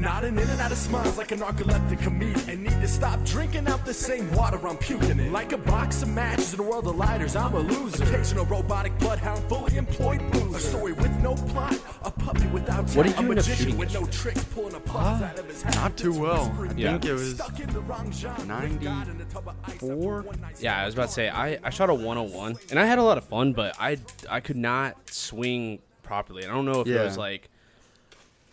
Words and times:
nodding 0.00 0.38
in 0.38 0.48
and 0.48 0.60
out 0.60 0.72
of 0.72 0.78
smiles 0.78 1.18
like 1.18 1.30
a 1.32 1.36
narcoleptic 1.36 2.00
comedian. 2.02 2.48
And 2.50 2.62
need 2.62 2.80
to 2.80 2.88
stop 2.88 3.22
drinking 3.24 3.68
out 3.68 3.84
the 3.84 3.94
same 3.94 4.30
water 4.34 4.58
I'm 4.66 4.76
puking 4.78 5.18
in. 5.18 5.32
Like 5.32 5.52
a 5.52 5.58
box 5.58 6.02
of 6.02 6.08
matches 6.08 6.54
in 6.54 6.60
a 6.60 6.62
world 6.62 6.86
of 6.86 6.96
lighters, 6.96 7.36
I'm 7.36 7.54
a 7.54 7.58
loser. 7.60 8.02
Occasional 8.04 8.46
robotic 8.46 8.96
bloodhound, 8.98 9.42
fully 9.48 9.76
employed 9.76 10.20
boozer. 10.32 10.56
A 10.56 10.60
story 10.60 10.92
with 10.92 11.10
no 11.22 11.34
plot, 11.34 11.78
a 12.02 12.10
puppy 12.10 12.46
without 12.48 12.88
What 12.90 13.06
did 13.06 13.16
you 13.18 13.26
a 13.26 13.30
end 13.30 13.38
up 13.38 13.44
shooting 13.44 13.76
with 13.78 13.92
no 13.92 14.00
yesterday? 14.00 14.16
tricks, 14.32 14.44
pulling 14.54 14.74
a 14.74 14.80
puff 14.80 14.96
ah, 15.20 15.24
out 15.24 15.38
of 15.38 15.46
his 15.46 15.62
hat. 15.62 15.74
Not 15.74 15.96
too 15.96 16.18
well. 16.18 16.54
I 16.58 16.72
Yeah. 16.76 16.92
think 16.92 17.04
it 17.04 17.12
was 17.12 17.34
Stuck 17.34 17.60
in 17.60 17.70
the 17.72 17.80
wrong 17.80 18.10
genre. 18.12 18.44
94. 18.46 20.24
Yeah, 20.60 20.80
I 20.80 20.84
was 20.86 20.94
about 20.94 21.08
to 21.08 21.12
say 21.12 21.28
I, 21.28 21.58
I 21.62 21.70
shot 21.70 21.90
a 21.90 21.94
101 21.94 22.56
and 22.70 22.78
I 22.78 22.86
had 22.86 22.98
a 22.98 23.02
lot 23.02 23.18
of 23.18 23.24
fun, 23.24 23.52
but 23.52 23.76
I 23.78 23.98
I 24.28 24.40
could 24.40 24.56
not 24.56 24.96
swing 25.10 25.80
properly. 26.02 26.44
I 26.44 26.48
don't 26.48 26.64
know 26.64 26.80
if 26.80 26.86
it 26.88 26.98
was 27.04 27.18
like 27.18 27.49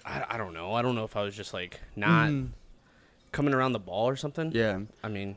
I, 0.08 0.26
I 0.32 0.38
don't 0.38 0.54
know. 0.54 0.74
I 0.74 0.82
don't 0.82 0.96
know 0.96 1.04
if 1.04 1.16
I 1.18 1.24
was 1.24 1.36
just 1.36 1.54
like 1.54 1.82
not 1.96 2.32
coming 3.32 3.54
around 3.54 3.74
the 3.74 3.79
ball 3.79 4.07
or 4.07 4.15
something. 4.15 4.52
Yeah. 4.54 4.79
I 5.04 5.10
mean, 5.10 5.36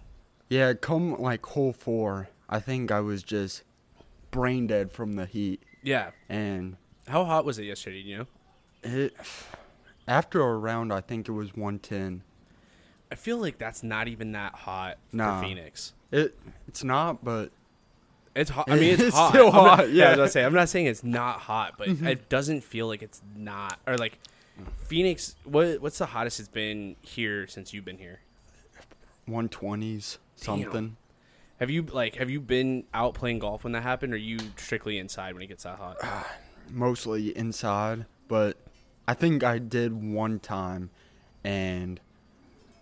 Yeah, 0.48 0.74
come 0.74 1.20
like 1.20 1.44
hole 1.44 1.72
four, 1.72 2.28
I 2.48 2.60
think 2.60 2.90
I 2.90 3.00
was 3.00 3.22
just 3.22 3.62
brain 4.30 4.66
dead 4.68 4.92
from 4.92 5.14
the 5.14 5.26
heat. 5.26 5.62
yeah. 5.82 6.10
And 6.28 6.76
How 7.08 7.24
hot 7.24 7.44
was 7.44 7.58
it 7.58 7.64
yesterday? 7.64 7.98
You 7.98 8.18
know, 8.18 8.26
it 8.84 9.16
after 10.06 10.40
a 10.40 10.56
round, 10.56 10.92
I 10.92 11.00
think 11.00 11.28
it 11.28 11.32
was 11.32 11.48
110. 11.56 12.22
I 13.12 13.14
feel 13.16 13.38
like 13.38 13.58
that's 13.58 13.82
not 13.82 14.06
even 14.08 14.32
that 14.32 14.54
hot 14.54 14.98
Nah. 15.12 15.40
for 15.40 15.46
Phoenix. 15.46 15.92
It 16.12 16.38
it's 16.68 16.84
not, 16.84 17.24
but 17.24 17.50
It's 18.36 18.50
hot. 18.50 18.70
I 18.70 18.76
mean, 18.76 18.94
it's, 18.94 19.02
It's 19.08 19.16
hot. 19.16 19.30
still 19.30 19.48
I'm 19.48 19.52
not- 19.64 19.78
hot, 19.78 19.80
I 19.80 19.84
yeah. 19.88 20.08
was 20.10 20.16
gonna 20.16 20.28
say 20.28 20.44
I'm 20.44 20.54
not 20.54 20.68
saying 20.68 20.86
it's 20.86 21.02
not 21.04 21.40
hot, 21.40 21.74
but 21.76 21.88
Mm-hmm. 21.88 22.06
it 22.06 22.28
doesn't 22.28 22.62
feel 22.62 22.86
like 22.86 23.02
it's 23.02 23.20
not 23.36 23.78
or 23.86 23.96
like 23.98 24.18
Phoenix. 24.86 25.36
What 25.44 25.80
what's 25.80 25.98
the 25.98 26.06
hottest 26.06 26.40
it's 26.40 26.48
been 26.48 26.96
here 27.00 27.46
since 27.46 27.72
you've 27.72 27.84
been 27.84 27.98
here? 27.98 28.20
120s 29.28 30.18
something. 30.36 30.96
Have 31.58 31.70
you 31.70 31.82
like 31.82 32.16
have 32.16 32.30
you 32.30 32.40
been 32.40 32.84
out 32.94 33.14
playing 33.14 33.40
golf 33.40 33.64
when 33.64 33.72
that 33.72 33.82
happened, 33.82 34.12
or 34.12 34.16
are 34.16 34.18
you 34.18 34.38
strictly 34.56 34.98
inside 34.98 35.34
when 35.34 35.42
it 35.42 35.48
gets 35.48 35.64
that 35.64 35.78
hot? 35.78 35.98
Mostly 36.70 37.36
inside, 37.36 38.06
but 38.28 38.56
I 39.06 39.14
think 39.14 39.42
I 39.42 39.58
did 39.58 39.92
one 39.92 40.38
time, 40.38 40.90
and 41.44 42.00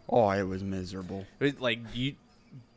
oh, 0.09 0.31
it 0.31 0.43
was 0.43 0.62
miserable. 0.62 1.27
But, 1.39 1.61
like, 1.61 1.93
do 1.93 2.01
you 2.01 2.15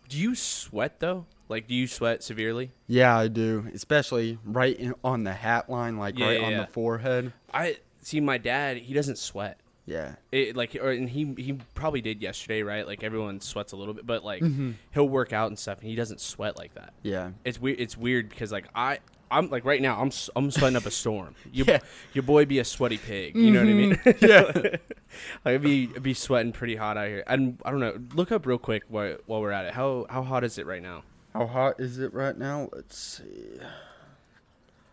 do 0.09 0.17
you 0.17 0.35
sweat 0.35 0.99
though? 0.99 1.25
Like, 1.49 1.67
do 1.67 1.75
you 1.75 1.85
sweat 1.85 2.23
severely? 2.23 2.71
Yeah, 2.87 3.17
I 3.17 3.27
do, 3.27 3.69
especially 3.73 4.39
right 4.45 4.77
in, 4.77 4.95
on 5.03 5.25
the 5.25 5.33
hat 5.33 5.69
line, 5.69 5.97
like 5.97 6.17
Yeah, 6.17 6.27
right 6.27 6.39
yeah, 6.39 6.45
on 6.45 6.51
yeah. 6.53 6.61
the 6.61 6.67
forehead. 6.67 7.33
I 7.53 7.77
see 8.01 8.19
my 8.19 8.37
dad. 8.37 8.77
He 8.77 8.93
doesn't 8.93 9.17
sweat. 9.17 9.59
Yeah, 9.87 10.15
It, 10.31 10.55
like, 10.55 10.77
or 10.79 10.91
and 10.91 11.09
he 11.09 11.33
he 11.37 11.53
probably 11.73 12.01
did 12.01 12.21
yesterday, 12.21 12.61
right? 12.61 12.85
Like 12.85 13.03
everyone 13.03 13.41
sweats 13.41 13.71
a 13.73 13.75
little 13.75 13.95
bit, 13.95 14.05
but 14.05 14.23
like 14.23 14.41
Mm-hmm. 14.43 14.71
he'll 14.93 15.09
work 15.09 15.33
out 15.33 15.47
and 15.47 15.57
stuff, 15.57 15.79
and 15.79 15.89
he 15.89 15.95
doesn't 15.95 16.21
sweat 16.21 16.55
like 16.57 16.75
that. 16.75 16.93
yeah. 17.01 17.31
It's 17.43 17.59
weird. 17.59 17.79
It's 17.79 17.97
weird 17.97 18.29
because 18.29 18.51
like 18.51 18.67
I. 18.75 18.99
I'm 19.33 19.49
like 19.49 19.63
right 19.63 19.81
now. 19.81 19.97
I'm 19.99 20.07
s- 20.07 20.29
I'm 20.35 20.51
sweating 20.51 20.75
up 20.75 20.85
a 20.85 20.91
storm. 20.91 21.35
You, 21.53 21.63
Yeah. 21.65 21.79
Your 22.13 22.23
boy 22.23 22.43
be 22.45 22.59
a 22.59 22.65
sweaty 22.65 22.97
pig. 22.97 23.33
You 23.33 23.49
know 23.51 23.61
what 23.61 23.69
I 23.69 23.73
mean? 23.73 23.99
Yeah. 24.21 24.75
I'd 25.45 25.61
be 25.61 25.89
I'd 25.95 26.03
be 26.03 26.13
sweating 26.13 26.51
pretty 26.51 26.75
hot 26.75 26.97
out 26.97 27.07
here. 27.07 27.23
And 27.27 27.57
I 27.63 27.71
don't 27.71 27.79
know. 27.79 27.97
Look 28.13 28.31
up 28.33 28.45
real 28.45 28.57
quick 28.57 28.83
while, 28.89 29.15
while 29.27 29.39
we're 29.41 29.51
at 29.51 29.65
it. 29.65 29.73
How 29.73 30.05
how 30.09 30.21
hot 30.23 30.43
is 30.43 30.57
it 30.57 30.65
right 30.65 30.81
now? 30.83 31.03
How 31.33 31.47
hot 31.47 31.79
is 31.79 31.97
it 31.97 32.13
right 32.13 32.37
now? 32.37 32.67
Let's 32.73 32.97
see. 32.97 33.57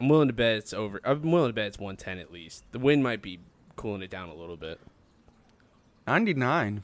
I'm 0.01 0.09
willing 0.09 0.29
to 0.29 0.35
bet 0.35 0.57
it's 0.57 0.73
over. 0.73 1.01
I'm 1.05 1.31
willing 1.31 1.49
to 1.51 1.55
bet 1.55 1.67
it's 1.67 1.79
110 1.79 2.19
at 2.19 2.33
least. 2.33 2.65
The 2.73 2.79
wind 2.79 3.03
might 3.03 3.21
be 3.23 3.41
cooling 3.77 4.03
it 4.03 4.11
down 4.11 4.29
a 4.29 4.35
little 4.35 4.57
bit. 4.57 4.81
99. 6.07 6.83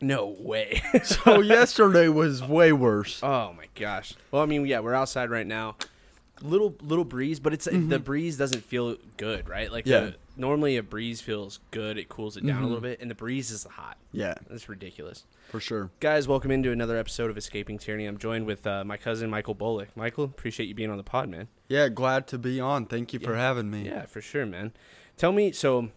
No 0.00 0.36
way. 0.38 0.82
So 1.04 1.40
yesterday 1.40 2.08
was 2.08 2.42
way 2.42 2.72
worse. 2.72 3.22
oh 3.22 3.52
my 3.56 3.66
gosh. 3.74 4.14
Well, 4.30 4.42
I 4.42 4.46
mean, 4.46 4.66
yeah, 4.66 4.80
we're 4.80 4.94
outside 4.94 5.30
right 5.30 5.46
now. 5.46 5.76
Little 6.42 6.74
little 6.82 7.04
breeze, 7.04 7.38
but 7.40 7.54
it's 7.54 7.66
the 7.66 7.98
breeze 7.98 8.36
doesn't 8.36 8.64
feel 8.64 8.96
good, 9.16 9.48
right? 9.48 9.70
Like 9.70 9.86
Yeah. 9.86 10.00
the, 10.00 10.14
normally 10.36 10.76
a 10.76 10.82
breeze 10.82 11.20
feels 11.20 11.60
good. 11.70 11.96
It 11.96 12.08
cools 12.08 12.36
it 12.36 12.44
down 12.44 12.62
a 12.62 12.66
little 12.66 12.80
bit, 12.82 13.00
and 13.00 13.08
the 13.10 13.14
breeze 13.14 13.50
is 13.52 13.64
hot. 13.64 13.96
Yeah, 14.12 14.34
That's 14.50 14.68
ridiculous. 14.68 15.24
for 15.48 15.60
sure. 15.60 15.90
Guys, 16.00 16.26
welcome 16.26 16.50
into 16.50 16.72
another 16.72 16.96
episode 16.98 17.30
of 17.30 17.38
Escaping 17.38 17.78
Tyranny. 17.78 18.06
I'm 18.06 18.18
joined 18.18 18.46
with 18.46 18.66
uh, 18.66 18.82
my 18.84 18.96
cousin 18.96 19.30
Michael 19.30 19.54
Bolick. 19.54 19.88
Michael, 19.94 20.24
appreciate 20.24 20.66
you 20.66 20.74
being 20.74 20.90
on 20.90 20.96
the 20.96 21.04
pod, 21.04 21.28
man. 21.28 21.46
Yeah, 21.68 21.88
glad 21.88 22.26
to 22.28 22.38
be 22.38 22.60
on. 22.60 22.86
Thank 22.86 23.12
you 23.12 23.20
for 23.20 23.36
having 23.36 23.70
me. 23.70 23.86
Yeah, 23.86 24.06
for 24.06 24.20
sure, 24.20 24.44
man. 24.44 24.72
Tell 25.16 25.30
me, 25.32 25.52
so 25.52 25.90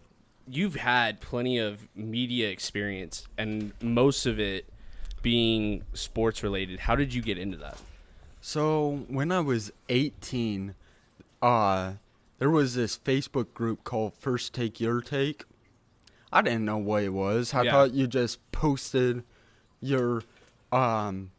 you've 0.46 0.76
had 0.76 1.20
plenty 1.20 1.58
of 1.58 1.88
media 1.96 2.48
experience, 2.48 3.26
and 3.36 3.72
most 3.82 4.24
of 4.24 4.38
it 4.38 4.66
being 5.20 5.82
sports 5.94 6.44
related. 6.44 6.78
How 6.80 6.94
did 6.94 7.12
you 7.12 7.22
get 7.22 7.38
into 7.38 7.56
that? 7.58 7.76
So 8.48 9.04
when 9.08 9.30
I 9.30 9.40
was 9.40 9.70
18, 9.90 10.74
uh, 11.42 11.92
there 12.38 12.48
was 12.48 12.74
this 12.74 12.96
Facebook 12.96 13.52
group 13.52 13.84
called 13.84 14.14
First 14.14 14.54
Take 14.54 14.80
Your 14.80 15.02
Take. 15.02 15.44
I 16.32 16.40
didn't 16.40 16.64
know 16.64 16.78
what 16.78 17.02
it 17.02 17.10
was. 17.10 17.52
I 17.52 17.64
Yeah. 17.64 17.72
thought 17.72 17.92
you 17.92 18.06
just 18.06 18.38
posted 18.50 19.22
your 19.82 20.22
um, 20.72 21.30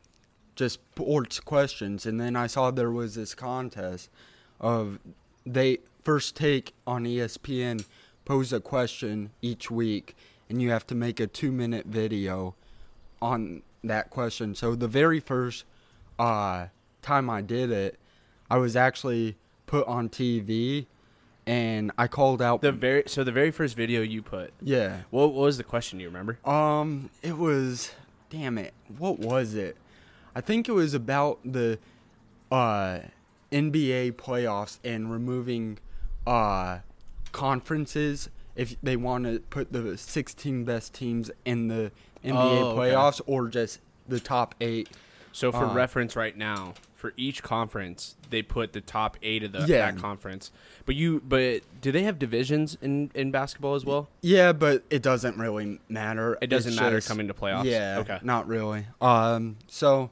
just 0.56 0.75
sports 0.75 1.40
questions, 1.40 2.06
and 2.06 2.22
then 2.22 2.36
I 2.36 2.46
saw 2.46 2.70
there 2.70 2.92
was 2.92 3.16
this 3.16 3.34
contest 3.34 4.12
of 4.59 5.00
they 5.47 5.80
First 6.03 6.36
Take 6.36 6.76
on 6.86 7.08
ESPN 7.08 7.86
pose 8.24 8.53
a 8.53 8.59
question 8.59 9.31
each 9.41 9.72
week, 9.72 10.16
and 10.47 10.62
you 10.62 10.70
have 10.70 10.86
to 10.86 10.94
make 10.94 11.20
a 11.20 11.26
two-minute 11.26 11.88
video 11.88 12.53
on 13.20 13.64
that 13.84 14.12
question. 14.12 14.53
So 14.53 14.76
the 14.76 14.88
very 14.88 15.20
first 15.20 15.66
uh, 16.20 16.68
time 17.01 17.29
I 17.29 17.41
did 17.41 17.71
it, 17.71 17.99
I 18.49 18.57
was 18.57 18.75
actually 18.75 19.35
put 19.65 19.85
on 19.87 20.09
TV, 20.09 20.87
and 21.45 21.91
I 21.97 22.07
called 22.07 22.41
out 22.41 22.61
The 22.61 22.71
very 22.71 23.03
so 23.07 23.23
the 23.23 23.31
very 23.31 23.51
first 23.51 23.75
video 23.75 24.01
you 24.01 24.21
put. 24.21 24.53
yeah. 24.61 25.01
What, 25.09 25.33
what 25.33 25.43
was 25.45 25.57
the 25.57 25.63
question? 25.63 25.99
You 25.99 26.07
remember? 26.07 26.37
Um, 26.47 27.09
it 27.21 27.37
was 27.37 27.91
damn 28.29 28.57
it. 28.57 28.73
What 28.97 29.19
was 29.19 29.53
it? 29.55 29.77
I 30.35 30.41
think 30.41 30.67
it 30.69 30.73
was 30.73 30.93
about 30.93 31.39
the 31.43 31.79
uh 32.51 32.99
NBA 33.51 34.13
playoffs 34.13 34.79
and 34.83 35.11
removing 35.11 35.79
uh 36.27 36.79
conferences 37.31 38.29
if 38.55 38.75
they 38.83 38.95
want 38.95 39.23
to 39.25 39.39
put 39.49 39.71
the 39.71 39.97
16 39.97 40.66
best 40.66 40.93
teams 40.93 41.31
in 41.45 41.67
the 41.67 41.91
NBA 42.23 42.33
Oh, 42.35 42.66
okay. 42.71 42.79
playoffs 42.93 43.21
or 43.25 43.47
just 43.47 43.79
the 44.07 44.19
top 44.19 44.53
8. 44.59 44.89
So 45.31 45.51
for 45.51 45.66
Uh, 45.66 45.73
reference, 45.73 46.16
right 46.16 46.35
now, 46.35 46.73
for 46.95 47.13
each 47.16 47.44
conference, 47.44 48.16
they 48.29 48.41
put 48.41 48.73
the 48.73 48.81
top 48.81 49.16
eight 49.22 49.44
of 49.44 49.51
the 49.53 49.59
Yeah. 49.59 49.91
that 49.91 49.97
conference. 49.97 50.51
But 50.85 50.95
you, 50.95 51.22
but 51.25 51.62
do 51.81 51.91
they 51.91 52.03
have 52.03 52.19
divisions 52.19 52.78
in 52.81 53.12
in 53.16 53.31
basketball 53.31 53.75
as 53.75 53.85
well? 53.85 54.09
Yeah, 54.22 54.51
but 54.51 54.84
it 54.90 55.01
doesn't 55.01 55.38
really 55.38 55.79
matter. 55.88 56.38
It 56.41 56.47
doesn't 56.47 56.73
It's 56.73 56.81
matter 56.81 56.97
just- 56.97 57.07
coming 57.07 57.28
to 57.28 57.34
playoffs? 57.34 57.66
Yeah, 57.66 58.00
Okay. 58.00 58.19
not 58.22 58.47
really. 58.47 58.88
Um, 59.01 59.57
so 59.67 60.09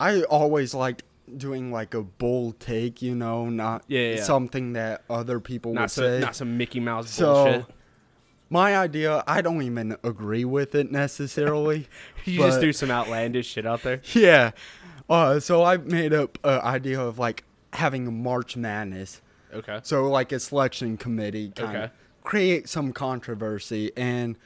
I 0.00 0.22
always 0.22 0.74
liked 0.74 1.02
doing 1.36 1.70
like 1.70 1.94
a 1.94 2.02
bold 2.02 2.58
take, 2.58 3.00
you 3.02 3.14
know, 3.14 3.48
not 3.48 3.84
Yeah, 3.86 4.14
yeah, 4.14 4.22
something 4.24 4.72
that 4.72 5.02
other 5.08 5.38
people 5.38 5.72
would 5.72 5.78
Not 5.78 5.90
some, 5.90 6.04
say. 6.04 6.20
not 6.20 6.34
some 6.34 6.56
Mickey 6.58 6.80
Mouse 6.80 7.10
so 7.10 7.32
bullshit. 7.34 7.66
My 8.50 8.76
idea, 8.76 9.22
I 9.26 9.40
don't 9.40 9.62
even 9.62 9.96
agree 10.02 10.44
with 10.44 10.74
it 10.74 10.90
necessarily. 10.90 11.88
You 12.26 12.40
just 12.40 12.56
but- 12.56 12.60
threw 12.60 12.72
some 12.74 12.90
outlandish 12.90 13.46
shit 13.46 13.64
out 13.64 13.82
there. 13.82 14.02
yeah. 14.12 14.50
Uh, 15.08 15.40
so 15.40 15.64
I 15.64 15.78
made 15.78 16.12
up 16.12 16.38
an 16.44 16.60
idea 16.60 17.00
of 17.00 17.18
like 17.18 17.44
having 17.72 18.06
a 18.06 18.10
March 18.10 18.56
Madness. 18.56 19.22
Okay. 19.52 19.80
So 19.82 20.06
like 20.08 20.30
a 20.30 20.38
selection 20.38 20.98
committee 20.98 21.50
kind 21.50 21.76
of 21.76 21.90
create 22.22 22.68
some 22.68 22.92
controversy 22.92 23.90
and 23.96 24.36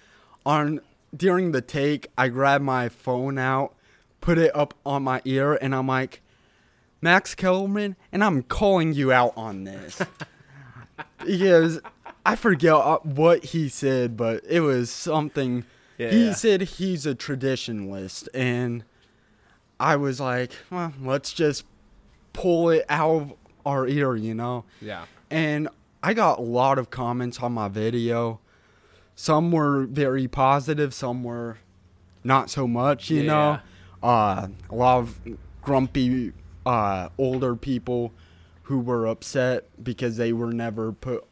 on 0.46 0.80
during 1.14 1.50
the 1.50 1.60
take 1.60 2.06
I 2.16 2.28
grabbed 2.28 2.64
my 2.64 2.88
phone 2.88 3.38
out, 3.38 3.74
put 4.20 4.38
it 4.38 4.54
up 4.54 4.74
on 4.86 5.02
my 5.02 5.20
ear 5.24 5.58
and 5.60 5.74
I'm 5.74 5.88
like 5.88 6.22
Max 7.02 7.34
Kellerman 7.34 7.96
and 8.12 8.22
I'm 8.22 8.42
calling 8.44 8.92
you 8.92 9.12
out 9.12 9.32
on 9.36 9.64
this. 9.64 10.00
because 11.18 11.80
I 12.26 12.36
forget 12.36 12.72
uh, 12.74 12.98
what 13.02 13.44
he 13.46 13.68
said 13.68 14.16
but 14.16 14.42
it 14.48 14.60
was 14.60 14.90
something 14.90 15.64
Yeah, 15.98 16.10
he 16.10 16.26
yeah. 16.26 16.32
said 16.34 16.60
he's 16.62 17.06
a 17.06 17.14
traditionalist 17.14 18.28
and 18.34 18.84
I 19.80 19.96
was 19.96 20.20
like, 20.20 20.52
well, 20.70 20.92
let's 21.02 21.32
just 21.32 21.64
pull 22.32 22.70
it 22.70 22.84
out 22.88 23.10
of 23.22 23.32
our 23.66 23.86
ear, 23.88 24.14
you 24.14 24.32
know? 24.34 24.64
Yeah. 24.80 25.04
And 25.30 25.68
I 26.02 26.14
got 26.14 26.38
a 26.38 26.42
lot 26.42 26.78
of 26.78 26.90
comments 26.90 27.40
on 27.40 27.52
my 27.52 27.66
video. 27.68 28.38
Some 29.16 29.50
were 29.50 29.84
very 29.84 30.28
positive, 30.28 30.94
some 30.94 31.24
were 31.24 31.58
not 32.22 32.50
so 32.50 32.66
much, 32.68 33.10
you 33.10 33.22
Yeah. 33.22 33.26
know? 33.26 33.58
Uh, 34.08 34.48
a 34.70 34.74
lot 34.74 34.98
of 35.00 35.18
grumpy 35.60 36.32
uh, 36.64 37.08
older 37.18 37.56
people 37.56 38.12
who 38.64 38.78
were 38.78 39.06
upset 39.06 39.64
because 39.82 40.16
they 40.16 40.32
were 40.32 40.52
never 40.52 40.92
put 40.92 41.24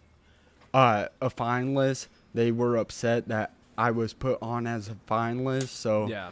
uh, 0.74 1.06
a 1.20 1.30
finalist 1.30 2.08
they 2.34 2.50
were 2.50 2.76
upset 2.76 3.28
that 3.28 3.52
I 3.76 3.90
was 3.90 4.12
put 4.14 4.38
on 4.40 4.66
as 4.66 4.88
a 4.88 4.94
finalist. 5.08 5.69
So 5.69 6.06
Yeah. 6.08 6.30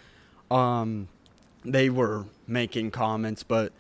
um, 0.51 1.09
they 1.65 1.91
were 1.91 2.25
making 2.47 2.91
comments, 2.91 3.43
but 3.43 3.73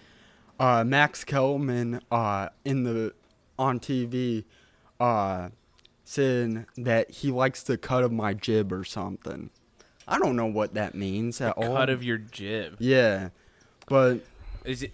uh, 0.59 0.85
Max 0.85 1.25
Kellerman 1.25 2.01
uh, 2.11 2.51
in 2.65 2.85
the 2.85 3.15
on 3.59 3.81
TV 3.81 4.45
uh, 4.99 5.49
said 6.05 6.67
that 6.77 7.11
he 7.11 7.31
likes 7.31 7.63
the 7.63 7.79
cut 7.79 8.03
of 8.03 8.13
my 8.13 8.35
jib 8.35 8.71
or 8.73 8.85
something. 8.85 9.49
I 10.07 10.19
don't 10.19 10.37
know 10.37 10.47
what 10.47 10.75
that 10.75 10.95
means 10.95 11.41
at 11.41 11.53
all. 11.57 11.75
Cut 11.77 11.89
of 11.89 12.03
your 12.03 12.19
jib. 12.19 12.77
yeah, 12.81 13.31
but 13.87 14.21
Is 14.65 14.83
it? 14.83 14.93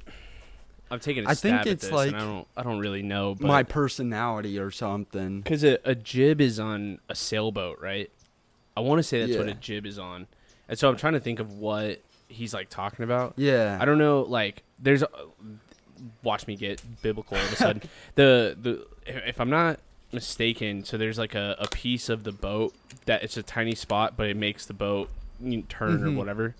I'm 0.90 1.00
taking 1.00 1.24
a 1.26 1.30
I 1.30 1.34
stab 1.34 1.42
think 1.42 1.60
at 1.62 1.66
it's 1.68 1.84
this, 1.84 1.92
like 1.92 2.14
I 2.14 2.18
don't. 2.18 2.46
I 2.56 2.62
don't 2.62 2.78
really 2.78 3.02
know. 3.02 3.34
But 3.34 3.46
my 3.46 3.62
personality 3.62 4.58
or 4.58 4.70
something. 4.70 5.40
Because 5.40 5.64
a, 5.64 5.78
a 5.84 5.94
jib 5.94 6.40
is 6.40 6.60
on 6.60 7.00
a 7.08 7.14
sailboat, 7.14 7.80
right? 7.80 8.10
I 8.76 8.80
want 8.80 8.98
to 8.98 9.02
say 9.02 9.24
that's 9.24 9.36
what 9.38 9.48
a 9.48 9.54
jib 9.54 9.86
is 9.86 9.98
on, 9.98 10.26
and 10.68 10.78
so 10.78 10.88
I'm 10.88 10.96
trying 10.96 11.14
to 11.14 11.20
think 11.20 11.40
of 11.40 11.52
what 11.54 12.00
he's 12.28 12.52
like 12.54 12.68
talking 12.70 13.04
about. 13.04 13.34
Yeah, 13.36 13.78
I 13.80 13.84
don't 13.84 13.98
know. 13.98 14.22
Like, 14.22 14.62
there's. 14.78 15.02
A, 15.02 15.08
watch 16.22 16.46
me 16.46 16.56
get 16.56 16.82
biblical 17.02 17.38
all 17.38 17.42
of 17.42 17.52
a 17.52 17.56
sudden. 17.56 17.82
the 18.16 18.56
the 18.60 18.86
if 19.06 19.40
I'm 19.40 19.50
not 19.50 19.80
mistaken, 20.12 20.84
so 20.84 20.96
there's 20.98 21.18
like 21.18 21.34
a, 21.34 21.56
a 21.58 21.68
piece 21.68 22.08
of 22.08 22.24
the 22.24 22.32
boat 22.32 22.74
that 23.06 23.22
it's 23.22 23.36
a 23.36 23.42
tiny 23.42 23.74
spot, 23.74 24.14
but 24.16 24.28
it 24.28 24.36
makes 24.36 24.66
the 24.66 24.74
boat 24.74 25.08
turn 25.68 26.02
or 26.04 26.08
Mhm. 26.08 26.16
whatever. 26.16 26.54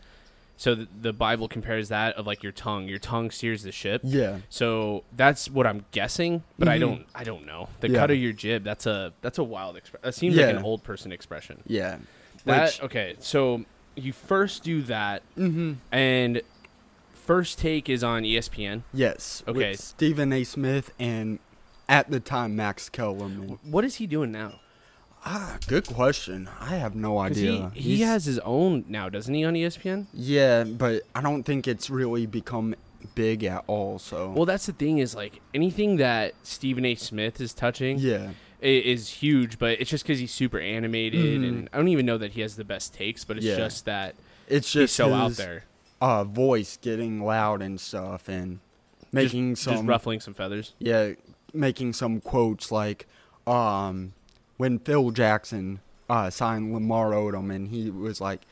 So 0.59 0.75
the, 0.75 0.89
the 1.03 1.13
Bible 1.13 1.49
compares 1.49 1.89
that 1.91 2.17
of 2.17 2.27
like 2.27 2.43
your 2.43 2.53
tongue. 2.53 2.89
Your 2.89 2.99
tongue 2.99 3.31
steers 3.31 3.63
the 3.63 3.73
ship. 3.73 4.01
Yeah, 4.05 4.39
So 4.49 5.05
that's 5.15 5.51
what 5.51 5.67
I'm 5.67 5.85
guessing, 5.91 6.45
but 6.59 6.67
I 6.69 6.77
Mhm. 6.77 6.81
don't. 6.81 7.07
I 7.15 7.25
don't 7.25 7.45
know. 7.47 7.69
The 7.81 7.91
Yeah. 7.91 7.99
cut 7.99 8.11
of 8.11 8.17
your 8.19 8.33
jib. 8.33 8.65
That's 8.65 8.87
a 8.87 9.13
that's 9.21 9.39
a 9.39 9.45
wild 9.45 9.77
expression. 9.77 10.01
That 10.05 10.15
seems 10.15 10.35
Yeah. 10.35 10.47
like 10.47 10.57
an 10.57 10.63
old 10.65 10.83
person 10.83 11.13
expression. 11.13 11.63
yeah. 11.67 11.99
That 12.47 12.65
Which- 12.65 12.83
okay. 12.83 13.17
So 13.19 13.65
you 13.97 14.13
first 14.13 14.63
do 14.63 14.83
that, 14.83 15.23
Mm-hmm. 15.37 15.75
and 15.93 16.41
first 17.13 17.59
take 17.59 17.89
is 17.89 18.05
on 18.05 18.23
ESPN. 18.25 18.83
Yes. 18.93 19.43
with 19.47 19.57
Okay. 19.57 19.75
Stephen 19.75 20.33
A. 20.33 20.45
Smith 20.45 20.93
and 20.99 21.39
at 21.89 22.11
the 22.11 22.21
time 22.21 22.55
Max 22.57 22.89
Kellerman. 22.89 23.59
What 23.63 23.85
is 23.85 23.97
he 23.97 24.07
doing 24.07 24.33
now? 24.33 24.61
Ah, 25.29 25.59
good 25.67 25.87
question. 25.87 26.49
I 26.61 26.77
have 26.77 26.95
no 26.95 27.15
'Cause 27.17 27.33
idea. 27.33 27.71
he, 27.75 27.81
he 27.81 27.97
He's- 27.97 28.09
has 28.09 28.25
his 28.27 28.39
own 28.41 28.85
now, 28.89 29.09
doesn't 29.09 29.35
he, 29.35 29.45
on 29.45 29.55
ESPN? 29.55 30.07
Yeah, 30.15 30.63
but 30.65 31.03
I 31.17 31.21
don't 31.21 31.43
think 31.43 31.67
it's 31.67 31.91
really 31.91 32.27
become 32.27 32.77
big 33.17 33.43
at 33.43 33.65
all. 33.67 33.99
So 33.99 34.31
Well, 34.31 34.45
that's 34.47 34.67
the 34.67 34.73
thing 34.73 34.99
is 34.99 35.15
like 35.17 35.41
anything 35.53 35.97
that 35.97 36.35
Stephen 36.45 36.85
A. 36.85 36.95
Smith 36.95 37.41
is 37.41 37.53
touching 37.55 37.99
yeah, 37.99 38.31
i- 38.63 38.67
is 38.67 39.09
huge, 39.09 39.59
but 39.59 39.81
it's 39.81 39.91
just 39.91 40.05
because 40.05 40.21
he's 40.21 40.33
super 40.33 40.61
animated, 40.61 41.41
Mhm. 41.41 41.49
and 41.49 41.69
I 41.73 41.79
don't 41.79 41.89
even 41.89 42.07
know 42.07 42.19
that 42.19 42.33
he 42.33 42.41
has 42.43 42.55
the 42.57 42.65
best 42.65 42.95
takes, 42.95 43.25
but 43.25 43.37
it's 43.37 43.47
Yeah. 43.47 43.57
just 43.57 43.85
that 43.87 44.15
it's 44.49 44.73
he's 44.73 44.83
just 44.83 44.95
so 44.97 45.13
out 45.13 45.29
his, 45.29 45.37
there, 45.39 45.65
Uh, 46.01 46.23
voice 46.25 46.79
getting 46.81 47.21
loud 47.25 47.63
and 47.63 47.81
stuff, 47.81 48.29
and 48.29 48.61
making 49.13 49.57
some 49.57 49.75
just 49.75 49.87
ruffling 49.87 50.21
some 50.21 50.35
feathers. 50.35 50.75
yeah, 50.79 51.13
making 51.53 51.93
some 51.95 52.21
quotes 52.21 52.71
like 52.71 53.07
um 53.47 54.13
when 54.57 54.79
Phil 54.79 55.11
Jackson 55.11 55.81
uh 56.09 56.31
signed 56.31 56.73
Lamar 56.73 57.11
Odom, 57.13 57.55
and 57.55 57.69
he 57.69 57.91
was 57.91 58.21
like, 58.21 58.43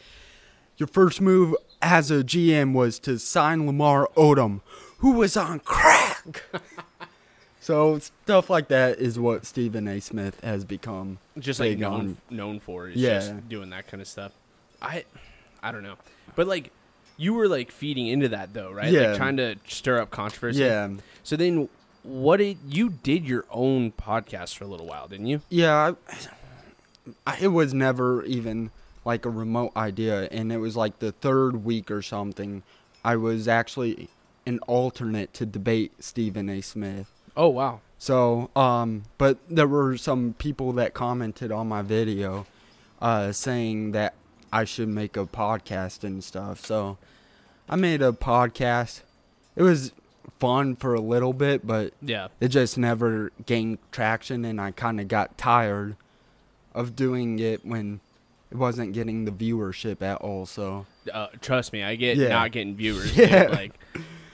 "Your 0.76 0.86
first 0.86 1.20
move 1.20 1.54
as 1.80 2.10
a 2.10 2.22
GM 2.24 2.72
was 2.72 2.98
to 3.00 3.18
sign 3.18 3.66
Lamar 3.66 4.08
Odom, 4.16 4.60
who 4.98 5.12
was 5.12 5.36
on 5.36 5.60
crack." 5.60 6.42
so 7.60 7.98
stuff 7.98 8.50
like 8.50 8.68
that 8.68 8.98
is 8.98 9.18
what 9.18 9.46
Stephen 9.46 9.88
A. 9.88 10.00
Smith 10.00 10.40
has 10.42 10.64
become. 10.64 11.18
just 11.38 11.60
like 11.60 11.78
known 11.78 11.92
on- 11.92 12.16
known 12.30 12.60
for 12.60 12.88
is 12.88 12.96
Yeah. 12.96 13.18
just 13.20 13.48
doing 13.48 13.70
that 13.70 13.86
kind 13.88 14.00
of 14.00 14.08
stuff. 14.08 14.32
I 14.82 15.04
I 15.62 15.72
don't 15.72 15.82
know, 15.82 15.96
but 16.36 16.46
like 16.46 16.70
you 17.16 17.32
were 17.32 17.46
like 17.48 17.70
feeding 17.70 18.08
into 18.08 18.28
that 18.30 18.52
though, 18.52 18.72
right? 18.72 18.92
Yeah. 18.92 19.08
Like 19.08 19.16
trying 19.16 19.36
to 19.38 19.56
stir 19.68 20.00
up 20.00 20.10
controversy. 20.10 20.60
Yeah, 20.60 20.90
So 21.22 21.36
then, 21.36 21.68
what 22.04 22.36
did 22.36 22.58
you 22.68 22.90
did 22.90 23.26
your 23.26 23.44
own 23.50 23.90
podcast 23.90 24.56
for 24.56 24.64
a 24.64 24.66
little 24.66 24.86
while, 24.86 25.08
didn't 25.08 25.26
you? 25.26 25.40
yeah. 25.48 25.94
I, 26.06 26.16
I, 27.26 27.38
it 27.40 27.48
was 27.48 27.74
never 27.74 28.24
even 28.24 28.70
like 29.04 29.26
a 29.26 29.30
remote 29.30 29.72
idea, 29.76 30.28
and 30.30 30.52
it 30.52 30.58
was 30.58 30.76
like 30.76 30.98
the 30.98 31.12
third 31.12 31.64
week 31.64 31.90
or 31.90 32.02
something. 32.02 32.62
I 33.04 33.16
was 33.16 33.48
actually 33.48 34.08
an 34.46 34.58
alternate 34.60 35.32
to 35.34 35.46
debate 35.46 35.92
Stephen 35.98 36.48
A. 36.48 36.60
Smith. 36.60 37.10
Oh 37.36 37.48
wow. 37.48 37.80
So, 37.98 38.50
um, 38.54 39.04
but 39.18 39.38
there 39.48 39.66
were 39.66 39.96
some 39.96 40.34
people 40.38 40.72
that 40.74 40.92
commented 40.94 41.50
on 41.50 41.68
my 41.68 41.80
video, 41.82 42.46
uh, 43.00 43.32
saying 43.32 43.92
that 43.92 44.14
I 44.52 44.64
should 44.64 44.88
make 44.88 45.16
a 45.16 45.24
podcast 45.24 46.04
and 46.04 46.22
stuff. 46.22 46.64
So, 46.64 46.98
I 47.68 47.76
made 47.76 48.02
a 48.02 48.12
podcast. 48.12 49.00
It 49.56 49.62
was 49.62 49.92
fun 50.38 50.76
for 50.76 50.94
a 50.94 51.00
little 51.00 51.32
bit, 51.32 51.66
but 51.66 51.92
Yeah. 52.02 52.28
it 52.40 52.48
just 52.48 52.76
never 52.78 53.30
gained 53.46 53.78
traction, 53.92 54.44
and 54.44 54.60
I 54.60 54.70
kind 54.72 55.00
of 55.00 55.08
got 55.08 55.36
tired 55.38 55.96
of 56.74 56.96
doing 56.96 57.38
it 57.38 57.64
when 57.64 58.00
it 58.50 58.56
wasn't 58.56 58.92
getting 58.92 59.24
the 59.24 59.30
viewership 59.32 60.02
at 60.02 60.16
all. 60.18 60.46
So, 60.46 60.86
Uh, 61.12 61.26
trust 61.40 61.72
me, 61.72 61.82
I 61.82 61.96
get 61.96 62.16
Yeah. 62.16 62.28
not 62.28 62.52
getting 62.52 62.74
viewers. 62.76 63.16
Yeah. 63.16 63.44
dude. 63.44 63.52
Like, 63.52 63.78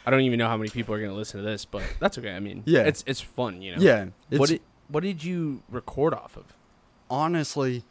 I 0.06 0.10
don't 0.10 0.22
even 0.22 0.38
know 0.38 0.48
how 0.48 0.56
many 0.56 0.70
people 0.70 0.94
are 0.94 1.00
gonna 1.00 1.14
listen 1.14 1.40
to 1.42 1.46
this, 1.46 1.64
but 1.64 1.82
that's 2.00 2.16
okay. 2.19 2.34
I 2.34 2.40
mean, 2.40 2.62
Yeah. 2.66 2.82
it's 2.82 3.04
it's 3.06 3.20
fun, 3.20 3.60
you 3.62 3.76
know. 3.76 3.82
yeah, 3.82 4.06
What 4.31 4.48
did 4.48 4.60
what 4.88 5.02
did 5.02 5.22
you 5.22 5.62
record 5.70 6.14
off 6.14 6.36
of? 6.36 6.44
honestly, 7.10 7.82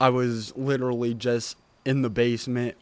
I 0.00 0.08
was 0.08 0.56
literally 0.56 1.12
just 1.14 1.56
in 1.84 2.02
the 2.02 2.10
basement 2.10 2.76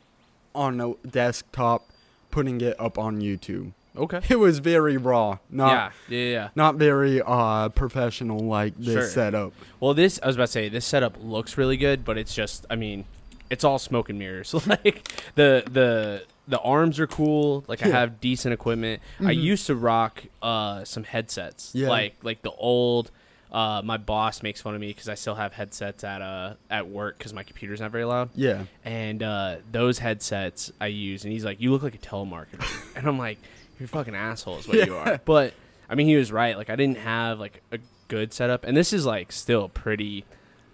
on 0.54 0.80
a 0.80 0.94
desktop 1.06 1.90
putting 2.30 2.60
it 2.60 2.78
up 2.80 2.98
on 2.98 3.20
YouTube. 3.20 3.72
Okay. 3.98 4.20
It 4.30 4.38
was 4.38 4.58
very 4.60 4.96
raw, 4.96 5.38
not 5.50 5.92
yeah. 6.08 6.16
Yeah. 6.18 6.30
Yeah. 6.32 6.48
not 6.54 6.76
very 6.76 7.20
uh 7.20 7.68
professional 7.70 8.38
like 8.40 8.74
this 8.78 8.94
Sure. 8.94 9.06
setup. 9.08 9.52
Well, 9.80 9.94
this 9.94 10.18
I 10.22 10.26
was 10.26 10.36
about 10.36 10.46
to 10.46 10.52
say 10.52 10.68
this 10.68 10.84
setup 10.86 11.16
looks 11.22 11.58
really 11.58 11.76
good, 11.76 12.04
but 12.04 12.16
it's 12.16 12.34
just 12.34 12.64
I 12.70 12.76
mean, 12.76 13.04
it's 13.50 13.64
all 13.64 13.78
smoke 13.78 14.08
and 14.08 14.18
mirrors. 14.18 14.54
like 14.66 15.08
the 15.34 15.64
the 15.70 16.24
the 16.46 16.58
arms 16.60 16.98
are 17.00 17.06
cool. 17.06 17.64
Like 17.68 17.82
I 17.84 17.88
have 17.88 18.20
decent 18.20 18.54
equipment. 18.54 19.02
I 19.20 19.34
Mhm. 19.34 19.42
used 19.42 19.66
to 19.66 19.74
rock 19.74 20.22
uh 20.42 20.84
some 20.84 21.04
headsets. 21.04 21.72
Yeah. 21.74 21.88
Like 21.88 22.14
like 22.22 22.42
the 22.42 22.52
old. 22.52 23.10
Uh, 23.50 23.80
my 23.82 23.96
boss 23.96 24.42
makes 24.42 24.60
fun 24.60 24.74
of 24.74 24.80
me 24.82 24.88
because 24.88 25.08
I 25.08 25.14
still 25.14 25.34
have 25.34 25.54
headsets 25.54 26.04
at 26.04 26.20
uh 26.20 26.54
at 26.68 26.86
work 26.88 27.16
because 27.16 27.32
my 27.32 27.42
computer's 27.42 27.80
not 27.80 27.90
very 27.90 28.04
loud. 28.04 28.28
Yeah. 28.34 28.64
And 28.84 29.22
uh, 29.22 29.56
those 29.72 29.98
headsets 30.00 30.70
I 30.78 30.88
use, 30.88 31.24
and 31.24 31.32
he's 31.32 31.46
like, 31.46 31.58
"You 31.58 31.72
look 31.72 31.82
like 31.82 31.94
a 31.94 31.98
telemarketer," 31.98 32.62
and 32.96 33.06
I'm 33.08 33.16
like, 33.18 33.38
"You're 33.78 33.88
fucking 33.88 34.14
asshole," 34.14 34.58
is 34.58 34.68
what 34.68 34.86
you 34.86 34.94
are. 34.96 35.20
But 35.24 35.54
I 35.88 35.94
mean, 35.94 36.06
he 36.06 36.16
was 36.16 36.30
right. 36.32 36.56
Like 36.56 36.70
I 36.70 36.76
didn't 36.76 36.98
have 36.98 37.38
like 37.40 37.62
a 37.72 37.78
good 38.08 38.32
setup, 38.32 38.64
and 38.64 38.76
this 38.76 38.92
is 38.92 39.04
like 39.06 39.32
still 39.32 39.68
pretty 39.68 40.24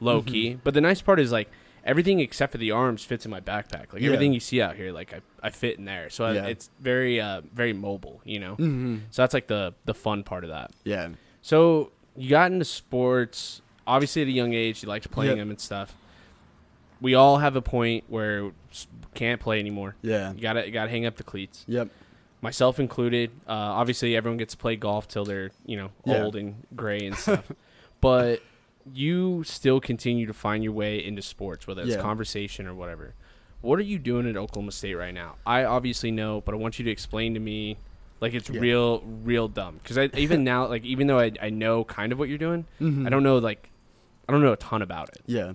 low 0.00 0.20
Mm-hmm. 0.20 0.28
key. 0.30 0.58
But 0.62 0.75
the 0.75 0.80
nice 0.80 1.00
part 1.02 1.20
is 1.20 1.30
like 1.32 1.49
everything 1.84 2.18
except 2.20 2.52
for 2.52 2.58
the 2.58 2.70
arms 2.70 3.04
fits 3.04 3.25
in 3.25 3.30
my 3.30 3.40
backpack. 3.40 3.92
Like 3.92 4.00
Yeah. 4.02 4.06
everything 4.06 4.32
you 4.32 4.40
see 4.40 4.61
out 4.62 4.75
here, 4.76 4.90
like 4.92 5.12
I, 5.12 5.20
I 5.42 5.50
fit 5.50 5.78
in 5.78 5.84
there. 5.84 6.08
So 6.11 6.25
I, 6.25 6.34
it's 6.49 6.70
very 6.80 7.20
uh 7.20 7.42
very 7.52 7.73
mobile, 7.73 8.20
you 8.25 8.40
know. 8.40 8.54
hmm 8.54 8.99
So 9.11 9.23
that's 9.23 9.34
like 9.34 9.46
the 9.49 9.75
the 9.84 9.94
fun 9.94 10.23
part 10.25 10.44
of 10.44 10.50
that. 10.50 10.70
Yeah. 10.84 11.08
So 11.42 11.92
you 12.16 12.30
got 12.30 12.50
into 12.52 12.64
sports, 12.64 13.61
obviously 13.87 14.23
at 14.23 14.28
a 14.28 14.30
young 14.32 14.54
age. 14.54 14.82
You 14.82 14.88
liked 14.88 15.11
playing 15.11 15.32
Yep. 15.32 15.38
them 15.38 15.50
and 15.50 15.61
stuff. 15.61 15.94
We 17.00 17.14
all 17.14 17.38
have 17.38 17.54
a 17.56 17.62
point 17.62 18.04
where 18.08 18.52
can't 19.14 19.40
play 19.40 19.61
anymore. 19.61 19.94
Yeah. 20.02 20.32
You 20.32 20.40
gotta 20.40 20.64
you 20.66 20.73
gotta 20.73 20.90
hang 20.90 21.06
up 21.06 21.16
the 21.16 21.23
cleats, 21.25 21.64
Yep. 21.68 21.88
Myself 22.44 22.78
included. 22.78 23.30
Uh, 23.48 23.52
obviously, 23.52 24.14
everyone 24.14 24.36
gets 24.36 24.52
to 24.52 24.58
play 24.58 24.76
golf 24.76 25.08
till 25.08 25.24
they're 25.24 25.50
you 25.66 25.76
know 25.76 25.90
Yeah. 26.04 26.22
old 26.22 26.36
and 26.36 26.64
gray 26.76 27.00
and 27.06 27.16
stuff. 27.16 27.50
but 28.00 28.40
you 28.92 29.42
still 29.44 29.80
continue 29.80 30.26
to 30.26 30.34
find 30.34 30.62
your 30.62 30.72
way 30.74 31.02
into 31.04 31.22
sports, 31.22 31.66
whether 31.66 31.82
it's 31.82 31.96
Yeah. 31.96 32.02
conversation 32.02 32.66
or 32.66 32.74
whatever. 32.74 33.14
What 33.62 33.78
are 33.78 33.82
you 33.82 33.98
doing 33.98 34.28
at 34.28 34.36
Oklahoma 34.36 34.72
State 34.72 34.94
right 34.94 35.14
now? 35.14 35.36
I 35.46 35.64
obviously 35.64 36.10
know, 36.10 36.42
but 36.42 36.54
I 36.54 36.58
want 36.58 36.78
you 36.78 36.84
to 36.84 36.90
explain 36.90 37.32
to 37.32 37.40
me 37.40 37.78
like 38.20 38.34
it's 38.34 38.50
Yeah. 38.50 38.60
real, 38.60 39.00
real 39.00 39.48
dumb. 39.48 39.78
Because 39.82 39.96
I 39.96 40.10
even 40.16 40.44
now, 40.52 40.66
like 40.68 40.84
even 40.84 41.06
though 41.06 41.18
I, 41.18 41.32
I 41.40 41.48
know 41.50 41.82
kind 41.84 42.12
of 42.12 42.18
what 42.18 42.28
you're 42.28 42.36
doing, 42.38 42.66
Mhm. 42.80 43.06
I 43.06 43.10
don't 43.10 43.22
know 43.22 43.38
like 43.38 43.70
I 44.28 44.32
don't 44.32 44.42
know 44.42 44.52
a 44.52 44.56
ton 44.58 44.82
about 44.82 45.08
it. 45.10 45.22
Yeah. 45.26 45.54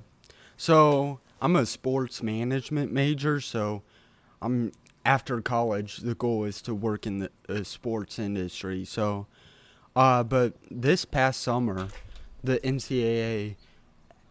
So 0.57 1.19
I'm 1.41 1.55
a 1.55 1.65
sports 1.67 2.21
management 2.23 2.91
major, 2.91 3.39
so 3.39 3.83
I'm 4.41 4.71
after 5.09 5.41
college. 5.41 5.97
The 5.97 6.13
goal 6.13 6.43
is 6.43 6.61
to 6.61 6.75
work 6.75 7.07
in 7.07 7.17
the 7.17 7.31
uh, 7.49 7.63
sports 7.63 8.19
industry. 8.19 8.85
So, 8.85 9.25
uh, 9.95 10.21
but 10.21 10.53
this 10.69 11.03
past 11.03 11.41
summer, 11.41 11.87
the 12.43 12.59
NCAA 12.59 13.55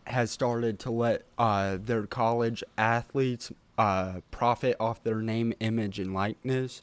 has 0.05 0.31
started 0.31 0.79
to 0.79 0.91
let 0.93 1.25
uh, 1.37 1.79
their 1.81 2.07
college 2.07 2.63
athletes 2.79 3.51
uh, 3.77 4.21
profit 4.31 4.77
off 4.79 5.03
their 5.03 5.21
name, 5.21 5.53
image, 5.59 5.99
and 5.99 6.15
likeness. 6.15 6.83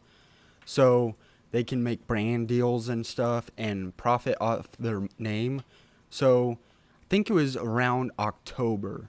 So 0.65 1.15
they 1.51 1.63
can 1.63 1.81
make 1.81 2.05
brand 2.05 2.49
deals 2.49 2.89
and 2.89 3.05
stuff 3.05 3.49
and 3.57 3.95
profit 3.95 4.35
off 4.41 4.73
their 4.77 5.07
name. 5.17 5.63
So 6.09 6.57
I 7.01 7.05
think 7.07 7.29
it 7.29 7.33
was 7.33 7.55
around 7.55 8.11
October. 8.19 9.07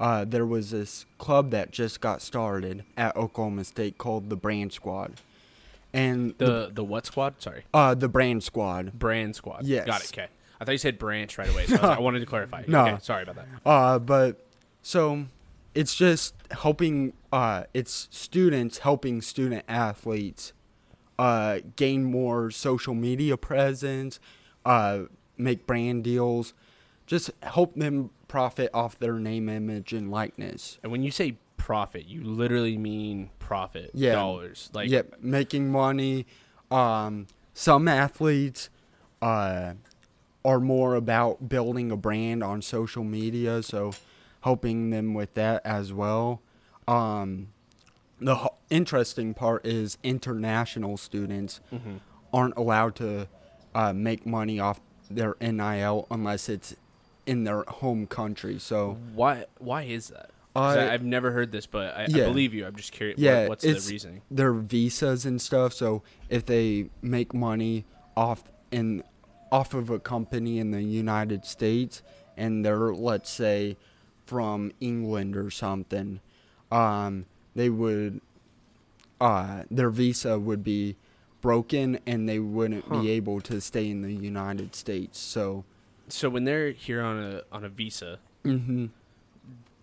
Uh, 0.00 0.24
there 0.24 0.46
was 0.46 0.70
this 0.70 1.04
club 1.18 1.50
that 1.50 1.70
just 1.70 2.00
got 2.00 2.22
started 2.22 2.84
at 2.96 3.14
Oklahoma 3.16 3.62
State 3.64 3.98
called 3.98 4.30
the 4.30 4.36
Brand 4.36 4.72
Squad, 4.72 5.20
and 5.92 6.34
the 6.38 6.46
The 6.46 6.70
the 6.74 6.84
what 6.84 7.04
squad? 7.06 7.34
Sorry, 7.42 7.64
uh, 7.74 7.94
the 7.94 8.08
Brand 8.08 8.42
Squad. 8.42 8.92
brand 8.98 9.36
squad. 9.36 9.66
Yes. 9.66 9.86
got 9.86 10.00
it. 10.02 10.10
Okay, 10.12 10.26
I 10.60 10.64
thought 10.64 10.72
you 10.72 10.78
said 10.78 10.98
branch 10.98 11.36
right 11.36 11.48
away. 11.50 11.66
So 11.66 11.76
I, 11.76 11.80
was- 11.88 11.90
I 11.98 12.00
wanted 12.00 12.20
to 12.20 12.26
clarify. 12.26 12.64
No. 12.66 12.86
Okay, 12.86 12.96
sorry 13.02 13.24
about 13.24 13.36
that. 13.36 13.46
Uh, 13.64 13.98
but 13.98 14.46
so 14.82 15.26
it's 15.74 15.94
just 15.94 16.34
helping. 16.50 17.12
Uh, 17.32 17.64
it's 17.74 18.08
students 18.10 18.78
helping 18.78 19.20
student 19.20 19.64
athletes 19.68 20.52
uh, 21.18 21.58
gain 21.76 22.04
more 22.04 22.50
social 22.50 22.94
media 22.94 23.36
presence, 23.36 24.18
uh, 24.64 25.00
make 25.36 25.66
brand 25.66 26.02
deals, 26.04 26.54
just 27.06 27.30
help 27.42 27.74
them 27.74 28.08
profit 28.30 28.70
off 28.72 28.96
their 28.98 29.14
name, 29.18 29.48
image, 29.48 29.92
and 29.92 30.08
likeness. 30.10 30.78
And 30.82 30.92
when 30.92 31.02
you 31.02 31.10
say 31.10 31.36
profit, 31.56 32.06
you 32.06 32.22
literally 32.22 32.78
mean 32.78 33.30
profit 33.40 33.90
Yeah. 33.92 34.12
dollars. 34.12 34.70
Like 34.72 34.88
yep, 34.88 35.16
making 35.20 35.70
money. 35.72 36.26
Um, 36.70 37.26
some 37.54 37.88
athletes 37.88 38.70
uh, 39.20 39.72
are 40.44 40.60
more 40.60 40.94
about 40.94 41.48
building 41.48 41.90
a 41.90 41.96
brand 41.96 42.44
on 42.44 42.62
social 42.62 43.02
media, 43.04 43.62
so 43.62 43.92
helping 44.42 44.90
them 44.90 45.12
with 45.12 45.34
that 45.34 45.60
as 45.66 45.92
well. 45.92 46.40
Um, 46.86 47.48
the 48.20 48.36
h- 48.36 48.48
interesting 48.70 49.34
part 49.34 49.66
is 49.66 49.98
international 50.04 50.96
students 50.96 51.60
Mm-hmm. 51.72 51.96
aren't 52.32 52.56
allowed 52.56 52.94
to 52.96 53.26
uh, 53.74 53.92
make 53.92 54.24
money 54.24 54.60
off 54.60 54.80
their 55.10 55.34
NIL 55.40 56.06
unless 56.10 56.48
it's 56.48 56.76
in 57.30 57.44
their 57.44 57.62
home 57.68 58.06
country. 58.06 58.58
So 58.58 58.98
why 59.14 59.44
why 59.58 59.82
is 59.82 60.08
that? 60.08 60.30
Uh, 60.56 60.60
I, 60.60 60.92
I've 60.94 61.04
never 61.04 61.30
heard 61.30 61.52
this, 61.52 61.66
but 61.66 61.96
I, 61.96 62.02
I 62.04 62.06
believe 62.08 62.52
you. 62.52 62.66
I'm 62.66 62.74
just 62.74 62.90
curious. 62.90 63.18
Yeah, 63.20 63.42
what, 63.42 63.48
what's 63.50 63.62
the 63.64 63.92
reasoning? 63.92 64.22
their 64.30 64.52
visas 64.52 65.24
and 65.24 65.40
stuff. 65.40 65.72
So 65.72 66.02
if 66.28 66.44
they 66.44 66.90
make 67.02 67.32
money 67.32 67.84
off 68.16 68.42
in 68.72 69.04
off 69.52 69.74
of 69.74 69.90
a 69.90 70.00
company 70.00 70.58
in 70.58 70.72
the 70.72 70.82
United 70.82 71.44
States 71.44 72.02
and 72.36 72.64
they're 72.64 72.92
let's 72.92 73.30
say 73.30 73.76
from 74.26 74.72
England 74.80 75.36
or 75.36 75.50
something, 75.50 76.18
um, 76.72 77.26
they 77.54 77.70
would 77.70 78.20
uh, 79.20 79.62
their 79.70 79.90
visa 79.90 80.38
would 80.38 80.64
be 80.64 80.96
broken 81.40 81.98
and 82.06 82.28
they 82.28 82.38
wouldn't 82.40 82.84
Huh. 82.88 83.00
be 83.00 83.10
able 83.10 83.40
to 83.42 83.60
stay 83.60 83.88
in 83.88 84.02
the 84.02 84.12
United 84.12 84.74
States. 84.74 85.18
So 85.18 85.64
So 86.10 86.28
when 86.28 86.44
they're 86.44 86.70
here 86.70 87.00
on 87.02 87.22
a 87.22 87.42
on 87.52 87.64
a 87.64 87.68
visa, 87.68 88.18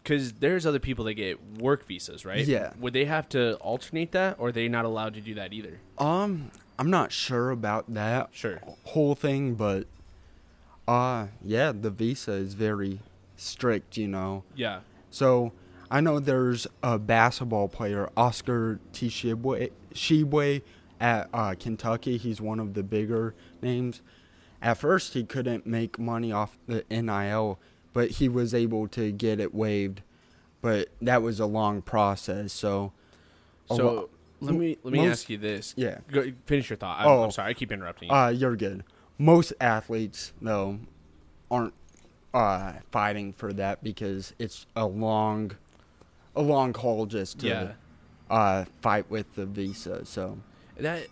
because 0.03 0.33
there's 0.33 0.65
other 0.65 0.79
people 0.79 1.05
that 1.05 1.13
get 1.15 1.39
work 1.59 1.85
visas, 1.85 2.25
right? 2.25 2.45
Yeah. 2.45 2.73
Would 2.79 2.93
they 2.93 3.05
have 3.05 3.27
to 3.29 3.55
alternate 3.55 4.11
that, 4.13 4.35
or 4.39 4.49
are 4.49 4.51
they 4.51 4.67
not 4.67 4.85
allowed 4.85 5.13
to 5.15 5.21
do 5.21 5.33
that 5.35 5.53
either? 5.53 5.79
um 5.97 6.51
I'm 6.79 6.91
not 6.91 7.11
sure 7.11 7.49
about 7.49 7.91
that. 7.95 8.29
Sure. 8.31 8.61
whole 8.83 9.15
thing, 9.15 9.55
but 9.55 9.87
uh 10.87 11.27
yeah, 11.43 11.71
the 11.71 11.89
visa 11.89 12.33
is 12.33 12.53
very 12.53 12.99
strict, 13.35 13.97
you 13.97 14.07
know. 14.07 14.43
Yeah. 14.55 14.81
So 15.09 15.53
I 15.89 16.01
know 16.01 16.19
there's 16.19 16.67
a 16.83 16.99
basketball 16.99 17.67
player, 17.69 18.09
Oscar 18.17 18.79
Tshiebwe, 18.93 19.71
Shibwe 19.93 20.61
at 20.99 21.29
uh, 21.33 21.55
Kentucky. 21.57 22.17
He's 22.17 22.41
one 22.41 22.59
of 22.59 22.73
the 22.73 22.83
bigger 22.83 23.33
names. 23.61 24.01
At 24.61 24.77
first, 24.77 25.13
he 25.13 25.23
couldn't 25.23 25.65
make 25.65 25.99
money 25.99 26.31
off 26.31 26.57
the 26.67 26.83
NIL, 26.89 27.59
but 27.93 28.11
he 28.11 28.27
was 28.29 28.53
able 28.53 28.87
to 28.89 29.11
get 29.11 29.39
it 29.39 29.53
waived. 29.53 30.01
But 30.61 30.89
that 31.01 31.21
was 31.21 31.39
a 31.39 31.45
long 31.45 31.81
process. 31.81 32.51
So, 32.53 32.91
So 33.67 33.75
lo- 33.75 34.09
let 34.41 34.55
me 34.55 34.77
let 34.83 34.91
me 34.93 34.99
most- 34.99 35.11
ask 35.21 35.29
you 35.29 35.37
this. 35.37 35.73
yeah. 35.77 35.99
Go, 36.11 36.31
finish 36.45 36.69
your 36.69 36.77
thought. 36.77 36.99
I'm, 37.01 37.07
Oh. 37.07 37.23
I'm 37.23 37.31
sorry. 37.31 37.49
I 37.49 37.53
keep 37.53 37.71
interrupting 37.71 38.09
you. 38.09 38.15
Uh, 38.15 38.29
you're 38.29 38.55
good. 38.55 38.83
Most 39.19 39.53
athletes, 39.61 40.33
though, 40.41 40.79
aren't 41.51 41.73
uh, 42.33 42.73
fighting 42.91 43.33
for 43.33 43.53
that 43.53 43.83
because 43.83 44.33
it's 44.39 44.65
a 44.75 44.85
long, 44.85 45.51
a 46.35 46.41
long 46.41 46.73
haul 46.73 47.05
just 47.05 47.39
to 47.39 47.47
yeah. 47.47 47.71
uh, 48.29 48.65
fight 48.81 49.09
with 49.09 49.33
the 49.35 49.45
visa. 49.45 50.05
So 50.05 50.39
That. 50.77 51.07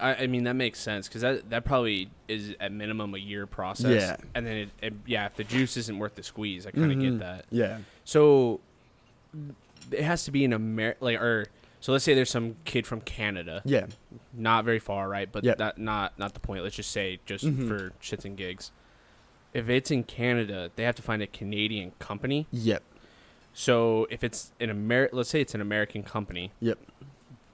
I, 0.00 0.14
I 0.14 0.26
mean 0.26 0.44
that 0.44 0.54
makes 0.54 0.78
sense 0.78 1.08
because 1.08 1.22
that 1.22 1.50
that 1.50 1.64
probably 1.64 2.10
is 2.28 2.54
at 2.60 2.72
minimum 2.72 3.14
a 3.14 3.18
year 3.18 3.46
process. 3.46 4.02
Yeah. 4.02 4.16
And 4.34 4.46
then 4.46 4.56
it, 4.56 4.68
it, 4.82 4.94
yeah, 5.06 5.26
if 5.26 5.36
the 5.36 5.44
juice 5.44 5.76
isn't 5.76 5.98
worth 5.98 6.14
the 6.14 6.22
squeeze, 6.22 6.66
I 6.66 6.70
kind 6.70 6.92
of 6.92 6.98
Mhm. 6.98 7.00
get 7.02 7.18
that. 7.20 7.44
yeah, 7.50 7.78
So 8.04 8.60
it 9.90 10.02
has 10.02 10.24
to 10.24 10.30
be 10.30 10.44
an 10.44 10.52
Amer 10.52 10.96
like 11.00 11.20
or 11.20 11.46
so 11.80 11.92
let's 11.92 12.04
say 12.04 12.14
there's 12.14 12.30
some 12.30 12.56
kid 12.64 12.86
from 12.86 13.00
Canada, 13.00 13.62
yeah, 13.64 13.86
not 14.34 14.64
very 14.64 14.78
far, 14.80 15.08
right? 15.08 15.30
But 15.30 15.44
Yep. 15.44 15.58
that 15.58 15.78
not 15.78 16.18
not 16.18 16.34
the 16.34 16.40
point. 16.40 16.62
Let's 16.64 16.76
just 16.76 16.90
say 16.90 17.20
just 17.26 17.44
Mhm. 17.44 17.68
for 17.68 17.90
shits 18.02 18.24
and 18.24 18.36
gigs. 18.36 18.72
If 19.54 19.68
it's 19.68 19.90
in 19.90 20.02
Canada, 20.04 20.70
they 20.76 20.82
have 20.82 20.96
to 20.96 21.02
find 21.02 21.22
a 21.22 21.26
Canadian 21.26 21.92
company. 21.98 22.46
yep, 22.50 22.82
So 23.54 24.06
if 24.10 24.22
it's 24.24 24.52
an 24.60 24.68
Amer 24.70 25.08
let's 25.12 25.30
say 25.30 25.40
it's 25.40 25.54
an 25.54 25.60
American 25.60 26.02
company 26.02 26.50
yep. 26.60 26.78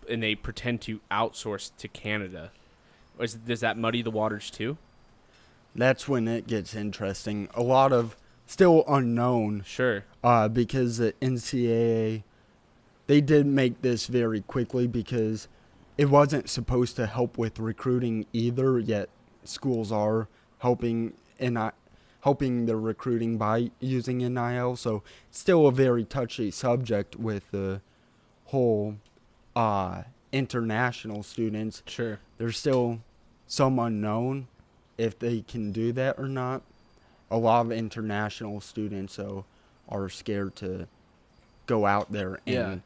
And 0.08 0.22
they 0.22 0.34
pretend 0.34 0.80
to 0.82 1.00
outsource 1.10 1.70
to 1.78 1.88
Canada, 1.88 2.50
is, 3.20 3.34
does 3.34 3.60
that 3.60 3.76
muddy 3.78 4.02
the 4.02 4.10
waters 4.10 4.50
too? 4.50 4.76
That's 5.74 6.08
when 6.08 6.28
it 6.28 6.46
gets 6.46 6.74
interesting. 6.74 7.48
A 7.54 7.62
lot 7.62 7.92
of 7.92 8.16
still 8.46 8.84
unknown 8.86 9.62
Sure. 9.64 10.04
uh, 10.22 10.48
because 10.48 10.98
the 10.98 11.12
NCAA 11.22 12.22
they 13.06 13.20
did 13.20 13.46
make 13.46 13.82
this 13.82 14.06
very 14.06 14.40
quickly 14.42 14.86
because 14.86 15.48
it 15.98 16.08
wasn't 16.08 16.48
supposed 16.48 16.96
to 16.96 17.06
help 17.06 17.36
with 17.36 17.58
recruiting 17.58 18.26
either. 18.32 18.78
Yet 18.78 19.08
schools 19.44 19.90
are 19.90 20.28
helping 20.58 21.12
and 21.38 21.54
not 21.54 21.74
helping 22.20 22.66
the 22.66 22.76
recruiting 22.76 23.36
by 23.36 23.70
using 23.80 24.18
NIL. 24.18 24.76
So 24.76 25.02
still 25.30 25.66
a 25.66 25.72
very 25.72 26.04
touchy 26.04 26.50
subject 26.50 27.16
with 27.16 27.50
the 27.50 27.80
whole 28.46 28.96
uh, 29.54 30.02
international 30.32 31.22
students. 31.22 31.82
Sure. 31.86 32.18
There's 32.38 32.56
still 32.58 33.00
some 33.46 33.78
unknown 33.78 34.48
if 34.98 35.18
they 35.18 35.42
can 35.42 35.72
do 35.72 35.92
that 35.92 36.18
or 36.18 36.28
not. 36.28 36.62
A 37.30 37.36
lot 37.36 37.66
of 37.66 37.72
international 37.72 38.60
students 38.60 39.14
so 39.14 39.44
are 39.88 40.08
scared 40.08 40.54
to 40.56 40.86
go 41.66 41.86
out 41.86 42.12
there 42.12 42.34
and 42.46 42.54
Yeah. 42.54 42.76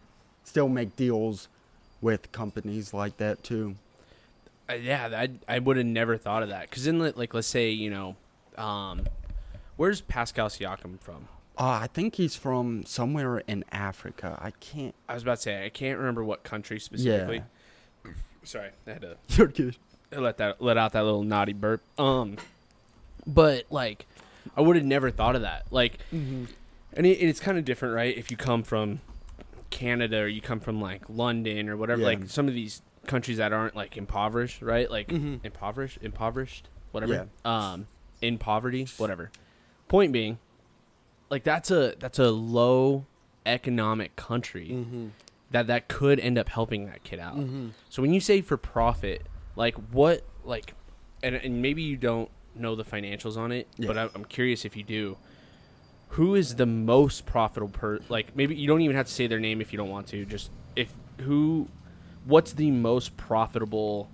still 0.45 0.69
make 0.69 0.97
deals 0.97 1.49
with 2.01 2.31
companies 2.33 2.93
like 2.95 3.17
that 3.19 3.43
too. 3.43 3.77
Uh, 4.69 4.75
yeah, 4.75 5.09
I 5.13 5.31
I 5.57 5.59
would 5.61 5.77
have 5.77 5.87
never 5.87 6.17
thought 6.17 6.43
of 6.43 6.49
that. 6.49 6.69
Because 6.69 6.85
then, 6.85 6.99
like, 6.99 7.17
like, 7.17 7.35
let's 7.35 7.47
say 7.47 7.71
you 7.71 7.91
know, 7.91 8.17
um, 8.59 9.07
where's 9.77 10.01
Pascal 10.01 10.49
Siakam 10.49 10.99
from? 11.01 11.29
Uh, 11.59 11.81
I 11.83 11.87
think 11.87 12.17
he's 12.17 12.37
from 12.37 12.85
somewhere 12.85 13.39
in 13.39 13.65
Africa. 13.73 14.39
I 14.43 14.51
can't. 14.53 14.95
I 15.09 15.15
was 15.15 15.23
about 15.23 15.37
to 15.37 15.43
say 15.43 15.65
I 15.65 15.71
can't 15.71 15.99
remember 15.99 16.23
what 16.23 16.43
country 16.43 16.79
specifically. 16.79 17.43
Yeah. 18.05 18.11
Sorry, 18.45 18.71
I 18.87 18.91
had 18.91 19.01
to 19.03 19.17
You're 19.29 19.47
good. 19.49 19.77
let 20.13 20.37
that 20.39 20.61
let 20.61 20.77
out 20.77 20.93
that 20.93 21.05
little 21.05 21.23
naughty 21.23 21.53
burp. 21.55 21.81
Um, 21.99 22.37
but 23.27 23.65
like, 23.71 24.07
I 24.57 24.61
would 24.61 24.77
have 24.77 24.85
never 24.85 25.11
thought 25.11 25.35
of 25.35 25.43
that. 25.43 25.65
Like, 25.71 25.99
and 26.13 26.49
it, 26.95 27.09
it's 27.09 27.41
kind 27.41 27.57
of 27.59 27.65
different, 27.65 27.95
right? 27.95 28.17
If 28.17 28.31
you 28.31 28.37
come 28.37 28.63
from 28.63 29.01
Canada 29.71 30.21
or 30.21 30.29
you 30.29 30.41
come 30.43 30.61
from 30.61 30.81
like 30.81 31.03
London 31.09 31.69
or 31.69 31.77
whatever, 31.77 32.03
Yeah. 32.03 32.09
like 32.09 32.29
some 32.29 32.49
of 32.49 32.55
these 32.55 32.83
countries 33.07 33.39
that 33.39 33.53
aren't 33.53 33.75
like 33.75 33.97
impoverished, 33.97 34.61
right? 34.63 34.91
Like 34.91 35.09
Mhm. 35.09 35.41
impoverished, 35.43 35.99
impoverished, 36.03 36.69
whatever. 36.93 37.15
Yeah. 37.15 37.25
Um, 37.73 37.87
in 38.21 38.37
poverty, 38.39 38.87
whatever. 38.99 39.31
Point 39.89 40.13
being, 40.13 40.39
like 41.30 41.45
that's 41.45 41.71
a 41.71 41.95
that's 41.99 42.18
a 42.18 42.30
low 42.30 43.06
economic 43.45 44.16
country 44.16 44.68
Mm-hmm. 44.71 45.06
that 45.52 45.66
that 45.68 45.88
could 45.88 46.18
end 46.21 46.38
up 46.38 46.49
helping 46.49 46.87
that 46.87 47.04
kid 47.04 47.18
out. 47.21 47.37
Mm-hmm. 47.37 47.68
So 47.88 48.02
when 48.02 48.12
you 48.12 48.21
say 48.21 48.40
for 48.40 48.56
profit, 48.56 49.23
like 49.54 49.75
what, 49.92 50.23
like, 50.45 50.75
and, 51.23 51.35
and 51.37 51.62
maybe 51.62 51.83
you 51.83 51.97
don't 51.97 52.28
know 52.54 52.75
the 52.75 52.85
financials 52.85 53.37
on 53.37 53.52
it, 53.52 53.68
Yeah. 53.76 53.87
but 53.87 53.99
I, 53.99 54.09
I'm 54.14 54.25
curious 54.25 54.64
if 54.64 54.76
you 54.76 54.83
do. 54.83 55.16
Who 56.11 56.35
is 56.35 56.54
the 56.56 56.66
most 56.66 57.26
profitable 57.26 57.68
per? 57.73 57.99
Like 58.09 58.35
maybe 58.37 58.54
you 58.54 58.66
don't 58.66 58.80
even 58.80 58.97
have 58.97 59.06
to 59.06 59.12
say 59.12 59.26
their 59.26 59.40
name 59.40 59.61
if 59.61 59.73
you 59.73 59.76
don't 59.76 59.90
want 59.90 60.06
to. 60.09 60.25
Just 60.25 60.50
if 60.76 60.92
who, 61.21 61.68
what's 62.25 62.52
the 62.52 62.71
most 62.71 63.16
profitable 63.16 64.09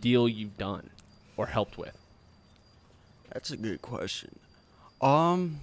deal 0.00 0.28
you've 0.28 0.56
done 0.56 0.90
or 1.36 1.46
helped 1.46 1.76
with? 1.78 1.96
That's 3.32 3.50
a 3.50 3.56
good 3.56 3.82
question. 3.82 4.38
Um, 5.02 5.60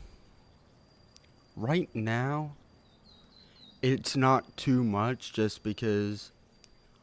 right 1.55 1.89
now, 1.93 2.53
it's 3.81 4.15
not 4.15 4.55
too 4.58 4.84
much 4.84 5.34
just 5.34 5.63
because 5.63 6.31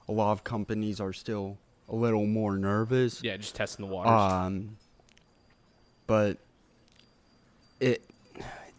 a 0.09 0.13
lot 0.13 0.33
of 0.33 0.45
companies 0.45 1.01
are 1.01 1.13
still 1.13 1.59
a 1.89 1.95
little 1.95 2.27
more 2.27 2.57
nervous. 2.57 3.23
Yeah, 3.23 3.37
just 3.37 3.55
testing 3.55 3.87
the 3.87 3.93
waters. 3.93 4.33
Um, 4.33 4.77
but 6.07 6.39
it 7.81 8.03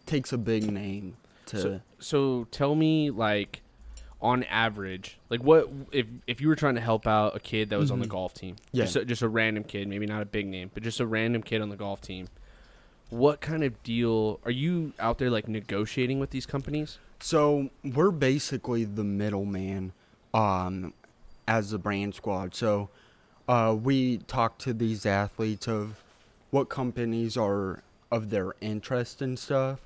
takes 0.06 0.32
a 0.32 0.38
big 0.38 0.70
name 0.70 1.16
to. 1.46 1.60
So, 1.60 1.80
so 1.98 2.46
tell 2.50 2.74
me, 2.74 3.10
like, 3.10 3.62
on 4.20 4.44
average, 4.44 5.18
like, 5.30 5.42
what 5.42 5.68
if 5.92 6.06
if 6.26 6.40
you 6.40 6.48
were 6.48 6.56
trying 6.56 6.74
to 6.74 6.80
help 6.80 7.06
out 7.06 7.34
a 7.36 7.40
kid 7.40 7.70
that 7.70 7.78
was 7.78 7.90
on 7.90 8.00
the 8.00 8.06
Mhm. 8.06 8.10
golf 8.10 8.34
team, 8.34 8.56
Yeah. 8.72 8.84
just 8.84 8.96
a, 8.96 9.04
just 9.04 9.22
a 9.22 9.28
random 9.28 9.64
kid, 9.64 9.88
maybe 9.88 10.06
not 10.06 10.20
a 10.22 10.26
big 10.26 10.46
name, 10.46 10.70
but 10.74 10.82
just 10.82 11.00
a 11.00 11.06
random 11.06 11.42
kid 11.42 11.62
on 11.62 11.68
the 11.70 11.76
golf 11.76 12.00
team. 12.00 12.28
What 13.10 13.40
kind 13.40 13.64
of 13.64 13.82
deal 13.82 14.40
are 14.44 14.50
you 14.50 14.92
out 14.98 15.18
there 15.18 15.30
like 15.30 15.48
negotiating 15.48 16.20
with 16.20 16.30
these 16.30 16.46
companies? 16.46 16.98
So 17.20 17.70
we're 17.84 18.12
basically 18.12 18.84
the 18.84 19.04
middleman 19.04 19.92
um, 20.32 20.94
as 21.46 21.70
the 21.70 21.78
brand 21.78 22.14
squad. 22.14 22.54
So 22.54 22.88
uh, 23.48 23.76
we 23.80 24.18
talk 24.18 24.58
to 24.58 24.72
these 24.72 25.04
athletes 25.04 25.66
of 25.66 26.02
what 26.50 26.68
companies 26.68 27.36
are 27.36 27.82
of 28.10 28.30
their 28.30 28.54
interest 28.60 29.20
and 29.20 29.38
stuff, 29.38 29.80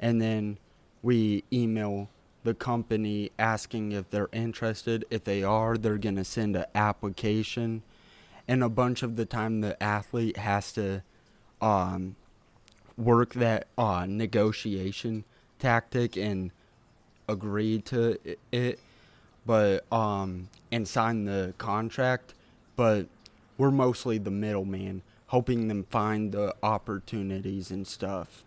and 0.00 0.20
then 0.20 0.58
we 1.02 1.44
email 1.52 2.08
the 2.44 2.54
company 2.54 3.30
asking 3.38 3.92
if 3.92 4.10
they're 4.10 4.28
interested. 4.32 5.04
If 5.10 5.24
they 5.24 5.42
are, 5.42 5.76
they're 5.76 5.98
gonna 5.98 6.24
send 6.24 6.56
an 6.56 6.66
application, 6.74 7.82
and 8.48 8.64
a 8.64 8.68
bunch 8.68 9.02
of 9.02 9.16
the 9.16 9.24
time 9.24 9.60
the 9.60 9.80
athlete 9.82 10.38
has 10.38 10.72
to 10.72 11.02
um, 11.60 12.16
work 12.96 13.34
that 13.34 13.66
uh, 13.78 14.06
negotiation 14.08 15.24
tactic 15.58 16.16
and 16.16 16.50
agree 17.28 17.80
to 17.80 18.18
it, 18.50 18.78
but 19.46 19.90
um, 19.92 20.48
and 20.70 20.86
sign 20.86 21.24
the 21.24 21.54
contract. 21.58 22.34
But 22.76 23.06
we're 23.58 23.70
mostly 23.70 24.18
the 24.18 24.30
middleman, 24.30 25.02
helping 25.28 25.68
them 25.68 25.84
find 25.90 26.32
the 26.32 26.54
opportunities 26.62 27.70
and 27.70 27.86
stuff. 27.86 28.44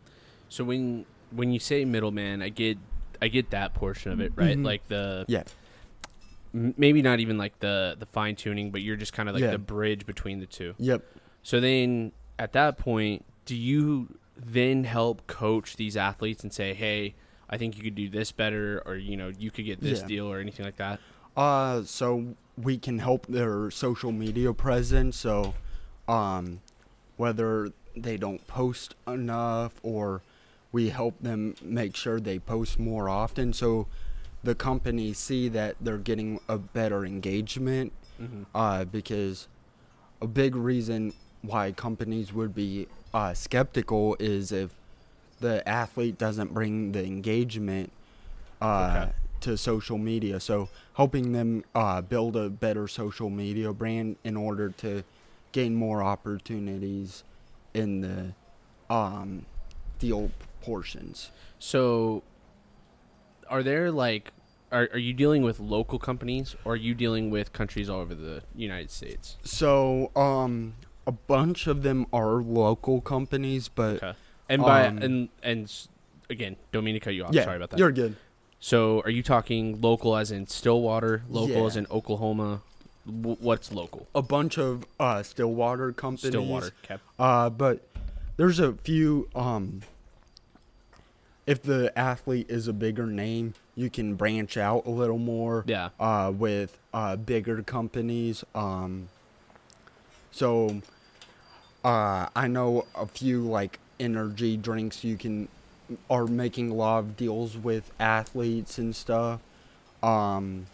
So 0.49 0.63
when 0.63 1.05
when 1.31 1.51
you 1.51 1.59
say 1.59 1.85
middleman, 1.85 2.41
I 2.41 2.49
get 2.49 2.77
I 3.21 3.27
get 3.29 3.49
that 3.51 3.73
portion 3.73 4.11
of 4.11 4.19
it, 4.19 4.33
right? 4.35 4.57
Mhm. 4.57 4.65
Like 4.65 4.87
the 4.87 5.25
Yeah. 5.27 5.43
maybe 6.53 7.01
not 7.01 7.19
even 7.19 7.37
like 7.37 7.59
the 7.59 7.95
the 7.97 8.05
fine 8.05 8.35
tuning, 8.35 8.71
but 8.71 8.81
you're 8.81 8.95
just 8.95 9.13
kind 9.13 9.29
of 9.29 9.35
like 9.35 9.43
Yeah. 9.43 9.51
the 9.51 9.57
bridge 9.57 10.05
between 10.05 10.39
the 10.39 10.45
two. 10.45 10.75
Yep. 10.77 11.03
So 11.43 11.59
then 11.59 12.11
at 12.39 12.53
that 12.53 12.77
point, 12.77 13.23
do 13.45 13.55
you 13.55 14.17
then 14.37 14.83
help 14.83 15.25
coach 15.27 15.75
these 15.75 15.95
athletes 15.97 16.43
and 16.43 16.51
say, 16.53 16.73
"Hey, 16.73 17.15
I 17.49 17.57
think 17.57 17.77
you 17.77 17.83
could 17.83 17.95
do 17.95 18.09
this 18.09 18.31
better 18.31 18.81
or 18.85 18.95
you 18.95 19.15
know, 19.17 19.29
you 19.37 19.51
could 19.51 19.65
get 19.65 19.81
this 19.81 20.01
Yeah. 20.01 20.07
deal 20.07 20.27
or 20.27 20.39
anything 20.39 20.65
like 20.65 20.77
that?" 20.77 20.99
Uh, 21.37 21.83
so 21.83 22.35
we 22.57 22.77
can 22.77 22.99
help 22.99 23.27
their 23.27 23.69
social 23.71 24.11
media 24.11 24.53
presence. 24.53 25.17
So, 25.17 25.53
um, 26.07 26.61
whether 27.17 27.71
they 27.95 28.17
don't 28.17 28.45
post 28.47 28.95
enough 29.07 29.73
or 29.83 30.21
we 30.71 30.89
help 30.89 31.19
them 31.21 31.55
make 31.61 31.95
sure 31.95 32.19
they 32.19 32.39
post 32.39 32.77
more 32.79 33.07
often. 33.07 33.53
So 33.53 33.87
the 34.43 34.55
companies 34.55 35.17
see 35.17 35.47
that 35.49 35.75
they're 35.79 35.97
getting 35.97 36.39
a 36.49 36.57
better 36.57 37.05
engagement. 37.05 37.93
Mm-hmm. 38.21 38.43
Uh, 38.53 38.83
because 38.85 39.47
a 40.21 40.27
big 40.27 40.55
reason 40.55 41.13
why 41.41 41.71
companies 41.71 42.31
would 42.33 42.53
be 42.55 42.87
uh, 43.15 43.33
skeptical 43.33 44.17
is 44.19 44.51
if 44.51 44.71
the 45.39 45.67
athlete 45.67 46.17
doesn't 46.17 46.53
bring 46.53 46.91
the 46.91 47.03
engagement 47.05 47.89
uh, 48.61 48.97
Okay. 49.05 49.11
to 49.39 49.57
social 49.57 49.97
media. 49.97 50.39
So 50.41 50.67
helping 50.95 51.31
them 51.31 51.63
uh, 51.73 52.01
build 52.01 52.35
a 52.35 52.49
better 52.49 52.89
social 52.89 53.29
media 53.29 53.71
brand 53.71 54.17
in 54.25 54.35
order 54.35 54.69
to 54.69 55.03
gain 55.53 55.75
more 55.75 56.03
opportunities 56.03 57.23
in 57.73 58.01
the 58.01 58.93
um, 58.93 59.45
deal 59.97 60.29
portions. 60.61 61.31
So 61.57 62.21
are 63.49 63.63
there 63.63 63.91
like 63.91 64.33
are, 64.73 64.89
are 64.91 64.99
you 64.99 65.13
dealing 65.13 65.41
with 65.41 65.61
local 65.61 65.99
companies 65.99 66.55
or 66.65 66.73
are 66.73 66.75
you 66.75 66.93
dealing 66.93 67.29
with 67.29 67.53
countries 67.53 67.89
all 67.89 68.01
over 68.01 68.13
the 68.13 68.43
United 68.55 68.91
States? 68.91 69.37
So 69.43 70.11
um, 70.17 70.73
a 71.07 71.11
bunch 71.11 71.67
of 71.67 71.83
them 71.83 72.07
are 72.11 72.41
local 72.41 73.01
companies, 73.01 73.67
but 73.69 73.97
Okay. 73.97 74.13
And 74.49 74.61
by 74.61 74.85
Um, 74.87 74.97
and 74.99 75.29
and 75.43 75.71
again, 76.29 76.55
don't 76.71 76.83
mean 76.83 76.93
to 76.93 76.99
cut 76.99 77.13
you 77.15 77.23
off. 77.25 77.33
yeah, 77.33 77.43
Sorry 77.45 77.57
about 77.57 77.71
that. 77.71 77.79
you're 77.79 77.91
good. 77.91 78.15
So, 78.59 79.01
are 79.01 79.09
you 79.11 79.21
talking 79.23 79.79
local 79.81 80.15
as 80.15 80.31
in 80.31 80.47
Stillwater, 80.47 81.23
local 81.29 81.65
as 81.67 81.75
in 81.75 81.85
Oklahoma? 81.91 82.61
W- 83.05 83.37
what's 83.39 83.71
local? 83.71 84.07
a 84.15 84.21
bunch 84.23 84.57
of 84.57 84.85
uh, 84.99 85.21
Stillwater 85.23 85.91
companies. 85.91 86.31
Stillwater. 86.31 86.71
Okay. 86.83 86.97
Uh, 87.19 87.49
but 87.51 87.87
there's 88.37 88.59
a 88.59 88.73
few. 88.73 89.29
Um, 89.35 89.81
if 91.45 91.61
the 91.61 91.91
athlete 91.97 92.47
is 92.49 92.67
a 92.67 92.73
bigger 92.73 93.05
name, 93.05 93.53
you 93.75 93.89
can 93.91 94.15
branch 94.15 94.57
out 94.57 94.85
a 94.87 94.89
little 94.89 95.19
more. 95.19 95.63
Yeah. 95.67 95.89
Uh, 95.99 96.31
with 96.35 96.79
uh, 96.93 97.15
bigger 97.17 97.61
companies. 97.61 98.43
Um, 98.55 99.09
so, 100.31 100.81
uh, 101.85 102.29
I 102.35 102.47
know 102.47 102.85
a 102.95 103.05
few 103.05 103.41
like 103.43 103.79
energy 103.99 104.57
drinks 104.57 105.03
you 105.03 105.15
can 105.17 105.47
are 106.09 106.25
making 106.25 106.71
a 106.71 106.73
lot 106.73 106.99
of 106.99 107.15
deals 107.15 107.55
with 107.55 107.91
athletes 107.99 108.79
and 108.79 108.95
stuff. 108.95 109.39
Um, 110.01 110.65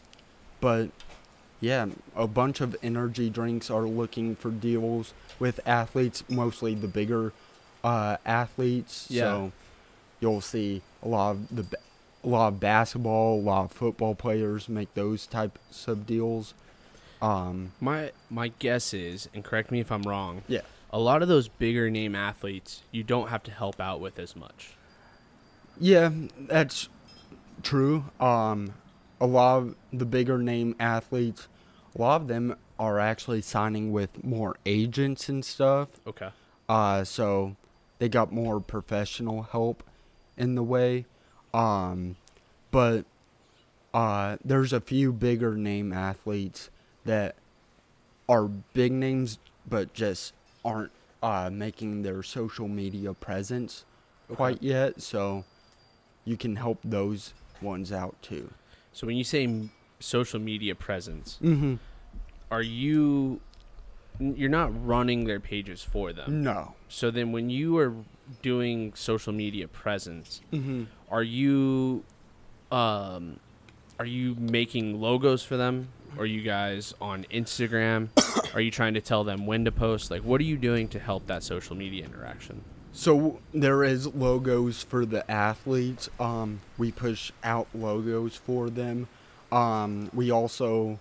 but 0.62 0.90
yeah, 1.60 1.88
a 2.16 2.28
bunch 2.28 2.62
of 2.62 2.78
energy 2.82 3.30
drinks 3.30 3.70
are 3.70 3.82
looking 3.82 4.36
for 4.38 4.52
deals 4.52 5.14
with 5.38 5.60
athletes, 5.66 6.24
mostly 6.30 6.76
the 6.76 6.88
bigger 6.88 7.34
uh, 7.84 8.18
athletes. 8.26 9.08
Yeah. 9.10 9.22
So 9.22 9.52
you'll 10.22 10.42
see 10.42 10.82
a 11.04 11.10
lot 11.10 11.32
of 11.32 11.56
the 11.56 11.78
a 12.24 12.28
lot 12.28 12.48
of 12.50 12.60
basketball, 12.60 13.40
a 13.40 13.42
lot 13.42 13.66
of 13.66 13.72
football 13.72 14.16
players 14.16 14.70
make 14.70 14.94
those 14.94 15.28
types 15.28 15.88
of 15.88 16.06
deals. 16.06 16.54
Um, 17.22 17.74
My 17.82 18.12
my 18.30 18.54
guess 18.60 18.94
is, 18.94 19.28
and 19.34 19.44
correct 19.44 19.72
me 19.72 19.82
if 19.82 19.92
I'm 19.92 20.04
wrong. 20.04 20.44
Yeah. 20.48 20.62
A 20.92 21.00
lot 21.00 21.22
of 21.22 21.28
those 21.28 21.48
bigger 21.48 21.90
name 21.90 22.16
athletes, 22.16 22.84
you 22.92 23.04
don't 23.04 23.30
have 23.30 23.44
to 23.44 23.52
help 23.52 23.80
out 23.80 24.00
with 24.02 24.20
as 24.20 24.36
much. 24.36 24.74
yeah, 25.80 26.12
that's 26.38 26.90
true. 27.64 28.06
Um, 28.20 28.74
a 29.20 29.26
lot 29.26 29.58
of 29.58 29.76
the 29.94 30.06
bigger 30.06 30.38
name 30.38 30.76
athletes, 30.80 31.48
a 31.96 32.02
lot 32.02 32.22
of 32.22 32.28
them 32.28 32.56
are 32.78 33.00
actually 33.00 33.42
signing 33.42 33.92
with 33.92 34.24
more 34.24 34.56
agents 34.66 35.30
and 35.30 35.46
stuff. 35.46 35.90
Okay. 36.06 36.30
Uh, 36.68 37.04
so 37.04 37.56
they 38.00 38.10
got 38.10 38.32
more 38.32 38.60
professional 38.60 39.44
help 39.44 39.84
in 40.38 40.56
the 40.56 40.64
way. 40.64 41.06
Um, 41.54 42.16
but 42.72 43.06
uh, 43.94 44.38
there's 44.44 44.74
a 44.74 44.82
few 44.82 45.12
bigger 45.14 45.56
name 45.56 45.94
athletes 45.94 46.70
that 47.06 47.36
are 48.28 48.46
big 48.46 48.92
names, 48.92 49.38
but 49.68 49.94
just 49.94 50.34
aren't 50.64 50.92
uh, 51.24 51.50
making 51.52 52.02
their 52.04 52.24
social 52.24 52.68
media 52.68 53.14
presence 53.14 53.86
quite 54.34 54.62
yet. 54.64 55.02
So 55.02 55.44
you 56.26 56.38
can 56.38 56.56
help 56.56 56.80
those 56.84 57.34
ones 57.62 57.92
out 57.92 58.16
too. 58.22 58.52
So 58.94 59.08
when 59.08 59.18
you 59.18 59.24
say 59.24 59.70
social 60.00 60.40
media 60.40 60.76
presence, 60.76 61.38
Mm-hmm. 61.42 61.76
are 62.50 62.62
you 62.62 63.40
you're 64.20 64.50
not 64.50 64.70
running 64.86 65.24
their 65.26 65.40
pages 65.40 65.84
for 65.84 66.14
them. 66.14 66.44
No. 66.44 66.76
So 66.90 67.10
then 67.10 67.32
when 67.32 67.50
you 67.50 67.78
are 67.78 67.94
doing 68.42 68.94
social 68.94 69.34
media 69.34 69.68
presence, 69.68 70.42
Mm-hmm. 70.52 70.84
are 71.10 71.24
you 71.24 72.04
um 72.72 73.40
are 74.00 74.06
you 74.06 74.36
making 74.40 75.00
logos 75.00 75.44
for 75.44 75.58
them? 75.58 75.90
Are 76.18 76.26
you 76.26 76.42
guys 76.42 76.94
on 77.00 77.26
Instagram? 77.32 78.10
are 78.54 78.62
you 78.62 78.72
trying 78.72 78.94
to 78.94 79.02
tell 79.02 79.24
them 79.24 79.46
when 79.46 79.66
to 79.66 79.72
post? 79.72 80.12
Like 80.12 80.24
what 80.24 80.42
are 80.42 80.46
you 80.46 80.58
doing 80.58 80.88
to 80.90 81.00
help 81.00 81.28
that 81.28 81.44
social 81.44 81.76
media 81.76 82.06
interaction? 82.06 82.64
So 82.94 83.40
there 83.54 83.84
is 83.84 84.08
logos 84.14 84.84
for 84.84 85.06
the 85.06 85.30
athletes. 85.32 86.10
Um, 86.20 86.62
we 86.78 86.92
push 86.92 87.32
out 87.44 87.68
logos 87.74 88.36
for 88.36 88.70
them. 88.70 89.08
Um, 89.52 90.10
we 90.14 90.30
also 90.30 91.00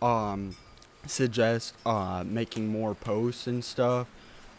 um, 0.00 0.56
suggest 1.06 1.74
uh, 1.84 2.22
making 2.26 2.68
more 2.68 2.94
posts 2.94 3.46
and 3.46 3.64
stuff. 3.64 4.06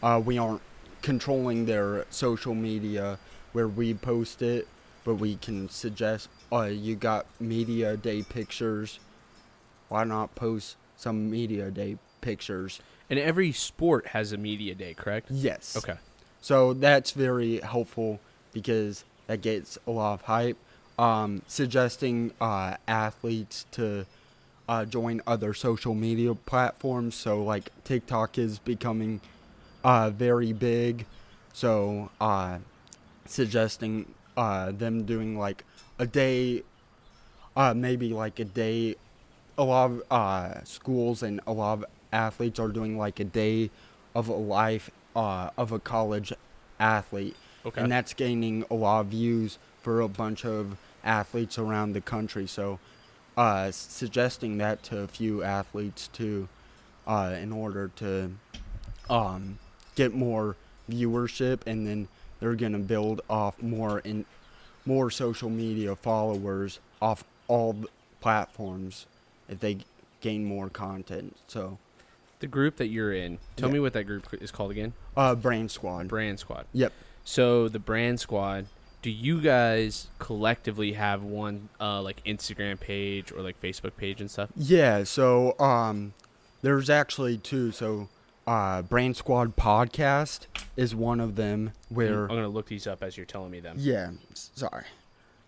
Uh, 0.02 0.20
we 0.24 0.36
aren't 0.36 0.60
controlling 1.00 1.66
their 1.66 2.04
social 2.10 2.54
media 2.54 3.18
where 3.52 3.68
we 3.68 3.94
post 3.94 4.42
it, 4.42 4.68
but 5.04 5.14
we 5.14 5.36
can 5.36 5.68
suggest. 5.68 6.28
Uh, 6.52 6.64
you 6.64 6.96
got 6.96 7.26
media 7.40 7.96
day 7.96 8.22
pictures. 8.22 8.98
Why 9.88 10.04
not 10.04 10.34
post 10.34 10.76
some 10.96 11.30
media 11.30 11.70
day 11.70 11.98
pictures? 12.24 12.80
And 13.08 13.18
every 13.18 13.52
sport 13.52 14.08
has 14.08 14.32
a 14.32 14.36
media 14.36 14.74
day, 14.74 14.94
correct? 14.94 15.28
Yes. 15.30 15.76
Okay. 15.76 15.98
So 16.40 16.72
that's 16.74 17.12
very 17.12 17.60
helpful 17.60 18.18
because 18.52 19.04
that 19.26 19.40
gets 19.40 19.78
a 19.86 19.90
lot 19.90 20.14
of 20.14 20.22
hype. 20.22 20.58
Um, 20.98 21.42
suggesting 21.46 22.32
uh, 22.40 22.76
athletes 22.86 23.66
to 23.72 24.06
uh, 24.68 24.84
join 24.84 25.20
other 25.26 25.54
social 25.54 25.94
media 25.94 26.34
platforms. 26.34 27.14
So, 27.14 27.42
like 27.42 27.70
TikTok 27.84 28.38
is 28.38 28.58
becoming 28.58 29.20
uh, 29.82 30.10
very 30.10 30.52
big. 30.52 31.06
So, 31.52 32.10
uh, 32.20 32.58
suggesting 33.26 34.06
uh, 34.36 34.72
them 34.72 35.04
doing 35.04 35.38
like 35.38 35.64
a 35.98 36.06
day, 36.06 36.62
uh, 37.56 37.74
maybe 37.74 38.12
like 38.12 38.38
a 38.38 38.44
day. 38.44 38.96
A 39.56 39.62
lot 39.62 39.90
of 39.90 40.02
uh, 40.10 40.64
schools 40.64 41.22
and 41.22 41.40
a 41.46 41.52
lot 41.52 41.78
of 41.78 41.84
athletes 42.14 42.58
are 42.58 42.68
doing 42.68 42.96
like 42.96 43.20
a 43.20 43.24
day 43.24 43.70
of 44.14 44.28
a 44.28 44.32
life 44.34 44.90
uh, 45.16 45.50
of 45.58 45.72
a 45.72 45.78
college 45.78 46.32
athlete, 46.80 47.36
Okay. 47.66 47.80
and 47.82 47.90
that's 47.90 48.14
gaining 48.14 48.64
a 48.70 48.74
lot 48.74 49.00
of 49.00 49.06
views 49.08 49.58
for 49.82 50.00
a 50.00 50.08
bunch 50.08 50.44
of 50.44 50.76
athletes 51.04 51.58
around 51.58 51.92
the 51.92 52.00
country. 52.00 52.46
So, 52.46 52.78
uh, 53.36 53.70
suggesting 53.72 54.58
that 54.58 54.82
to 54.84 55.00
a 55.00 55.08
few 55.08 55.42
athletes 55.42 56.08
too, 56.12 56.48
uh, 57.06 57.34
in 57.40 57.52
order 57.52 57.90
to 57.96 58.32
um, 59.10 59.58
get 59.96 60.14
more 60.14 60.56
viewership, 60.90 61.60
and 61.66 61.86
then 61.86 62.08
they're 62.40 62.54
gonna 62.54 62.78
build 62.78 63.20
off 63.28 63.60
more 63.62 63.98
in 64.00 64.24
more 64.86 65.10
social 65.10 65.50
media 65.50 65.96
followers 65.96 66.78
off 67.00 67.24
all 67.48 67.72
the 67.72 67.88
platforms 68.20 69.06
if 69.48 69.60
they 69.60 69.78
gain 70.20 70.44
more 70.44 70.68
content. 70.70 71.36
So, 71.48 71.78
the 72.44 72.50
group 72.50 72.76
that 72.76 72.88
you're 72.88 73.12
in. 73.14 73.38
Tell 73.56 73.68
Yeah. 73.70 73.74
me 73.74 73.80
what 73.80 73.94
that 73.94 74.04
group 74.04 74.26
is 74.34 74.50
called 74.50 74.70
again. 74.70 74.92
uh, 75.16 75.34
Brain 75.34 75.68
Squad. 75.70 76.08
Brand 76.08 76.38
Squad. 76.38 76.66
Yep. 76.74 76.92
So 77.24 77.68
the 77.68 77.78
Brand 77.78 78.20
Squad. 78.20 78.66
Do 79.00 79.10
you 79.10 79.40
guys 79.40 80.08
collectively 80.18 80.92
have 80.94 81.22
one 81.22 81.68
uh, 81.80 82.00
like 82.02 82.22
Instagram 82.24 82.78
page 82.80 83.32
or 83.32 83.40
like 83.40 83.60
Facebook 83.62 83.96
page 83.96 84.20
and 84.20 84.30
stuff? 84.30 84.50
Yeah, 84.56 85.04
so 85.04 85.58
um 85.58 86.12
there's 86.62 86.88
actually 86.90 87.36
two. 87.38 87.70
So 87.72 88.08
uh 88.46 88.82
Brand 88.82 89.16
Squad 89.16 89.56
podcast 89.56 90.40
is 90.76 90.94
one 90.94 91.20
of 91.20 91.36
them 91.36 91.72
where 91.88 92.22
I'm 92.24 92.28
gonna 92.28 92.48
look 92.48 92.66
these 92.66 92.86
up 92.86 93.02
as 93.02 93.16
you're 93.16 93.26
telling 93.26 93.50
me 93.50 93.60
them. 93.60 93.76
yeah, 93.78 94.10
sorry. 94.34 94.84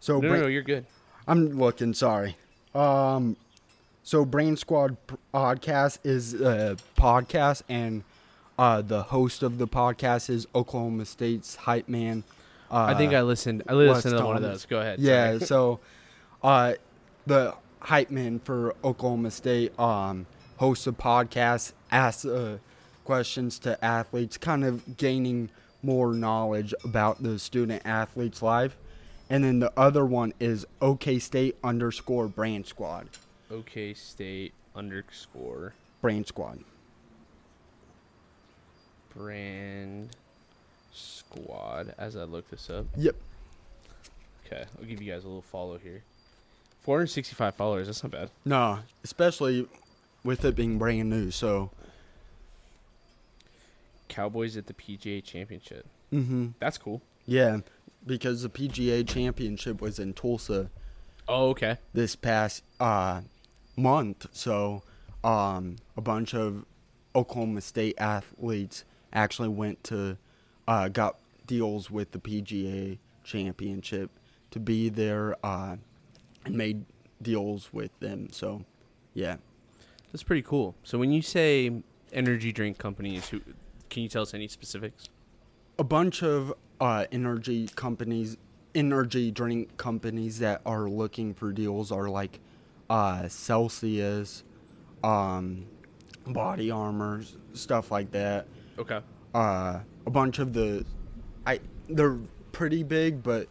So 0.00 0.14
No, 0.14 0.20
Brain- 0.20 0.32
no, 0.34 0.40
no, 0.42 0.46
you're 0.48 0.62
good. 0.62 0.84
I'm 1.26 1.58
looking, 1.58 1.92
sorry. 1.94 2.36
Um 2.74 3.36
so 4.06 4.24
Brand 4.24 4.56
Squad 4.56 4.96
podcast 5.34 5.98
is 6.04 6.32
a 6.34 6.76
podcast 6.96 7.62
and 7.68 8.04
uh 8.56 8.80
the 8.80 9.02
host 9.02 9.42
of 9.42 9.58
the 9.58 9.66
podcast 9.66 10.30
is 10.30 10.46
Oklahoma 10.54 11.04
State's 11.04 11.56
hype 11.56 11.88
man. 11.88 12.22
Uh, 12.70 12.84
I 12.84 12.94
think 12.94 13.14
I 13.14 13.22
listened. 13.22 13.64
I 13.68 13.74
listened 13.74 14.16
to 14.16 14.24
one 14.24 14.36
of 14.36 14.42
those. 14.42 14.64
Go 14.64 14.80
ahead. 14.80 15.00
Yeah, 15.00 15.38
so 15.38 15.80
uh 16.42 16.74
the 17.26 17.54
hype 17.80 18.10
man 18.12 18.38
for 18.38 18.76
Oklahoma 18.84 19.32
State 19.32 19.76
um 19.78 20.26
hosts 20.56 20.86
a 20.86 20.92
podcast, 20.92 21.72
asks 21.90 22.24
uh, 22.24 22.58
questions 23.04 23.58
to 23.58 23.84
athletes, 23.84 24.38
kind 24.38 24.64
of 24.64 24.96
gaining 24.96 25.50
more 25.82 26.12
knowledge 26.12 26.72
about 26.84 27.24
the 27.24 27.40
student 27.40 27.82
athlete's 27.84 28.40
life. 28.40 28.76
And 29.28 29.42
then 29.42 29.58
the 29.58 29.72
other 29.76 30.06
one 30.06 30.32
is 30.38 30.64
OK 30.80 31.18
State 31.18 31.56
underscore 31.64 32.28
Brand 32.28 32.66
Squad. 32.66 33.08
OK 33.50 33.94
State 33.94 34.52
underscore 34.74 35.74
Brain 36.00 36.24
Squad. 36.24 36.60
brand 39.14 40.10
squad. 40.92 41.94
As 41.98 42.16
I 42.16 42.24
look 42.24 42.48
this 42.50 42.68
up. 42.70 42.86
Yep. 42.96 43.16
Okay, 44.46 44.64
I'll 44.78 44.84
give 44.84 45.00
you 45.02 45.12
guys 45.12 45.24
a 45.24 45.26
little 45.26 45.42
follow 45.42 45.78
here. 45.78 46.02
465 46.82 47.54
followers. 47.56 47.86
That's 47.86 48.02
not 48.02 48.12
bad. 48.12 48.30
No, 48.44 48.78
especially 49.02 49.66
with 50.22 50.44
it 50.44 50.54
being 50.54 50.78
brand 50.78 51.10
new. 51.10 51.30
So, 51.32 51.70
Cowboys 54.08 54.56
at 54.56 54.66
the 54.66 54.74
PGA 54.74 55.22
Championship. 55.24 55.86
Mm-hmm. 56.12 56.48
That's 56.60 56.78
cool. 56.78 57.02
yeah, 57.26 57.58
because 58.06 58.42
the 58.42 58.48
PGA 58.48 59.06
Championship 59.06 59.80
was 59.80 59.98
in 59.98 60.14
Tulsa. 60.14 60.70
Oh, 61.28 61.48
okay. 61.50 61.78
this 61.92 62.14
past 62.14 62.62
uh, 62.78 63.22
month. 63.76 64.26
So, 64.32 64.82
um, 65.22 65.76
a 65.96 66.00
bunch 66.00 66.34
of 66.34 66.64
Oklahoma 67.14 67.60
State 67.60 67.94
athletes 67.98 68.84
actually 69.12 69.48
went 69.48 69.82
to, 69.84 70.18
uh, 70.68 70.88
got 70.88 71.18
deals 71.46 71.90
with 71.90 72.12
the 72.12 72.18
PGA 72.18 72.98
Championship 73.24 74.10
to 74.50 74.60
be 74.60 74.88
there 74.88 75.36
uh, 75.44 75.76
and 76.44 76.56
made 76.56 76.84
deals 77.22 77.72
with 77.72 77.98
them. 78.00 78.28
So, 78.30 78.64
yeah. 79.14 79.36
That's 80.12 80.22
pretty 80.22 80.42
cool. 80.42 80.74
So 80.82 80.98
when 80.98 81.10
you 81.12 81.22
say 81.22 81.82
energy 82.12 82.52
drink 82.52 82.78
companies, 82.78 83.28
who 83.28 83.40
can 83.90 84.02
you 84.02 84.08
tell 84.08 84.22
us 84.22 84.34
any 84.34 84.48
specifics? 84.48 85.08
a 85.78 85.84
bunch 85.84 86.22
of 86.22 86.52
uh, 86.80 87.06
energy 87.12 87.68
companies, 87.74 88.36
energy 88.74 89.30
drink 89.30 89.76
companies 89.76 90.38
that 90.38 90.60
are 90.64 90.88
looking 90.88 91.34
for 91.34 91.52
deals 91.52 91.92
are 91.92 92.08
like 92.08 92.40
uh, 92.90 93.28
Celsius, 93.28 94.44
um, 95.04 95.66
Body 96.26 96.70
Armor, 96.70 97.22
stuff 97.54 97.90
like 97.90 98.10
that. 98.12 98.46
Okay. 98.78 99.00
Uh, 99.34 99.80
a 100.06 100.10
bunch 100.10 100.38
of 100.38 100.52
the, 100.52 100.84
I 101.46 101.60
they're 101.88 102.18
pretty 102.52 102.82
big 102.82 103.22
but 103.22 103.48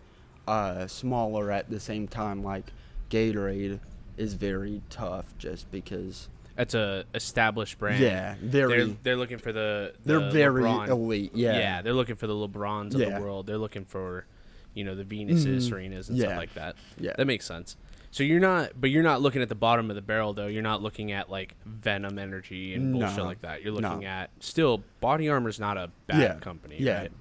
uh, 0.48 0.88
smaller 0.88 1.52
at 1.52 1.70
the 1.70 1.80
same 1.80 2.08
time. 2.08 2.44
Like 2.44 2.66
Gatorade 3.10 3.80
is 4.18 4.34
very 4.34 4.82
tough 4.90 5.26
just 5.38 5.70
because 5.72 6.28
That's 6.56 6.74
a 6.74 7.06
established 7.14 7.78
brand. 7.80 8.02
yeah, 8.02 8.36
very 8.42 8.86
They're 8.86 8.96
they're 9.04 9.16
looking 9.18 9.38
for 9.38 9.52
the, 9.52 9.94
they're 10.06 10.32
very 10.32 10.64
LeBron. 10.64 10.88
elite. 10.90 11.32
Yeah, 11.36 11.58
Yeah, 11.58 11.82
they're 11.82 11.94
looking 11.94 12.16
for 12.16 12.28
the 12.28 12.34
LeBrons 12.34 12.94
of 12.96 13.02
Yeah. 13.02 13.18
the 13.18 13.22
world. 13.22 13.46
They're 13.48 13.58
looking 13.58 13.86
for, 13.86 14.26
you 14.74 14.84
know, 14.84 14.96
the 14.96 15.04
Venuses, 15.04 15.70
Mhm. 15.70 15.72
Serenas, 15.92 16.10
and 16.10 16.18
Yeah. 16.18 16.26
stuff 16.28 16.38
like 16.38 16.54
that. 16.56 16.76
yeah. 17.00 17.14
That 17.18 17.28
makes 17.28 17.46
sense. 17.46 17.76
So 18.16 18.24
you're 18.24 18.40
not, 18.40 18.80
but 18.80 18.92
you're 18.92 19.04
not 19.04 19.22
looking 19.22 19.42
at 19.42 19.50
the 19.50 19.56
bottom 19.56 19.90
of 19.90 19.98
the 19.98 20.02
barrel 20.02 20.32
though. 20.32 20.48
You're 20.48 20.64
not 20.64 20.82
looking 20.82 21.12
at 21.12 21.30
like 21.30 21.54
Venom 21.66 22.18
Energy 22.18 22.74
and 22.74 22.94
bullshit 22.94 23.26
like 23.26 23.42
that. 23.42 23.62
You're 23.62 23.74
No. 23.74 23.90
looking 23.90 24.06
at 24.06 24.30
still 24.40 24.86
Body 25.02 25.28
Armor's 25.28 25.60
not 25.60 25.76
a 25.76 25.90
bad 26.08 26.22
Yeah. 26.22 26.34
company. 26.36 26.78
Yeah. 26.80 27.02
Right? 27.02 27.12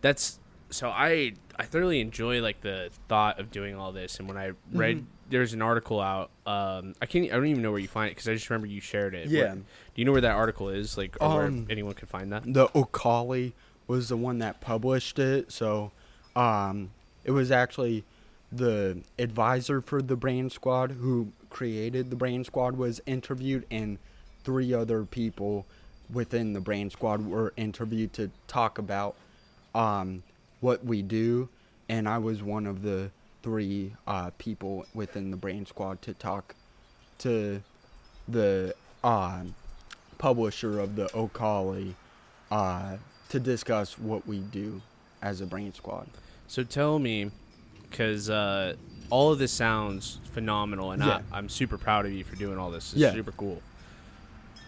That's 0.00 0.38
so 0.70 0.88
I 0.88 1.34
I 1.58 1.64
thoroughly 1.64 2.00
enjoy 2.00 2.40
like 2.40 2.62
the 2.62 2.88
thought 3.06 3.38
of 3.38 3.50
doing 3.50 3.74
all 3.76 3.92
this. 3.92 4.18
And 4.18 4.26
when 4.26 4.38
I 4.38 4.52
read, 4.72 5.00
Mhm. 5.00 5.04
there's 5.28 5.52
an 5.52 5.60
article 5.60 6.00
out. 6.00 6.30
Um, 6.46 6.94
I 7.02 7.06
can't. 7.06 7.26
I 7.26 7.34
don't 7.36 7.44
even 7.48 7.60
know 7.62 7.70
where 7.70 7.78
you 7.80 7.86
find 7.86 8.08
it 8.08 8.12
because 8.12 8.26
I 8.26 8.32
just 8.32 8.48
remember 8.48 8.66
you 8.66 8.80
shared 8.80 9.14
it. 9.14 9.28
Yeah. 9.28 9.42
Where- 9.42 9.54
do 9.56 9.62
you 9.96 10.06
know 10.06 10.12
where 10.12 10.22
that 10.22 10.36
article 10.36 10.70
is? 10.70 10.96
Like, 10.96 11.18
or 11.20 11.36
where 11.36 11.46
Um, 11.48 11.66
anyone 11.68 11.92
can 11.92 12.08
find 12.08 12.32
that? 12.32 12.44
the 12.50 12.68
O'Colly 12.74 13.52
was 13.86 14.08
the 14.08 14.16
one 14.16 14.38
that 14.38 14.62
published 14.62 15.18
it. 15.18 15.52
So, 15.52 15.92
um, 16.34 16.92
it 17.24 17.32
was 17.32 17.50
actually 17.50 18.04
the 18.56 19.02
advisor 19.18 19.80
for 19.80 20.02
the 20.02 20.16
Brand 20.16 20.52
Squad 20.52 20.92
who 20.92 21.28
created 21.50 22.10
the 22.10 22.16
Brand 22.16 22.46
Squad 22.46 22.76
was 22.76 23.00
interviewed, 23.06 23.66
and 23.70 23.98
three 24.44 24.74
other 24.74 25.04
people 25.04 25.66
within 26.12 26.52
the 26.52 26.60
Brand 26.60 26.92
Squad 26.92 27.26
were 27.26 27.52
interviewed 27.56 28.12
to 28.14 28.30
talk 28.46 28.78
about 28.78 29.16
um, 29.74 30.22
what 30.60 30.84
we 30.84 31.02
do. 31.02 31.48
And 31.88 32.08
I 32.08 32.18
was 32.18 32.42
one 32.42 32.66
of 32.66 32.82
the 32.82 33.10
three 33.42 33.94
uh, 34.06 34.30
people 34.38 34.86
within 34.94 35.30
the 35.30 35.36
Brain 35.36 35.66
Squad 35.66 36.00
to 36.02 36.14
talk 36.14 36.54
to 37.18 37.62
the 38.26 38.74
um 39.02 39.54
publisher 40.18 40.80
of 40.80 40.96
the 40.96 41.14
O'Colly 41.14 41.94
uh, 42.50 42.96
to 43.28 43.40
discuss 43.40 43.98
what 43.98 44.26
we 44.26 44.38
do 44.38 44.80
as 45.20 45.40
a 45.40 45.46
brand 45.46 45.74
squad. 45.74 46.06
So 46.46 46.62
tell 46.62 46.98
me, 46.98 47.30
because 47.94 48.28
uh, 48.28 48.74
all 49.08 49.30
of 49.30 49.38
this 49.38 49.52
sounds 49.52 50.18
phenomenal, 50.32 50.90
and 50.90 51.00
Yeah. 51.00 51.20
I, 51.32 51.38
I'm 51.38 51.48
super 51.48 51.78
proud 51.78 52.06
of 52.06 52.12
you 52.12 52.24
for 52.24 52.34
doing 52.34 52.58
all 52.58 52.72
this. 52.72 52.92
It's 52.92 53.00
Yeah. 53.00 53.12
super 53.12 53.30
cool. 53.30 53.62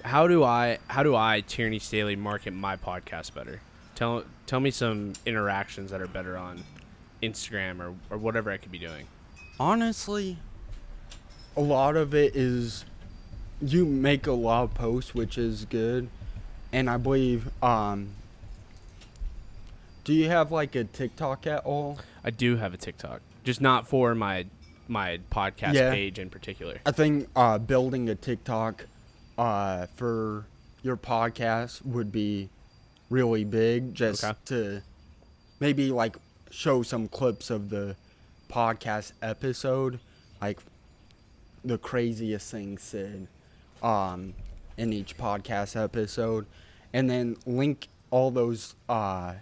How 0.05 0.29
do 0.29 0.45
I, 0.45 0.79
how 0.87 1.03
do 1.03 1.17
I, 1.17 1.41
Tierney 1.41 1.81
Staley, 1.81 2.15
market 2.15 2.53
my 2.53 2.77
podcast 2.77 3.35
better? 3.35 3.61
Tell, 3.97 4.23
tell 4.47 4.61
me 4.61 4.71
some 4.71 5.15
interactions 5.27 5.91
that 5.91 6.01
are 6.01 6.07
better 6.07 6.37
on 6.37 6.63
Instagram 7.21 7.81
or, 7.81 7.95
or 8.11 8.17
whatever 8.19 8.53
I 8.53 8.59
could 8.59 8.71
be 8.71 8.79
doing. 8.79 9.09
Honestly, 9.59 10.39
a 11.57 11.61
lot 11.61 11.97
of 11.97 12.15
it 12.15 12.37
is 12.37 12.85
you 13.61 13.85
make 13.87 14.29
a 14.29 14.33
lot 14.33 14.63
of 14.65 14.75
posts, 14.75 15.17
which 15.17 15.37
is 15.37 15.65
good, 15.65 16.09
and 16.73 16.89
I 16.89 16.97
believe. 16.97 17.51
Um, 17.61 18.11
do 20.07 20.15
you 20.15 20.29
have 20.29 20.53
like 20.53 20.75
a 20.77 20.85
TikTok 20.85 21.47
at 21.49 21.65
all? 21.67 21.99
I 22.25 22.31
do 22.31 22.57
have 22.57 22.73
a 22.73 22.77
TikTok, 22.77 23.21
just 23.45 23.61
not 23.61 23.87
for 23.89 24.15
my 24.15 24.47
my 24.89 25.19
podcast 25.33 25.75
Yeah. 25.75 25.91
page 25.91 26.19
in 26.21 26.31
particular. 26.31 26.79
I 26.87 26.93
think 26.93 27.29
uh, 27.35 27.59
building 27.59 28.09
a 28.09 28.15
TikTok 28.15 28.87
uh, 29.37 29.87
for 29.97 30.47
your 30.83 30.97
podcast 30.97 31.85
would 31.85 32.13
be 32.13 32.49
really 33.11 33.43
big, 33.45 33.95
just 33.95 34.23
Okay. 34.25 34.35
to 34.47 34.83
maybe 35.59 35.91
like 35.91 36.17
show 36.51 36.83
some 36.85 37.09
clips 37.09 37.51
of 37.51 37.71
the 37.71 37.97
podcast 38.49 39.11
episode, 39.21 39.99
like 40.41 40.61
the 41.65 41.79
craziest 41.79 42.49
thing 42.53 42.79
said 42.79 43.27
um, 43.83 44.35
in 44.77 44.93
each 44.93 45.17
podcast 45.19 45.75
episode, 45.75 46.47
and 46.93 47.11
then 47.11 47.37
link 47.45 47.89
all 48.13 48.31
those 48.31 48.77
uh, 48.89 49.33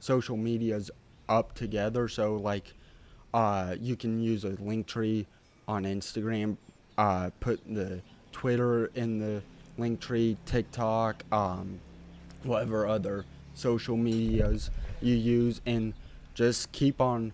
social 0.00 0.36
medias 0.36 0.90
up 1.28 1.54
together. 1.54 2.08
So 2.08 2.36
like, 2.36 2.74
uh, 3.34 3.76
you 3.80 3.96
can 3.96 4.20
use 4.20 4.44
a 4.44 4.50
link 4.60 4.86
tree 4.86 5.26
on 5.68 5.84
Instagram. 5.84 6.56
Uh, 6.96 7.30
put 7.40 7.60
the 7.72 8.00
Twitter 8.32 8.86
in 8.94 9.18
the 9.18 9.42
link 9.76 10.00
tree, 10.00 10.36
TikTok, 10.46 11.24
um, 11.32 11.78
whatever 12.42 12.86
other 12.86 13.24
social 13.54 13.96
medias 13.96 14.70
you 15.02 15.14
use, 15.14 15.60
and 15.66 15.92
just 16.34 16.72
keep 16.72 17.00
on 17.00 17.32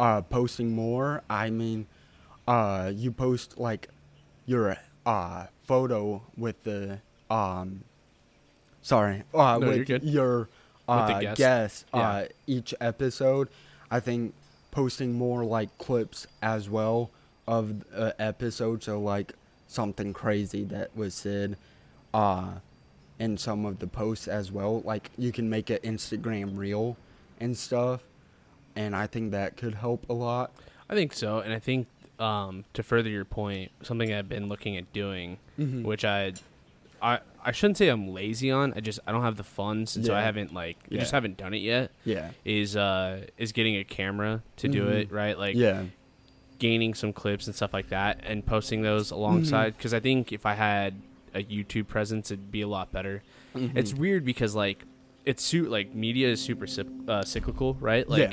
uh, 0.00 0.22
posting 0.22 0.74
more. 0.74 1.22
I 1.28 1.50
mean, 1.50 1.86
uh, 2.46 2.92
you 2.94 3.12
post 3.12 3.58
like 3.58 3.88
your 4.46 4.76
uh, 5.04 5.46
photo 5.64 6.22
with 6.36 6.62
the 6.64 7.00
um, 7.28 7.84
sorry, 8.82 9.24
uh, 9.34 9.58
No, 9.60 9.68
with 9.68 9.88
your 10.04 10.48
uh, 10.88 11.06
the 11.14 11.20
guest. 11.20 11.36
guests 11.38 11.84
Yeah. 11.94 12.00
uh, 12.08 12.26
each 12.46 12.74
episode. 12.80 13.48
I 13.90 14.00
think 14.00 14.34
posting 14.70 15.12
more 15.14 15.44
like 15.44 15.76
clips 15.78 16.26
as 16.42 16.68
well 16.68 17.10
of 17.46 17.84
uh, 17.94 18.12
episode, 18.18 18.82
so 18.82 19.00
like 19.00 19.32
something 19.68 20.12
crazy 20.12 20.64
that 20.64 20.96
was 20.96 21.14
said, 21.14 21.56
uh, 22.14 22.54
in 23.18 23.38
some 23.38 23.64
of 23.64 23.78
the 23.78 23.86
posts 23.86 24.28
as 24.28 24.50
well. 24.52 24.80
Like 24.82 25.10
you 25.16 25.32
can 25.32 25.48
make 25.48 25.70
an 25.70 25.78
Instagram 25.78 26.56
reel 26.58 26.96
and 27.40 27.56
stuff, 27.56 28.02
and 28.74 28.94
I 28.96 29.06
think 29.06 29.30
that 29.32 29.56
could 29.56 29.74
help 29.76 30.08
a 30.10 30.12
lot. 30.12 30.50
I 30.90 30.94
think 30.94 31.12
so, 31.14 31.38
and 31.40 31.52
I 31.52 31.58
think 31.58 31.86
um, 32.18 32.64
to 32.74 32.82
further 32.82 33.08
your 33.10 33.24
point, 33.24 33.70
something 33.82 34.12
I've 34.12 34.28
been 34.28 34.48
looking 34.48 34.76
at 34.76 34.92
doing, 34.92 35.38
Mm-hmm. 35.58 35.84
which 35.84 36.04
I, 36.04 36.32
I, 37.00 37.20
I 37.46 37.52
shouldn't 37.52 37.78
say 37.78 37.88
I'm 37.88 38.08
lazy 38.08 38.50
on. 38.50 38.74
I 38.76 38.80
just 38.80 38.98
I 39.06 39.12
don't 39.12 39.22
have 39.22 39.36
the 39.36 39.44
funds, 39.44 39.96
and 39.96 40.04
so 40.04 40.14
I 40.14 40.20
haven't 40.22 40.52
like 40.52 40.76
I 40.90 40.96
just 40.96 41.12
haven't 41.12 41.36
done 41.38 41.54
it 41.54 41.58
yet. 41.62 41.92
Yeah. 42.04 42.30
Is 42.44 42.76
uh 42.76 43.26
is 43.38 43.52
getting 43.52 43.76
a 43.76 43.84
camera 43.84 44.42
to 44.56 44.68
do 44.68 44.84
Mhm. 44.86 44.90
it 44.92 45.12
right? 45.12 45.38
Like 45.38 45.54
yeah. 45.56 45.84
gaining 46.58 46.92
some 46.94 47.12
clips 47.12 47.46
and 47.46 47.54
stuff 47.54 47.72
like 47.72 47.88
that, 47.90 48.20
and 48.24 48.44
posting 48.44 48.82
those 48.82 49.06
Mm-hmm. 49.06 49.14
alongside. 49.16 49.76
Because 49.76 49.94
I 49.94 50.00
think 50.00 50.32
if 50.32 50.44
I 50.44 50.54
had 50.54 50.94
a 51.34 51.42
YouTube 51.44 51.86
presence, 51.86 52.30
it'd 52.30 52.50
be 52.50 52.62
a 52.62 52.68
lot 52.68 52.90
better. 52.92 53.22
Mm-hmm. 53.54 53.78
It's 53.78 53.94
weird 53.94 54.24
because 54.24 54.54
like 54.54 54.84
it's 55.24 55.42
suit 55.42 55.70
like 55.70 55.94
media 55.94 56.28
is 56.28 56.40
super 56.40 56.66
uh, 57.08 57.22
cyclical, 57.22 57.74
right? 57.74 58.08
Like 58.08 58.20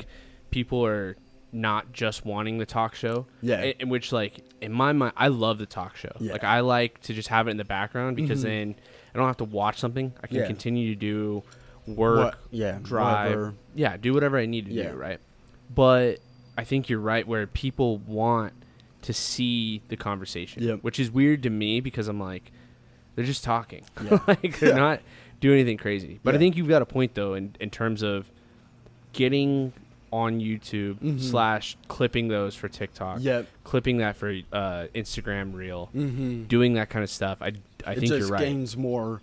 people 0.50 0.84
are 0.84 1.16
not 1.52 1.92
just 1.92 2.24
wanting 2.24 2.58
the 2.58 2.66
talk 2.66 2.94
show. 2.96 3.26
Yeah. 3.42 3.60
In, 3.62 3.74
in 3.80 3.88
which 3.88 4.10
like 4.10 4.40
in 4.60 4.72
my 4.72 4.92
mind, 4.92 5.12
I 5.16 5.28
love 5.28 5.58
the 5.58 5.66
talk 5.66 5.96
show. 5.96 6.12
Yeah. 6.18 6.32
Like 6.32 6.42
I 6.44 6.60
like 6.60 7.00
to 7.02 7.14
just 7.14 7.28
have 7.28 7.46
it 7.46 7.52
in 7.52 7.58
the 7.58 7.64
background 7.64 8.16
because 8.16 8.40
Mhm. 8.40 8.42
then 8.42 8.74
I 9.14 9.18
don't 9.18 9.26
have 9.26 9.36
to 9.38 9.44
watch 9.44 9.78
something. 9.78 10.12
I 10.22 10.26
can 10.26 10.38
Yeah. 10.38 10.46
continue 10.46 10.88
to 10.94 10.98
do 10.98 11.42
work, 11.86 12.16
What- 12.18 12.38
yeah. 12.50 12.78
drive, 12.82 13.26
whatever. 13.30 13.54
yeah, 13.74 13.96
do 13.96 14.12
whatever 14.14 14.38
I 14.38 14.46
need 14.46 14.66
to 14.66 14.72
Yeah. 14.72 14.90
do, 14.92 14.96
right? 14.96 15.20
But 15.74 16.18
I 16.56 16.64
think 16.64 16.88
you're 16.88 16.98
right 17.00 17.26
where 17.26 17.46
people 17.46 17.98
want 17.98 18.52
to 19.02 19.12
see 19.12 19.82
the 19.88 19.96
conversation, 19.96 20.62
Yep. 20.62 20.78
which 20.82 20.98
is 20.98 21.10
weird 21.10 21.42
to 21.42 21.50
me 21.50 21.80
because 21.80 22.08
I'm 22.08 22.18
like, 22.20 22.50
they're 23.14 23.24
just 23.24 23.44
talking, 23.44 23.84
like 24.26 24.58
they're 24.60 24.70
Yeah. 24.70 24.76
not 24.76 25.00
doing 25.40 25.60
anything 25.60 25.76
crazy. 25.76 26.20
But 26.22 26.30
I 26.30 26.32
Yeah. 26.34 26.38
think 26.40 26.56
you've 26.56 26.68
got 26.68 26.80
a 26.82 26.86
point 26.86 27.14
though 27.14 27.34
in 27.34 27.54
in 27.60 27.70
terms 27.70 28.02
of 28.02 28.30
getting 29.12 29.72
on 30.12 30.40
YouTube 30.40 30.94
Mhm. 31.00 31.20
slash 31.20 31.76
clipping 31.88 32.28
those 32.28 32.54
for 32.54 32.68
TikTok, 32.68 33.18
Yep. 33.20 33.46
clipping 33.64 33.98
that 33.98 34.16
for 34.16 34.30
uh, 34.52 34.86
Instagram 34.94 35.54
Reel, 35.54 35.90
Mm-hmm. 35.94 36.44
doing 36.44 36.74
that 36.74 36.88
kind 36.88 37.02
of 37.02 37.10
stuff. 37.10 37.38
I 37.40 37.52
I 37.86 37.92
it 37.92 37.98
think 38.00 38.08
just 38.12 38.18
you're 38.20 38.28
right. 38.28 38.40
gains 38.40 38.76
more 38.76 39.20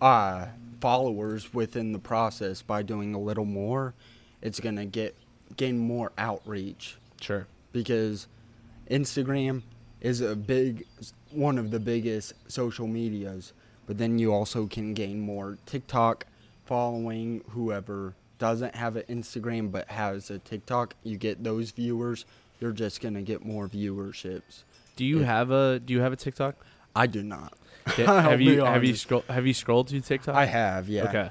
uh, 0.00 0.46
followers 0.80 1.52
within 1.54 1.92
the 1.92 1.98
process 1.98 2.62
by 2.62 2.82
doing 2.82 3.14
a 3.14 3.18
little 3.20 3.44
more. 3.44 3.94
It's 4.42 4.60
gonna 4.60 4.86
get 4.86 5.14
gain 5.56 5.78
more 5.78 6.12
outreach 6.18 6.96
Sure. 7.20 7.46
because 7.72 8.26
Instagram 8.90 9.62
is 10.00 10.20
a 10.20 10.36
big 10.36 10.86
one 11.30 11.58
of 11.58 11.70
the 11.70 11.80
biggest 11.80 12.34
social 12.48 12.86
medias, 12.86 13.52
but 13.86 13.98
then 13.98 14.18
you 14.18 14.32
also 14.32 14.66
can 14.66 14.94
gain 14.94 15.20
more 15.20 15.58
TikTok 15.66 16.26
following 16.66 17.42
whoever 17.50 18.14
doesn't 18.38 18.74
have 18.74 18.96
an 18.96 19.04
Instagram 19.08 19.70
but 19.70 19.88
has 19.88 20.30
a 20.30 20.38
TikTok, 20.38 20.94
you 21.02 21.16
get 21.16 21.42
those 21.44 21.70
viewers, 21.70 22.24
you're 22.60 22.72
just 22.72 23.00
going 23.00 23.14
to 23.14 23.22
get 23.22 23.44
more 23.44 23.68
viewerships. 23.68 24.62
Do 24.96 25.04
you 25.04 25.20
Yeah. 25.20 25.26
have 25.26 25.50
a 25.50 25.78
Do 25.78 25.92
you 25.94 26.00
have 26.00 26.12
a 26.12 26.16
TikTok? 26.16 26.56
I 26.96 27.06
do 27.06 27.22
not. 27.22 27.54
Have 27.86 28.40
you 28.40 28.64
have 28.64 28.82
you 28.84 28.94
scroll 28.96 29.24
Have 29.28 29.46
you 29.46 29.52
scrolled 29.52 29.90
through 29.90 30.00
TikTok? 30.00 30.34
I 30.34 30.46
have, 30.46 30.88
yeah. 30.88 31.04
Okay. 31.08 31.30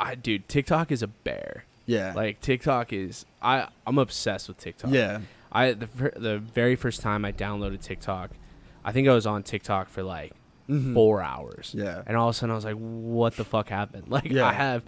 I 0.00 0.14
dude, 0.14 0.48
TikTok 0.48 0.90
is 0.90 1.02
a 1.02 1.06
bear. 1.08 1.64
Yeah. 1.86 2.14
Like 2.14 2.40
TikTok 2.40 2.92
is 2.92 3.26
I 3.42 3.68
I'm 3.86 3.98
obsessed 3.98 4.48
with 4.48 4.58
TikTok. 4.58 4.92
yeah. 4.92 5.20
I 5.52 5.72
the 5.72 5.88
the 6.16 6.38
very 6.38 6.74
first 6.76 7.02
time 7.02 7.24
I 7.26 7.32
downloaded 7.32 7.82
TikTok, 7.82 8.30
I 8.84 8.92
think 8.92 9.08
I 9.08 9.12
was 9.12 9.26
on 9.26 9.42
TikTok 9.42 9.88
for 9.90 10.02
like 10.02 10.32
Mhm. 10.70 10.94
4 10.94 11.22
hours. 11.22 11.74
Yeah. 11.76 12.02
And 12.06 12.16
all 12.16 12.28
of 12.30 12.34
a 12.34 12.38
sudden 12.38 12.52
I 12.52 12.56
was 12.56 12.64
like 12.64 12.76
what 12.76 13.36
the 13.36 13.44
fuck 13.44 13.68
happened? 13.68 14.04
Like 14.08 14.30
Yeah. 14.30 14.46
I 14.46 14.52
have 14.54 14.82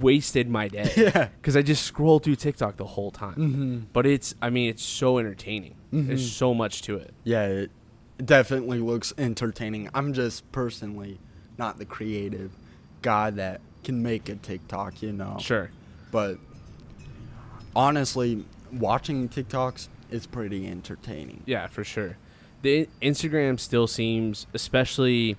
wasted 0.00 0.48
my 0.48 0.68
day 0.68 0.90
Yeah. 0.96 1.28
cuz 1.42 1.56
I 1.56 1.62
just 1.62 1.84
scrolled 1.84 2.24
through 2.24 2.36
TikTok 2.36 2.76
the 2.76 2.86
whole 2.86 3.10
time. 3.10 3.34
hmm 3.34 3.78
But 3.92 4.06
it's 4.06 4.34
I 4.40 4.50
mean 4.50 4.70
it's 4.70 4.82
so 4.82 5.18
entertaining. 5.18 5.74
There's 5.92 6.26
Mhm. 6.26 6.32
so 6.32 6.54
much 6.54 6.82
to 6.82 6.96
it. 6.96 7.12
Yeah, 7.24 7.46
it 7.46 7.70
definitely 8.24 8.78
looks 8.78 9.12
entertaining. 9.18 9.88
I'm 9.94 10.12
just 10.12 10.50
personally 10.52 11.18
not 11.58 11.78
the 11.78 11.84
creative 11.84 12.50
guy 13.02 13.30
that 13.30 13.60
can 13.84 14.02
make 14.02 14.28
a 14.28 14.34
TikTok, 14.36 15.02
you 15.02 15.12
know. 15.12 15.36
Sure. 15.40 15.70
But 16.10 16.38
honestly, 17.74 18.44
watching 18.72 19.28
TikToks 19.28 19.88
is 20.10 20.26
pretty 20.26 20.66
entertaining. 20.66 21.42
Yeah, 21.46 21.66
for 21.66 21.84
sure. 21.84 22.16
The 22.62 22.88
Instagram 23.02 23.60
still 23.60 23.86
seems, 23.86 24.46
especially 24.54 25.36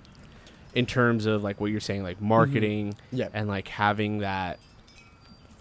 in 0.76 0.86
terms 0.86 1.26
of 1.26 1.44
like 1.44 1.60
what 1.60 1.72
you're 1.72 1.80
saying, 1.80 2.04
like 2.04 2.22
marketing 2.22 2.96
Yeah. 3.12 3.30
and 3.34 3.48
like 3.48 3.68
having 3.68 4.20
that. 4.20 4.60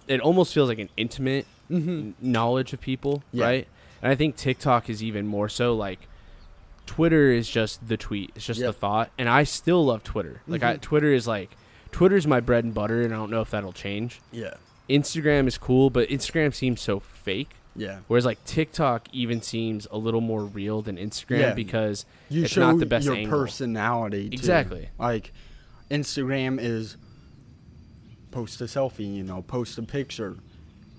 It 0.07 0.21
almost 0.21 0.55
feels 0.55 0.69
like 0.69 0.79
an 0.79 0.91
intimate 0.97 1.47
Mm-hmm. 1.69 2.13
knowledge 2.21 2.73
of 2.73 2.81
people, 2.81 3.25
Yeah. 3.33 3.45
right? 3.45 3.69
And 4.01 4.13
I 4.13 4.15
think 4.15 4.37
TikTok 4.37 4.89
is 4.89 5.03
even 5.03 5.27
more 5.27 5.49
so. 5.49 5.75
Like 5.75 6.07
Twitter 6.87 7.31
is 7.33 7.49
just 7.49 7.87
the 7.89 7.97
tweet, 7.97 8.33
it's 8.37 8.47
just 8.47 8.61
the 8.61 8.73
thought, 8.73 9.11
and 9.19 9.29
I 9.29 9.45
still 9.45 9.85
love 9.85 10.03
Twitter. 10.05 10.41
Like 10.47 10.63
I, 10.63 10.77
Mhm. 10.77 10.81
Twitter 10.81 11.13
is 11.13 11.27
like 11.27 11.51
Twitter's 11.93 12.27
my 12.27 12.41
bread 12.41 12.65
and 12.65 12.73
butter, 12.75 13.03
and 13.03 13.13
I 13.13 13.17
don't 13.17 13.31
know 13.31 13.41
if 13.41 13.51
that'll 13.51 13.73
change. 13.73 14.21
Yeah. 14.33 14.55
Instagram 14.89 15.47
is 15.49 15.59
cool, 15.59 15.91
but 15.91 16.09
Instagram 16.09 16.55
seems 16.55 16.81
so 16.81 17.01
fake. 17.01 17.51
Yeah. 17.75 17.99
Whereas 18.07 18.25
like 18.25 18.43
TikTok 18.45 19.09
even 19.13 19.43
seems 19.43 19.87
a 19.91 19.99
little 19.99 20.21
more 20.21 20.45
real 20.45 20.81
than 20.83 20.97
Instagram 20.97 21.41
Yeah. 21.41 21.55
because 21.55 22.07
You 22.29 22.45
it's 22.45 22.53
show 22.53 22.61
not 22.73 22.79
the 22.79 22.87
best 22.87 23.05
your 23.07 23.15
angle. 23.17 23.39
personality. 23.39 24.29
Too. 24.31 24.35
Exactly. 24.35 24.89
Like 24.99 25.33
Instagram 25.91 26.59
is 26.61 26.97
post 28.31 28.61
a 28.61 28.65
selfie, 28.65 29.15
you 29.15 29.23
know, 29.25 29.43
post 29.43 29.79
a 29.79 29.83
picture. 29.83 30.37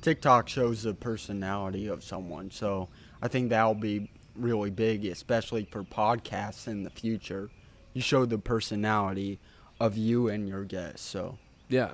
TikTok 0.02 0.48
shows 0.50 0.84
the 0.84 0.94
personality 0.94 1.88
of 1.88 2.04
someone. 2.04 2.52
So 2.52 2.90
I 3.22 3.28
think 3.28 3.50
that'll 3.50 3.74
be 3.74 4.10
really 4.38 4.70
big, 4.70 5.06
especially 5.06 5.66
for 5.66 5.84
podcasts 5.84 6.68
in 6.68 6.84
the 6.84 6.90
future. 6.90 7.50
You 7.94 8.02
show 8.02 8.26
the 8.26 8.38
personality 8.38 9.40
of 9.80 9.98
you 9.98 10.28
and 10.28 10.48
your 10.48 10.64
guests. 10.64 11.02
So 11.02 11.38
yeah, 11.70 11.92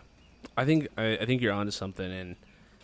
I 0.57 0.65
think 0.65 0.87
I, 0.97 1.17
I 1.17 1.25
think 1.25 1.41
you're 1.41 1.53
onto 1.53 1.71
something, 1.71 2.11
and 2.11 2.35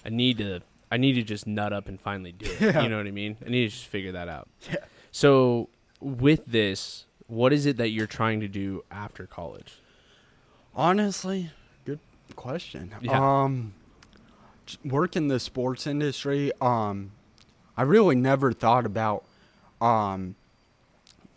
I 0.06 0.10
need 0.10 0.38
to 0.40 0.62
I 0.92 0.98
need 0.98 1.14
to 1.14 1.24
just 1.24 1.46
nut 1.46 1.74
up 1.74 1.88
and 1.88 2.00
finally 2.00 2.32
do 2.32 2.46
it. 2.46 2.62
Yeah. 2.62 2.82
You 2.84 2.90
know 2.90 2.98
what 2.98 3.08
I 3.08 3.12
mean? 3.12 3.38
I 3.46 3.50
need 3.50 3.66
to 3.66 3.70
just 3.70 3.86
figure 3.86 4.12
that 4.14 4.28
out. 4.30 4.48
Yeah. 4.70 4.78
So 5.12 5.70
with 6.00 6.46
this, 6.46 7.06
what 7.28 7.54
is 7.54 7.66
it 7.66 7.78
that 7.78 7.90
you're 7.90 8.08
trying 8.08 8.40
to 8.40 8.48
do 8.48 8.84
after 8.92 9.26
college? 9.28 9.80
honestly, 10.76 11.52
good 11.86 12.00
question. 12.36 12.94
Yeah. 13.02 13.44
Um 13.44 13.74
work 14.86 15.16
in 15.16 15.28
the 15.28 15.40
sports 15.40 15.88
industry, 15.88 16.52
um 16.62 17.12
I 17.76 17.82
really 17.84 18.16
never 18.16 18.54
thought 18.54 18.86
about 18.86 19.24
um 19.82 20.36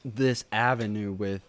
this 0.04 0.44
avenue 0.50 1.12
with 1.12 1.42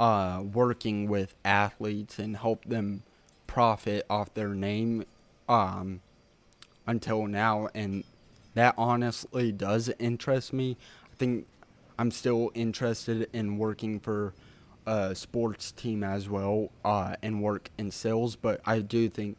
uh 0.00 0.42
working 0.52 1.08
with 1.08 1.34
athletes 1.44 2.18
and 2.18 2.36
help 2.36 2.64
them 2.64 3.02
profit 3.46 4.04
off 4.10 4.32
their 4.34 4.54
name 4.54 5.04
um 5.48 6.00
until 6.86 7.26
now 7.26 7.68
and 7.74 8.04
that 8.54 8.74
honestly 8.76 9.52
does 9.52 9.90
interest 9.98 10.52
me. 10.52 10.76
I 11.12 11.16
think 11.16 11.46
I'm 11.98 12.10
still 12.10 12.50
interested 12.54 13.28
in 13.32 13.58
working 13.58 14.00
for 14.00 14.34
a 14.86 15.14
sports 15.14 15.72
team 15.72 16.02
as 16.02 16.28
well 16.28 16.70
uh, 16.84 17.16
and 17.22 17.42
work 17.42 17.70
in 17.78 17.90
sales, 17.90 18.36
but 18.36 18.60
I 18.66 18.80
do 18.80 19.08
think 19.08 19.36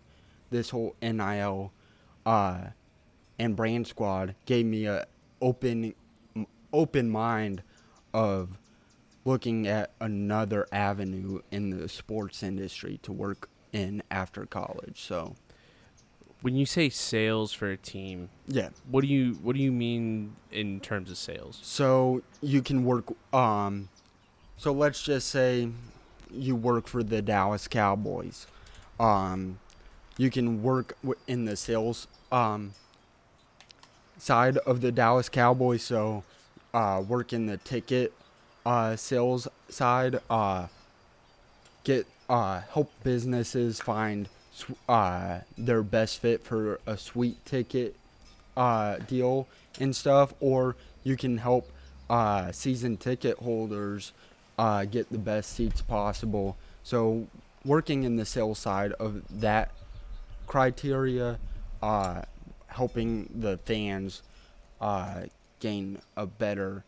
this 0.50 0.70
whole 0.70 0.96
NIL 1.02 1.72
uh, 2.26 2.62
and 3.38 3.56
brand 3.56 3.88
squad 3.88 4.36
gave 4.46 4.66
me 4.66 4.86
a 4.86 5.06
open 5.42 5.94
open 6.74 7.10
mind 7.10 7.62
of 8.14 8.58
looking 9.24 9.68
at 9.68 9.92
another 10.02 10.68
avenue 10.72 11.40
in 11.52 11.70
the 11.70 11.88
sports 11.88 12.44
industry 12.44 13.00
to 13.04 13.14
work 13.14 13.50
in 13.72 14.04
after 14.12 14.46
college. 14.46 15.02
So 15.02 15.36
when 16.42 16.56
you 16.56 16.66
say 16.66 16.90
sales 16.90 17.54
for 17.54 17.70
a 17.70 17.78
team, 17.78 18.30
Yeah. 18.48 18.70
what 18.90 19.02
do 19.02 19.08
you 19.08 19.36
what 19.36 19.56
do 19.56 19.62
you 19.62 19.72
mean 19.72 20.36
in 20.52 20.82
terms 20.82 21.10
of 21.10 21.18
sales? 21.18 21.60
So 21.64 22.22
you 22.42 22.62
can 22.62 22.84
work. 22.84 23.14
Um, 23.34 23.88
so 24.58 24.74
let's 24.74 25.02
just 25.02 25.30
say 25.30 25.70
you 26.30 26.56
work 26.56 26.88
for 26.88 27.02
the 27.04 27.22
Dallas 27.22 27.68
Cowboys. 27.68 28.46
Um, 29.00 29.60
you 30.18 30.30
can 30.30 30.62
work 30.62 30.98
in 31.28 31.46
the 31.46 31.56
sales 31.56 32.08
um, 32.32 32.74
side 34.18 34.58
of 34.60 34.82
the 34.82 34.92
Dallas 34.92 35.30
Cowboys. 35.30 35.82
So 35.84 36.24
uh, 36.74 37.04
work 37.08 37.34
in 37.34 37.46
the 37.46 37.58
ticket 37.58 38.14
uh, 38.66 38.96
sales 38.96 39.48
side. 39.70 40.20
Uh, 40.30 40.68
get 41.84 42.08
uh, 42.30 42.62
help 42.72 42.92
businesses 43.04 43.80
find 43.80 44.30
uh, 44.88 45.40
their 45.58 45.84
best 45.84 46.20
fit 46.20 46.44
for 46.44 46.80
a 46.86 46.98
sweet 46.98 47.44
ticket 47.46 47.96
uh, 48.56 48.98
deal 48.98 49.48
and 49.80 49.96
stuff, 49.96 50.34
or 50.40 50.76
you 51.04 51.18
can 51.18 51.38
help 51.38 51.70
uh, 52.10 52.52
season 52.52 52.98
ticket 52.98 53.38
holders 53.40 54.14
uh, 54.58 54.86
get 54.86 55.12
the 55.12 55.18
best 55.18 55.54
seats 55.54 55.82
possible. 55.82 56.56
So, 56.84 57.28
working 57.66 58.04
in 58.04 58.18
the 58.18 58.26
sales 58.26 58.60
side 58.60 58.92
of 58.94 59.24
that 59.42 59.72
criteria, 60.48 61.40
uh, 61.82 62.22
helping 62.68 63.30
the 63.34 63.58
fans 63.60 64.22
uh, 64.82 65.24
gain 65.63 65.97
a 66.17 66.26
better 66.28 66.84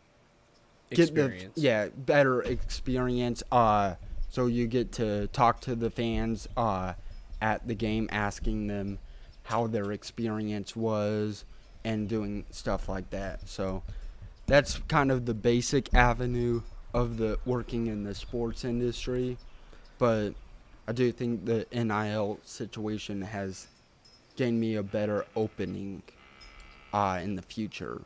get 0.90 1.08
Experience. 1.08 1.54
the 1.54 1.60
yeah 1.60 1.88
better 1.96 2.42
experience. 2.42 3.42
Uh, 3.50 3.94
so 4.28 4.46
you 4.46 4.66
get 4.66 4.92
to 4.92 5.26
talk 5.28 5.60
to 5.62 5.74
the 5.74 5.90
fans 5.90 6.46
uh, 6.56 6.92
at 7.40 7.66
the 7.66 7.74
game, 7.74 8.08
asking 8.12 8.66
them 8.66 8.98
how 9.44 9.66
their 9.66 9.92
experience 9.92 10.76
was, 10.76 11.44
and 11.84 12.08
doing 12.08 12.44
stuff 12.50 12.88
like 12.88 13.08
that. 13.10 13.48
So 13.48 13.82
that's 14.46 14.78
kind 14.88 15.10
of 15.10 15.24
the 15.24 15.34
basic 15.34 15.92
avenue 15.94 16.60
of 16.92 17.16
the 17.16 17.38
working 17.46 17.86
in 17.86 18.04
the 18.04 18.14
sports 18.14 18.64
industry. 18.64 19.38
But 19.98 20.34
I 20.86 20.92
do 20.92 21.10
think 21.12 21.46
the 21.46 21.66
NIL 21.72 22.38
situation 22.44 23.22
has 23.22 23.68
gained 24.36 24.60
me 24.60 24.74
a 24.76 24.82
better 24.82 25.24
opening 25.34 26.02
uh, 26.92 27.20
in 27.22 27.36
the 27.36 27.42
future. 27.42 28.02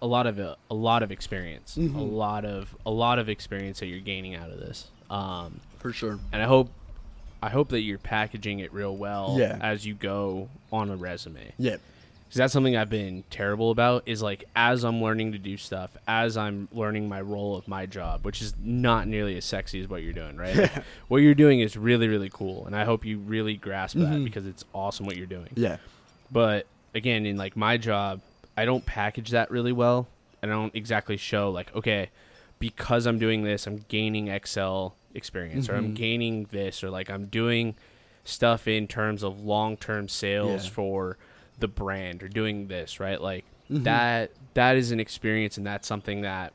A 0.00 0.06
lot 0.06 0.26
of 0.26 0.38
uh, 0.38 0.54
a 0.70 0.74
lot 0.74 1.02
of 1.02 1.10
experience, 1.10 1.76
a 1.76 1.80
Mhm. 1.80 2.12
lot 2.12 2.44
of 2.44 2.74
a 2.86 2.90
lot 2.90 3.18
of 3.18 3.28
experience 3.28 3.80
that 3.80 3.86
you're 3.86 4.00
gaining 4.00 4.34
out 4.34 4.50
of 4.50 4.58
this. 4.60 4.88
Um, 5.10 5.60
For 5.78 5.92
sure. 5.92 6.18
and 6.32 6.42
I 6.42 6.46
hope 6.46 6.70
I 7.42 7.50
hope 7.50 7.68
that 7.68 7.80
you're 7.82 7.98
packaging 7.98 8.58
it 8.60 8.72
real 8.72 8.96
well 8.96 9.36
Yeah. 9.38 9.58
as 9.60 9.86
you 9.86 9.94
go 9.94 10.48
on 10.72 10.90
a 10.90 10.96
resume. 10.96 11.52
Yeah. 11.58 11.76
Because 12.26 12.36
that's 12.36 12.52
something 12.52 12.76
I've 12.76 12.90
been 12.90 13.24
terrible 13.30 13.70
about. 13.70 14.02
Is 14.06 14.22
like 14.22 14.44
as 14.54 14.84
I'm 14.84 15.00
learning 15.00 15.32
to 15.32 15.38
do 15.38 15.56
stuff, 15.56 15.96
as 16.06 16.36
I'm 16.36 16.68
learning 16.72 17.08
my 17.08 17.20
role 17.22 17.56
of 17.56 17.66
my 17.68 17.86
job, 17.86 18.24
which 18.24 18.42
is 18.42 18.54
not 18.62 19.06
nearly 19.08 19.36
as 19.36 19.44
sexy 19.46 19.80
as 19.80 19.88
what 19.88 20.02
you're 20.02 20.12
doing, 20.12 20.36
right? 20.36 20.54
Like, 20.56 20.72
what 21.08 21.18
you're 21.22 21.34
doing 21.34 21.60
is 21.60 21.76
really 21.76 22.06
really 22.08 22.28
cool, 22.28 22.66
and 22.66 22.76
I 22.76 22.84
hope 22.84 23.04
you 23.04 23.18
really 23.18 23.56
grasp 23.56 23.96
that 23.96 24.18
Mhm. 24.18 24.24
because 24.24 24.46
it's 24.46 24.64
awesome 24.74 25.06
what 25.06 25.16
you're 25.16 25.26
doing. 25.26 25.48
Yeah. 25.54 25.78
But 26.30 26.66
again, 26.94 27.24
in 27.24 27.36
like 27.36 27.56
my 27.56 27.78
job, 27.78 28.20
I 28.58 28.64
don't 28.64 28.84
package 28.84 29.30
that 29.30 29.50
really 29.50 29.72
well. 29.72 30.08
And 30.42 30.50
I 30.50 30.54
don't 30.54 30.74
exactly 30.74 31.16
show 31.16 31.50
like, 31.50 31.74
okay, 31.74 32.10
because 32.58 33.06
I'm 33.06 33.18
doing 33.18 33.42
this, 33.42 33.66
I'm 33.66 33.84
gaining 33.88 34.28
Excel 34.28 34.94
experience 35.14 35.68
or 35.68 35.76
I'm 35.76 35.92
Mhm. 35.92 35.94
gaining 35.94 36.44
this 36.50 36.82
or 36.84 36.90
like 36.90 37.08
I'm 37.10 37.26
doing 37.26 37.76
stuff 38.24 38.68
in 38.68 38.86
terms 38.86 39.22
of 39.22 39.40
long-term 39.40 40.08
sales 40.08 40.64
Yeah. 40.64 40.70
for 40.70 41.18
the 41.58 41.68
brand 41.68 42.22
or 42.22 42.28
doing 42.28 42.68
this, 42.68 43.00
right? 43.00 43.20
Like 43.20 43.44
Mhm. 43.70 43.84
that 43.84 44.30
that 44.54 44.76
is 44.76 44.90
an 44.92 45.00
experience 45.00 45.56
and 45.56 45.66
that's 45.66 45.86
something 45.88 46.20
that 46.22 46.52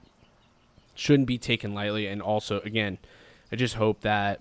shouldn't 0.96 1.28
be 1.28 1.38
taken 1.38 1.74
lightly 1.74 2.08
and 2.08 2.22
also 2.22 2.60
again, 2.62 2.98
I 3.52 3.56
just 3.56 3.76
hope 3.76 4.02
that 4.02 4.39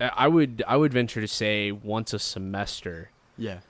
I 0.00 0.28
would 0.28 0.62
I 0.66 0.76
would 0.76 0.92
venture 0.92 1.20
to 1.20 1.28
say 1.28 1.72
once 1.72 2.12
a 2.12 2.18
semester 2.18 3.10
Yeah. 3.38 3.60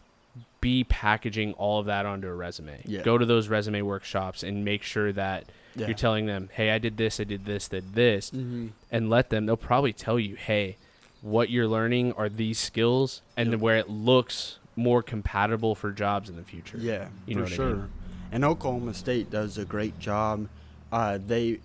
Be 0.61 0.85
packaging 0.85 1.53
all 1.55 1.81
of 1.81 1.87
that 1.87 2.07
onto 2.07 2.29
a 2.29 2.35
resume. 2.35 2.81
Yeah. 2.85 3.03
Go 3.03 3.16
to 3.18 3.25
those 3.27 3.49
resume 3.49 3.83
workshops 3.83 4.42
and 4.42 4.64
make 4.64 4.83
sure 4.83 5.12
that 5.12 5.44
Yeah. 5.75 5.87
you're 5.87 5.96
telling 5.96 6.27
them, 6.27 6.51
"Hey, 6.53 6.70
I 6.70 6.79
did 6.79 6.96
this, 6.96 7.18
I 7.20 7.25
did 7.25 7.44
this, 7.46 7.68
did 7.68 7.94
this," 7.94 8.31
Mm-hmm. 8.31 8.68
and 8.90 9.09
let 9.09 9.31
them. 9.31 9.46
They'll 9.46 9.57
probably 9.57 9.92
tell 9.92 10.18
you, 10.18 10.35
"Hey, 10.37 10.77
what 11.23 11.51
you're 11.51 11.68
learning 11.68 12.12
are 12.14 12.29
these 12.29 12.59
skills, 12.59 13.23
and 13.37 13.53
Yep. 13.53 13.61
where 13.61 13.77
it 13.77 13.88
looks 13.88 14.59
more 14.77 15.03
compatible 15.03 15.75
for 15.75 15.92
jobs 15.92 16.29
in 16.29 16.37
the 16.37 16.42
future." 16.42 16.77
Yeah, 16.79 17.09
You 17.27 17.37
know 17.37 17.40
for 17.40 17.44
what 17.44 17.53
I 17.53 17.57
sure. 17.57 17.77
mean? 17.77 17.88
And 18.33 18.44
Oklahoma 18.44 18.94
State 18.94 19.31
does 19.31 19.57
a 19.59 19.64
great 19.64 19.99
job. 19.99 20.49
Uh, 20.92 21.18
they 21.25 21.61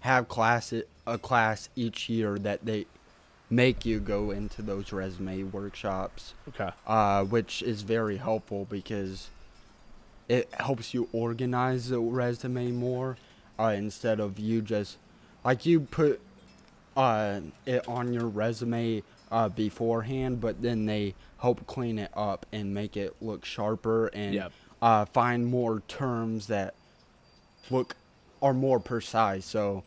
have 0.00 0.28
class 0.28 0.72
a 1.06 1.18
class 1.18 1.68
each 1.74 2.08
year 2.08 2.38
that 2.38 2.64
they 2.64 2.86
make 3.52 3.84
you 3.84 4.00
go 4.00 4.30
into 4.30 4.62
those 4.62 4.92
resume 4.92 5.42
workshops, 5.42 6.32
Okay. 6.48 6.70
uh, 6.86 7.22
which 7.24 7.62
is 7.62 7.82
very 7.82 8.16
helpful 8.16 8.64
because 8.64 9.28
it 10.26 10.48
helps 10.54 10.94
you 10.94 11.06
organize 11.12 11.90
the 11.90 12.00
resume 12.00 12.70
more 12.70 13.18
uh, 13.58 13.74
instead 13.76 14.20
of 14.20 14.38
you 14.38 14.62
just 14.62 14.96
like 15.44 15.66
you 15.66 15.80
put 15.80 16.18
uh, 16.96 17.40
it 17.66 17.86
on 17.86 18.14
your 18.14 18.26
resume 18.26 19.02
uh, 19.30 19.48
beforehand, 19.50 20.40
but 20.40 20.62
then 20.62 20.86
they 20.86 21.14
help 21.38 21.66
clean 21.66 21.98
it 21.98 22.10
up 22.16 22.46
and 22.52 22.72
make 22.72 22.96
it 22.96 23.14
look 23.20 23.44
sharper 23.44 24.06
and 24.14 24.34
Yep. 24.34 24.52
uh, 24.80 25.04
find 25.04 25.46
more 25.46 25.80
terms 25.88 26.46
that 26.46 26.74
look 27.70 27.96
are 28.40 28.54
more 28.54 28.80
precise. 28.80 29.44
So 29.44 29.84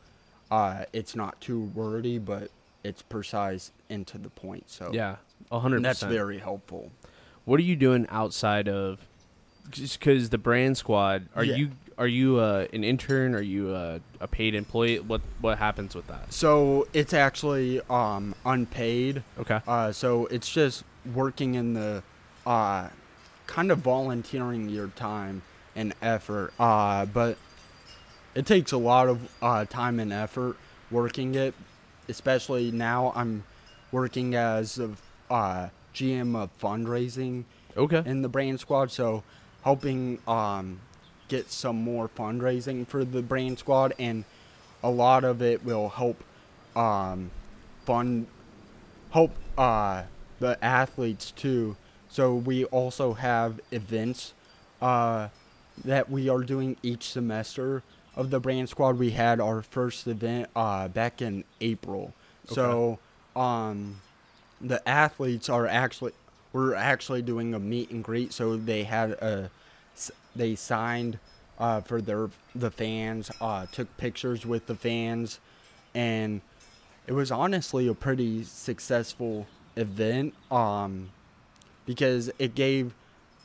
uh, 0.51 0.85
it's 0.93 1.15
not 1.15 1.41
too 1.41 1.59
wordy, 1.73 2.19
but 2.19 2.49
it's 2.85 3.01
precise 3.01 3.71
and 3.89 4.05
to 4.07 4.17
the 4.17 4.29
point. 4.29 4.69
So 4.69 4.91
Yeah, 4.93 5.17
a 5.51 5.59
hundred 5.59 5.83
that's 5.83 6.03
very 6.03 6.37
helpful. 6.37 6.91
What 7.43 7.59
are 7.59 7.63
you 7.63 7.75
doing 7.75 8.05
outside 8.09 8.67
of? 8.67 8.99
Just 9.71 9.99
because 9.99 10.29
the 10.29 10.37
brand 10.37 10.77
squad, 10.77 11.27
are 11.35 11.43
Yeah. 11.43 11.55
you 11.55 11.71
are 11.97 12.07
you 12.07 12.37
uh, 12.37 12.67
an 12.73 12.83
intern? 12.83 13.33
Are 13.33 13.41
you 13.41 13.69
uh, 13.69 13.99
a 14.19 14.27
paid 14.27 14.53
employee? 14.53 14.99
What 14.99 15.21
what 15.41 15.57
happens 15.57 15.95
with 15.95 16.05
that? 16.07 16.31
So 16.31 16.87
it's 16.93 17.13
actually 17.13 17.81
um, 17.89 18.35
unpaid. 18.45 19.23
Okay. 19.39 19.59
Uh, 19.67 19.91
so 19.91 20.27
it's 20.27 20.49
just 20.49 20.83
working 21.13 21.55
in 21.55 21.73
the 21.73 22.03
uh, 22.45 22.89
kind 23.47 23.71
of 23.71 23.79
volunteering 23.79 24.69
your 24.69 24.89
time 24.89 25.41
and 25.75 25.93
effort. 26.01 26.53
Uh, 26.59 27.05
but 27.07 27.37
it 28.35 28.45
takes 28.45 28.71
a 28.71 28.77
lot 28.77 29.07
of 29.07 29.27
uh, 29.41 29.65
time 29.65 29.99
and 29.99 30.13
effort 30.13 30.57
working 30.91 31.33
it, 31.33 31.55
especially 32.09 32.71
now 32.71 33.11
I'm 33.15 33.43
working 33.91 34.35
as 34.35 34.79
a 34.79 34.91
uh, 35.29 35.69
GM 35.93 36.35
of 36.35 36.49
fundraising 36.59 37.45
Okay. 37.77 38.03
in 38.05 38.21
the 38.21 38.29
brand 38.29 38.59
squad. 38.59 38.91
So 38.91 39.23
helping 39.63 40.19
um, 40.27 40.79
get 41.27 41.51
some 41.51 41.75
more 41.77 42.07
fundraising 42.07 42.87
for 42.87 43.03
the 43.03 43.21
brand 43.21 43.59
squad, 43.59 43.93
and 43.97 44.23
a 44.83 44.89
lot 44.89 45.23
of 45.23 45.41
it 45.41 45.63
will 45.65 45.89
help 45.89 46.23
um, 46.75 47.31
fund 47.85 48.27
help 49.11 49.31
uh, 49.57 50.03
the 50.39 50.63
athletes 50.63 51.31
too. 51.31 51.75
So 52.09 52.35
we 52.35 52.65
also 52.65 53.13
have 53.13 53.59
events 53.71 54.33
uh, 54.81 55.29
that 55.83 56.09
we 56.09 56.29
are 56.29 56.41
doing 56.41 56.77
each 56.83 57.09
semester 57.09 57.83
of 58.15 58.29
the 58.29 58.39
brand 58.39 58.69
squad. 58.69 58.97
We 58.97 59.11
had 59.11 59.39
our 59.39 59.61
first 59.61 60.07
event 60.07 60.49
uh, 60.55 60.87
back 60.87 61.21
in 61.21 61.43
April. 61.61 62.13
So 62.47 62.99
um, 63.35 64.01
the 64.61 64.87
athletes 64.87 65.49
are 65.49 65.67
actually 65.67 66.13
we're 66.53 66.73
actually 66.73 67.21
doing 67.21 67.53
a 67.53 67.59
meet 67.59 67.91
and 67.91 68.03
greet. 68.03 68.31
So 68.31 68.55
they 68.55 68.83
had 68.83 69.11
a 69.11 69.49
they 70.35 70.55
signed 70.55 71.19
uh, 71.59 71.81
for 71.81 72.01
their 72.01 72.29
the 72.53 72.71
fans, 72.71 73.31
uh, 73.41 73.65
took 73.71 73.95
pictures 73.97 74.45
with 74.45 74.67
the 74.67 74.75
fans, 74.75 75.39
and 75.93 76.41
it 77.07 77.13
was 77.13 77.31
honestly 77.31 77.87
a 77.87 77.93
pretty 77.93 78.43
successful 78.43 79.47
event. 79.75 80.33
Um, 80.51 81.09
because 81.85 82.31
it 82.39 82.55
gave 82.55 82.93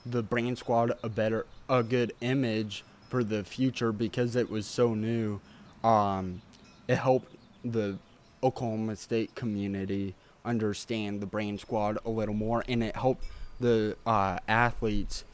the 0.04 0.22
brand 0.22 0.58
squad 0.58 0.92
a 1.02 1.08
better 1.08 1.46
a 1.68 1.82
good 1.82 2.12
image 2.20 2.84
for 3.10 3.22
the 3.22 3.44
future 3.44 3.92
because 3.92 4.36
it 4.36 4.48
was 4.50 4.66
so 4.66 4.94
new 4.94 5.38
um, 5.84 6.40
it 6.88 6.96
helped 6.96 7.34
the 7.64 7.98
oklahoma 8.42 8.96
state 8.96 9.34
community 9.34 10.14
understand 10.46 11.20
the 11.20 11.26
brand 11.26 11.60
squad 11.60 11.98
a 12.06 12.10
little 12.10 12.34
more 12.34 12.64
and 12.68 12.82
it 12.82 12.96
helped 12.96 13.24
the 13.60 13.94
uh, 14.06 14.38
athletes 14.48 15.24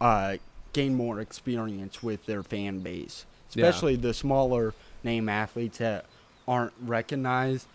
uh, 0.00 0.36
gain 0.74 0.94
more 0.94 1.20
experience 1.20 2.02
with 2.02 2.26
their 2.26 2.42
fan 2.42 2.80
base 2.80 3.24
Yeah. 3.54 3.64
especially 3.64 3.96
the 3.96 4.12
smaller 4.12 4.74
name 5.02 5.28
athletes 5.28 5.78
that 5.78 6.04
aren't 6.46 6.72
recognized 6.84 7.66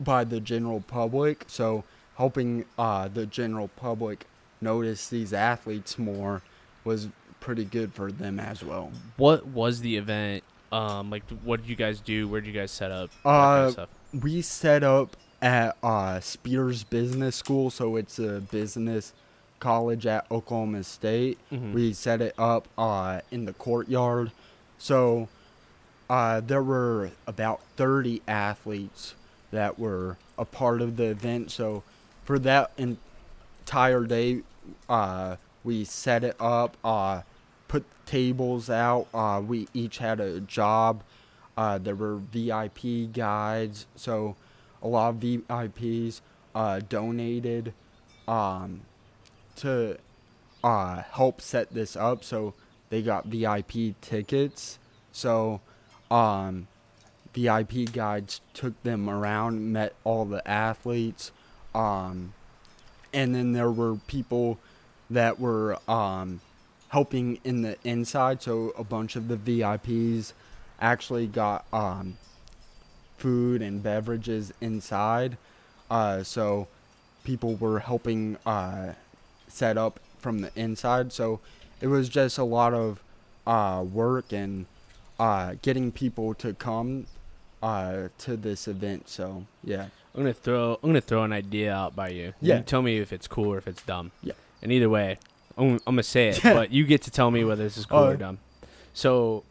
by 0.00 0.24
the 0.24 0.40
general 0.40 0.80
public. 0.80 1.44
So 1.46 1.84
helping 2.16 2.64
uh, 2.78 3.08
the 3.08 3.26
general 3.26 3.68
public 3.68 4.26
notice 4.60 5.08
these 5.08 5.32
athletes 5.32 5.98
more 5.98 6.42
was 6.84 7.08
pretty 7.44 7.64
good 7.64 7.92
for 7.92 8.10
them 8.10 8.40
as 8.40 8.64
well. 8.64 8.90
What 9.18 9.46
was 9.46 9.80
the 9.82 9.96
event? 9.98 10.42
Um, 10.72 11.10
like, 11.10 11.22
what 11.44 11.60
did 11.60 11.68
you 11.68 11.76
guys 11.76 12.00
do? 12.00 12.26
Where 12.26 12.40
did 12.40 12.48
you 12.52 12.58
guys 12.58 12.70
set 12.70 12.90
up? 12.90 13.10
That 13.22 13.22
kind 13.24 13.68
of 13.68 13.78
Uh, 13.78 13.86
we 14.22 14.40
set 14.40 14.82
up 14.82 15.14
at 15.42 15.76
uh, 15.82 16.20
Spears 16.20 16.84
Business 16.84 17.36
School, 17.36 17.68
so 17.70 17.96
it's 17.96 18.18
a 18.18 18.40
business 18.40 19.12
college 19.60 20.06
at 20.06 20.26
Oklahoma 20.30 20.82
State. 20.84 21.36
Mhm. 21.52 21.74
We 21.74 21.92
set 21.92 22.22
it 22.22 22.34
up 22.38 22.66
uh, 22.78 23.20
in 23.30 23.44
the 23.44 23.52
courtyard, 23.52 24.32
so 24.78 25.28
uh, 26.08 26.40
there 26.40 26.62
were 26.62 27.10
about 27.26 27.60
30 27.76 28.22
athletes 28.26 29.14
that 29.50 29.78
were 29.78 30.16
a 30.38 30.44
part 30.46 30.80
of 30.80 30.96
the 30.96 31.04
event. 31.04 31.50
So 31.50 31.82
for 32.24 32.38
that 32.40 32.72
entire 32.78 34.04
day, 34.04 34.40
uh, 34.88 35.36
we 35.62 35.84
set 35.84 36.24
it 36.24 36.36
up, 36.40 36.76
uh, 36.84 37.22
put 37.74 38.06
tables 38.06 38.70
out. 38.70 39.08
Uh, 39.12 39.42
we 39.44 39.66
each 39.74 39.98
had 39.98 40.20
a 40.20 40.38
job. 40.38 41.02
Uh, 41.56 41.76
there 41.76 41.96
were 41.96 42.14
VIP 42.14 43.12
guides, 43.12 43.86
so 43.96 44.36
a 44.80 44.86
lot 44.86 45.08
of 45.08 45.16
VIPs 45.16 46.20
uh, 46.54 46.78
donated 46.88 47.72
um, 48.28 48.82
to 49.56 49.98
uh, 50.62 51.02
help 51.02 51.40
set 51.40 51.74
this 51.74 51.96
up. 51.96 52.22
So 52.22 52.54
they 52.90 53.02
got 53.02 53.24
VIP 53.24 54.00
tickets. 54.00 54.78
So 55.10 55.60
um, 56.12 56.68
VIP 57.34 57.92
guides 57.92 58.40
took 58.52 58.80
them 58.84 59.10
around, 59.10 59.72
met 59.72 59.94
all 60.04 60.24
the 60.24 60.48
athletes, 60.48 61.32
um, 61.74 62.34
and 63.12 63.34
then 63.34 63.50
there 63.50 63.72
were 63.72 63.96
people 63.96 64.60
that 65.10 65.40
were 65.40 65.76
um, 65.88 66.40
helping 66.94 67.40
in 67.42 67.62
the 67.62 67.76
inside. 67.82 68.40
So 68.40 68.72
a 68.78 68.84
bunch 68.84 69.16
of 69.16 69.26
the 69.26 69.36
VIPs 69.36 70.32
actually 70.80 71.26
got 71.26 71.64
um, 71.72 72.16
food 73.18 73.62
and 73.62 73.82
beverages 73.82 74.52
inside. 74.60 75.36
Uh, 75.90 76.22
so 76.22 76.68
people 77.24 77.56
were 77.56 77.80
helping 77.80 78.38
uh, 78.46 78.92
set 79.48 79.76
up 79.76 79.98
from 80.20 80.38
the 80.38 80.52
inside. 80.54 81.12
So 81.12 81.40
it 81.80 81.88
was 81.88 82.08
just 82.08 82.38
a 82.38 82.44
lot 82.44 82.72
of 82.72 83.02
uh, 83.44 83.82
work 83.82 84.32
and 84.32 84.66
uh, 85.18 85.54
getting 85.62 85.90
people 85.90 86.32
to 86.34 86.54
come 86.54 87.06
uh, 87.60 88.08
to 88.18 88.36
this 88.36 88.68
event. 88.68 89.08
So 89.08 89.46
yeah, 89.64 89.86
I'm 90.14 90.20
gonna 90.20 90.32
throw. 90.32 90.78
I'm 90.80 90.90
gonna 90.90 91.00
throw 91.00 91.24
an 91.24 91.32
idea 91.32 91.74
out 91.74 91.96
by 91.96 92.10
you. 92.10 92.34
Yeah. 92.40 92.58
You 92.58 92.62
tell 92.62 92.82
me 92.82 92.98
if 92.98 93.12
it's 93.12 93.26
cool 93.26 93.52
or 93.52 93.58
if 93.58 93.66
it's 93.66 93.82
dumb. 93.82 94.12
Yeah. 94.22 94.34
And 94.62 94.70
either 94.70 94.88
way, 94.88 95.18
I'm, 95.56 95.72
I'm 95.86 95.94
gonna 95.94 96.02
say 96.02 96.28
it, 96.28 96.40
but 96.42 96.70
you 96.72 96.84
get 96.84 97.02
to 97.02 97.10
tell 97.10 97.30
me 97.30 97.44
whether 97.44 97.62
this 97.62 97.76
is 97.76 97.86
cool 97.86 97.98
Oh. 97.98 98.10
or 98.10 98.16
dumb. 98.16 98.38
So, 98.92 99.44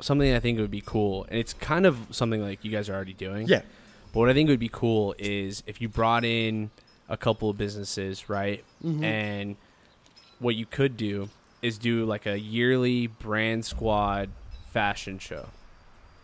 something 0.00 0.32
I 0.32 0.40
think 0.40 0.58
would 0.58 0.70
be 0.70 0.82
cool, 0.84 1.24
and 1.28 1.38
it's 1.38 1.52
kind 1.52 1.86
of 1.86 1.96
something 2.10 2.42
like 2.42 2.64
you 2.64 2.70
guys 2.70 2.88
are 2.88 2.94
already 2.94 3.14
doing. 3.14 3.48
yeah, 3.48 3.62
But 4.12 4.20
what 4.20 4.28
I 4.30 4.34
think 4.34 4.48
would 4.48 4.60
be 4.60 4.68
cool 4.70 5.14
is 5.18 5.62
if 5.66 5.80
you 5.80 5.88
brought 5.88 6.24
in 6.24 6.70
a 7.08 7.16
couple 7.16 7.50
of 7.50 7.56
businesses, 7.58 8.28
right? 8.28 8.64
Mhm. 8.84 9.02
And 9.04 9.56
what 10.38 10.54
you 10.56 10.66
could 10.66 10.96
do 10.96 11.28
is 11.62 11.76
do 11.78 12.04
like 12.04 12.24
a 12.26 12.38
yearly 12.38 13.06
brand 13.08 13.64
squad 13.64 14.30
fashion 14.72 15.18
show. 15.18 15.48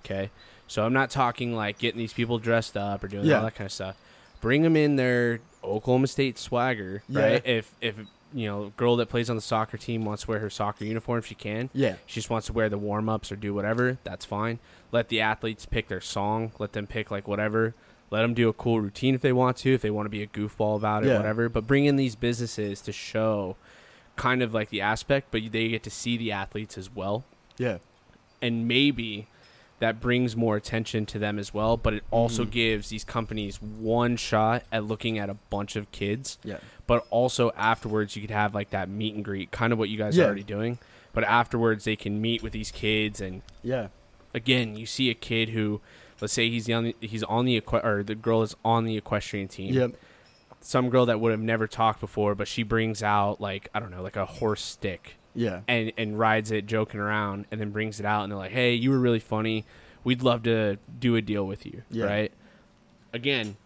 Okay? 0.05 0.31
So 0.69 0.85
I'm 0.85 0.93
not 0.93 1.11
talking 1.11 1.55
like 1.55 1.79
getting 1.79 1.99
these 1.99 2.13
people 2.13 2.39
dressed 2.39 2.77
up 2.77 3.03
or 3.05 3.09
doing 3.09 3.27
Yeah. 3.27 3.39
all 3.39 3.43
that 3.45 3.55
kind 3.57 3.67
of 3.67 3.73
stuff. 3.73 3.97
Bring 4.41 4.63
them 4.63 4.77
in 4.77 4.97
their 4.97 5.41
Oklahoma 5.63 6.07
State 6.07 6.39
swagger, 6.39 7.03
Yeah. 7.09 7.21
right? 7.21 7.43
If 7.47 7.75
if 7.81 7.97
you 8.37 8.47
know, 8.47 8.73
girl 8.77 8.97
that 8.97 9.09
plays 9.09 9.31
on 9.31 9.37
the 9.37 9.43
soccer 9.43 9.79
team 9.79 10.05
wants 10.05 10.25
to 10.25 10.31
wear 10.31 10.41
her 10.41 10.51
soccer 10.51 10.85
uniform, 10.85 11.19
if 11.21 11.27
she 11.27 11.35
can. 11.35 11.71
yeah, 11.73 11.97
She 12.05 12.17
just 12.17 12.29
wants 12.29 12.47
to 12.49 12.53
wear 12.53 12.69
the 12.69 12.77
warm 12.79 13.09
ups 13.09 13.33
or 13.33 13.37
do 13.37 13.55
whatever. 13.55 13.97
That's 14.05 14.25
fine. 14.27 14.59
Let 14.93 15.09
the 15.09 15.21
athletes 15.23 15.65
pick 15.65 15.89
their 15.89 16.03
song. 16.03 16.53
Let 16.59 16.73
them 16.75 16.87
pick 16.87 17.11
like 17.11 17.27
whatever. 17.27 17.75
Let 18.11 18.23
them 18.23 18.35
do 18.35 18.49
a 18.49 18.53
cool 18.53 18.81
routine 18.81 19.15
if 19.15 19.23
they 19.23 19.33
want 19.33 19.57
to. 19.59 19.73
If 19.73 19.81
they 19.83 19.91
want 19.91 20.05
to 20.07 20.11
be 20.11 20.23
a 20.23 20.27
goofball 20.27 20.77
about 20.77 21.03
it, 21.05 21.09
Yeah. 21.09 21.17
whatever. 21.17 21.49
But 21.49 21.67
bring 21.67 21.87
in 21.87 21.97
these 21.97 22.15
businesses 22.15 22.81
to 22.83 22.93
show 22.93 23.57
kind 24.17 24.43
of 24.43 24.53
like 24.55 24.69
the 24.71 24.81
aspect, 24.83 25.29
but 25.31 25.41
they 25.51 25.69
get 25.69 25.83
to 25.85 25.91
see 25.91 26.17
the 26.19 26.31
athletes 26.33 26.77
as 26.79 26.95
well. 26.95 27.25
yeah, 27.59 27.79
And 28.43 28.69
maybe 28.69 29.29
that 29.79 30.01
brings 30.01 30.35
more 30.37 30.57
attention 30.57 31.05
to 31.07 31.19
them 31.19 31.39
as 31.39 31.53
well. 31.53 31.77
But 31.77 31.95
it 31.95 32.05
also 32.11 32.45
Mhm. 32.45 32.51
gives 32.51 32.89
these 32.89 33.05
companies 33.05 33.61
one 33.61 34.17
shot 34.17 34.63
at 34.73 34.85
looking 34.85 35.19
at 35.19 35.29
a 35.29 35.35
bunch 35.51 35.77
of 35.77 35.91
kids 35.93 36.39
yeah, 36.45 36.59
but 36.87 37.07
also 37.11 37.51
afterwards 37.57 38.17
you 38.17 38.23
could 38.23 38.31
have 38.31 38.55
like 38.55 38.71
that 38.71 38.89
meet 38.89 39.15
and 39.15 39.25
greet, 39.25 39.51
kind 39.51 39.73
of 39.73 39.79
what 39.79 39.89
you 39.89 39.99
guys 39.99 40.17
Yeah. 40.17 40.25
are 40.25 40.27
already 40.29 40.43
doing. 40.45 40.79
But 41.13 41.25
afterwards 41.25 41.85
they 41.85 41.97
can 41.97 42.21
meet 42.21 42.43
with 42.43 42.53
these 42.53 42.71
kids, 42.71 43.21
and 43.21 43.43
yeah, 43.63 43.89
again, 44.35 44.77
you 44.77 44.87
see 44.87 45.11
a 45.11 45.15
kid 45.15 45.51
who, 45.51 45.81
let's 46.21 46.33
say 46.33 46.49
he's 46.51 46.69
on 46.71 46.85
the, 46.85 46.97
he's 47.01 47.23
on 47.25 47.45
the 47.45 47.57
equi- 47.57 47.81
or 47.83 48.03
the 48.03 48.15
girl 48.15 48.43
is 48.43 48.55
on 48.65 48.85
the 48.85 48.97
equestrian 48.97 49.49
team. 49.49 49.75
yep, 49.75 49.93
Some 50.61 50.91
girl 50.91 51.07
that 51.07 51.21
would 51.21 51.31
have 51.31 51.41
never 51.41 51.67
talked 51.67 52.01
before, 52.01 52.35
but 52.35 52.49
she 52.49 52.63
brings 52.63 53.03
out 53.03 53.41
like 53.41 53.69
I 53.75 53.79
don't 53.81 53.91
know, 53.91 54.03
like 54.03 54.17
a 54.17 54.25
horse 54.27 54.63
stick 54.63 55.17
yeah, 55.37 55.61
and 55.69 55.93
and 55.97 56.19
rides 56.19 56.51
it, 56.51 56.67
joking 56.67 56.99
around, 56.99 57.45
and 57.51 57.61
then 57.61 57.71
brings 57.71 58.01
it 58.01 58.07
out, 58.07 58.23
and 58.25 58.33
they're 58.33 58.39
like, 58.39 58.51
"Hey, 58.53 58.75
you 58.75 58.91
were 58.91 58.99
really 58.99 59.21
funny. 59.21 59.65
We'd 60.03 60.23
love 60.23 60.43
to 60.45 60.79
do 60.99 61.15
a 61.17 61.23
deal 61.23 61.47
with 61.47 61.65
you." 61.67 61.83
Yeah. 61.91 62.07
Right? 62.07 62.33
Again, 63.13 63.57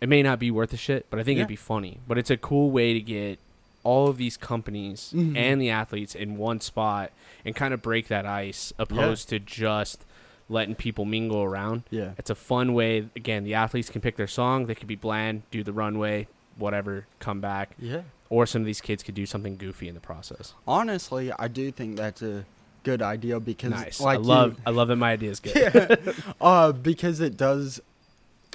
it 0.00 0.08
may 0.08 0.22
not 0.22 0.38
be 0.38 0.50
worth 0.50 0.72
a 0.72 0.76
shit, 0.76 1.06
but 1.10 1.18
I 1.20 1.22
think 1.22 1.36
Yeah. 1.36 1.42
it'd 1.42 1.48
be 1.48 1.56
funny. 1.56 1.98
But 2.08 2.18
it's 2.18 2.30
a 2.30 2.36
cool 2.36 2.70
way 2.70 2.92
to 2.94 3.00
get 3.00 3.38
all 3.82 4.08
of 4.08 4.16
these 4.18 4.36
companies 4.36 5.12
Mhm. 5.16 5.36
and 5.36 5.60
the 5.60 5.70
athletes 5.70 6.14
in 6.14 6.36
one 6.36 6.60
spot 6.60 7.12
and 7.44 7.56
kind 7.56 7.72
of 7.72 7.80
break 7.80 8.08
that 8.08 8.26
ice, 8.26 8.72
opposed 8.78 9.28
to 9.30 9.38
just 9.38 10.04
letting 10.50 10.74
people 10.74 11.04
mingle 11.06 11.42
around. 11.42 11.84
yeah, 11.90 12.10
It's 12.18 12.28
a 12.28 12.34
fun 12.34 12.74
way. 12.74 13.06
Again, 13.16 13.44
the 13.44 13.54
athletes 13.54 13.88
can 13.88 14.00
pick 14.02 14.16
their 14.16 14.26
song. 14.26 14.66
They 14.66 14.74
could 14.74 14.88
be 14.88 14.96
bland, 14.96 15.42
do 15.50 15.62
the 15.62 15.72
runway, 15.72 16.26
whatever, 16.56 17.06
come 17.20 17.40
back, 17.40 17.70
yeah. 17.78 18.02
Or 18.30 18.46
some 18.46 18.62
of 18.62 18.66
these 18.66 18.80
kids 18.80 19.02
could 19.02 19.14
do 19.14 19.26
something 19.26 19.56
goofy 19.56 19.88
in 19.88 19.94
the 19.94 20.00
process. 20.00 20.54
Honestly, 20.66 21.30
I 21.38 21.48
do 21.48 21.70
think 21.70 21.96
that's 21.96 22.22
a 22.22 22.46
good 22.84 23.02
idea 23.02 23.38
because 23.40 23.70
Nice. 23.72 24.00
like 24.00 24.18
I 24.18 24.20
you- 24.22 24.26
love. 24.26 24.56
I 24.64 24.70
love 24.70 24.88
that 24.88 24.96
my 24.96 25.12
idea 25.12 25.30
is 25.30 25.40
good. 25.40 25.54
yeah. 25.54 26.12
uh, 26.40 26.72
because 26.72 27.20
it 27.20 27.36
does 27.36 27.80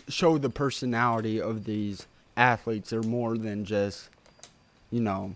show 0.08 0.38
the 0.40 0.50
personality 0.50 1.40
of 1.42 1.66
these 1.66 2.08
athletes. 2.38 2.90
They're 2.90 3.04
more 3.04 3.38
than 3.38 3.66
just, 3.66 4.10
you 4.92 5.02
know, 5.02 5.36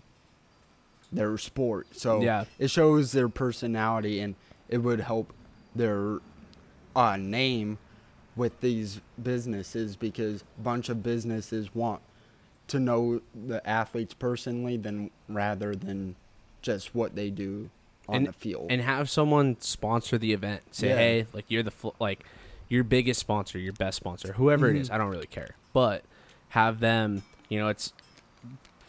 their 1.12 1.36
sport. 1.38 1.86
So 1.92 2.20
Yeah. 2.22 2.44
it 2.58 2.68
shows 2.70 3.12
their 3.12 3.28
personality, 3.28 4.20
and 4.20 4.34
it 4.68 4.78
would 4.78 5.00
help 5.00 5.32
their 5.74 6.18
uh, 6.96 7.16
name 7.16 7.78
with 8.36 8.60
these 8.60 9.00
businesses 9.22 9.96
because 9.96 10.42
a 10.58 10.62
bunch 10.62 10.88
of 10.88 11.02
businesses 11.02 11.74
want 11.74 12.00
to 12.70 12.80
know 12.80 13.20
the 13.34 13.66
athletes 13.68 14.14
personally 14.14 14.76
than 14.76 15.10
rather 15.28 15.74
than 15.74 16.16
just 16.62 16.94
what 16.94 17.14
they 17.14 17.30
do 17.30 17.70
on 18.08 18.16
And- 18.16 18.26
the 18.28 18.32
field. 18.32 18.66
and 18.70 18.80
have 18.82 19.08
someone 19.10 19.56
sponsor 19.60 20.18
the 20.18 20.32
event. 20.32 20.62
Say, 20.72 20.88
Yeah. 20.88 20.96
hey, 20.96 21.26
like 21.32 21.44
you're 21.48 21.62
the 21.62 21.70
fl- 21.70 21.90
like 22.00 22.24
your 22.68 22.84
biggest 22.84 23.20
sponsor, 23.20 23.58
your 23.58 23.72
best 23.72 23.96
sponsor, 23.96 24.32
whoever 24.34 24.68
it 24.70 24.76
is. 24.76 24.88
Mhm. 24.88 24.94
I 24.94 24.98
don't 24.98 25.10
really 25.10 25.26
care, 25.26 25.54
but 25.72 26.02
have 26.50 26.80
them. 26.80 27.22
You 27.48 27.58
know, 27.58 27.68
it's 27.68 27.92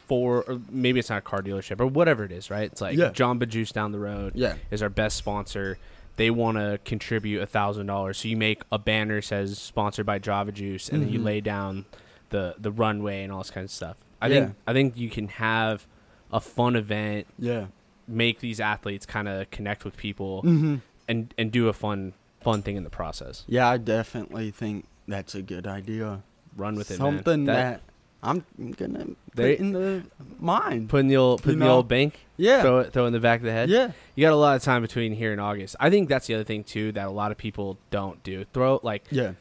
for 0.08 0.44
or 0.48 0.60
maybe 0.70 1.00
it's 1.00 1.10
not 1.10 1.20
a 1.20 1.22
car 1.22 1.42
dealership 1.42 1.80
or 1.80 1.86
whatever 1.88 2.24
it 2.24 2.32
is, 2.32 2.50
right? 2.52 2.72
It's 2.72 2.82
like 2.82 2.98
Yeah. 2.98 3.10
John 3.12 3.40
Juice 3.48 3.72
down 3.72 3.92
the 3.92 4.00
road 4.00 4.34
yeah. 4.36 4.56
is 4.70 4.82
our 4.82 4.90
best 4.90 5.18
sponsor. 5.18 5.78
They 6.18 6.30
want 6.30 6.58
to 6.58 6.80
contribute 6.84 7.42
a 7.42 7.46
thousand 7.46 7.88
dollars, 7.88 8.18
so 8.20 8.28
you 8.28 8.36
make 8.38 8.62
a 8.72 8.78
banner 8.78 9.22
says 9.22 9.58
sponsored 9.58 10.06
by 10.06 10.20
Java 10.20 10.52
Juice, 10.52 10.90
and 10.90 11.02
then 11.02 11.10
you 11.10 11.20
Mhm. 11.20 11.24
lay 11.24 11.42
down 11.42 11.86
the 12.32 12.56
the 12.60 12.72
runway 12.72 13.24
and 13.24 13.32
all 13.32 13.38
this 13.40 13.52
kind 13.52 13.64
of 13.64 13.72
stuff. 13.72 13.96
I 14.22 14.28
Yeah. 14.28 14.34
think 14.46 14.56
I 14.68 14.74
think 14.74 14.98
you 14.98 15.10
can 15.10 15.28
have 15.30 15.86
a 16.34 16.40
fun 16.42 16.76
event 16.76 17.28
Yeah. 17.40 17.68
make 18.08 18.40
these 18.40 18.60
athletes 18.60 19.06
kind 19.06 19.28
of 19.28 19.50
connect 19.52 19.86
with 19.86 19.96
people 19.98 20.42
Mm-hmm. 20.44 20.76
and 21.08 21.34
and 21.38 21.52
do 21.52 21.68
a 21.70 21.74
fun 21.74 22.14
fun 22.42 22.62
thing 22.64 22.76
in 22.76 22.84
the 22.84 22.90
process. 22.90 23.44
Yeah, 23.48 23.70
I 23.70 23.78
definitely 23.78 24.50
think 24.52 24.86
that's 25.08 25.36
a 25.36 25.42
good 25.44 25.68
idea. 25.68 26.24
Run 26.58 26.76
with 26.76 26.90
it, 26.92 27.00
man. 27.00 27.14
Something 27.18 27.46
that, 27.46 27.82
I'm 28.24 28.44
gonna 28.78 29.08
put 29.36 29.46
in 29.60 29.72
the 29.74 30.04
mind. 30.40 30.90
put 30.90 31.00
in 31.02 31.08
the 31.08 31.18
old 31.18 31.42
put 31.44 31.54
in 31.54 31.60
the 31.60 31.68
old 31.70 31.88
bank, 31.88 32.20
yeah, 32.38 32.62
throw 32.62 32.80
it 32.80 32.94
throw 32.94 33.04
it 33.06 33.08
in 33.08 33.14
the 33.14 33.20
back 33.20 33.40
of 33.40 33.46
the 33.46 33.52
head. 33.52 33.70
yeah, 33.70 33.92
You 34.16 34.26
got 34.26 34.34
a 34.34 34.36
lot 34.36 34.56
of 34.56 34.62
time 34.64 34.82
between 34.82 35.14
here 35.14 35.32
and 35.32 35.40
August. 35.42 35.76
I 35.80 35.90
think 35.90 36.10
that's 36.10 36.28
the 36.28 36.36
other 36.36 36.44
thing 36.44 36.64
too 36.64 36.92
that 36.94 37.08
a 37.08 37.12
lot 37.12 37.32
of 37.32 37.38
people 37.38 37.78
don't 37.90 38.22
do. 38.24 38.46
Throw 38.54 38.80
like 38.84 39.04
yeah, 39.12 39.34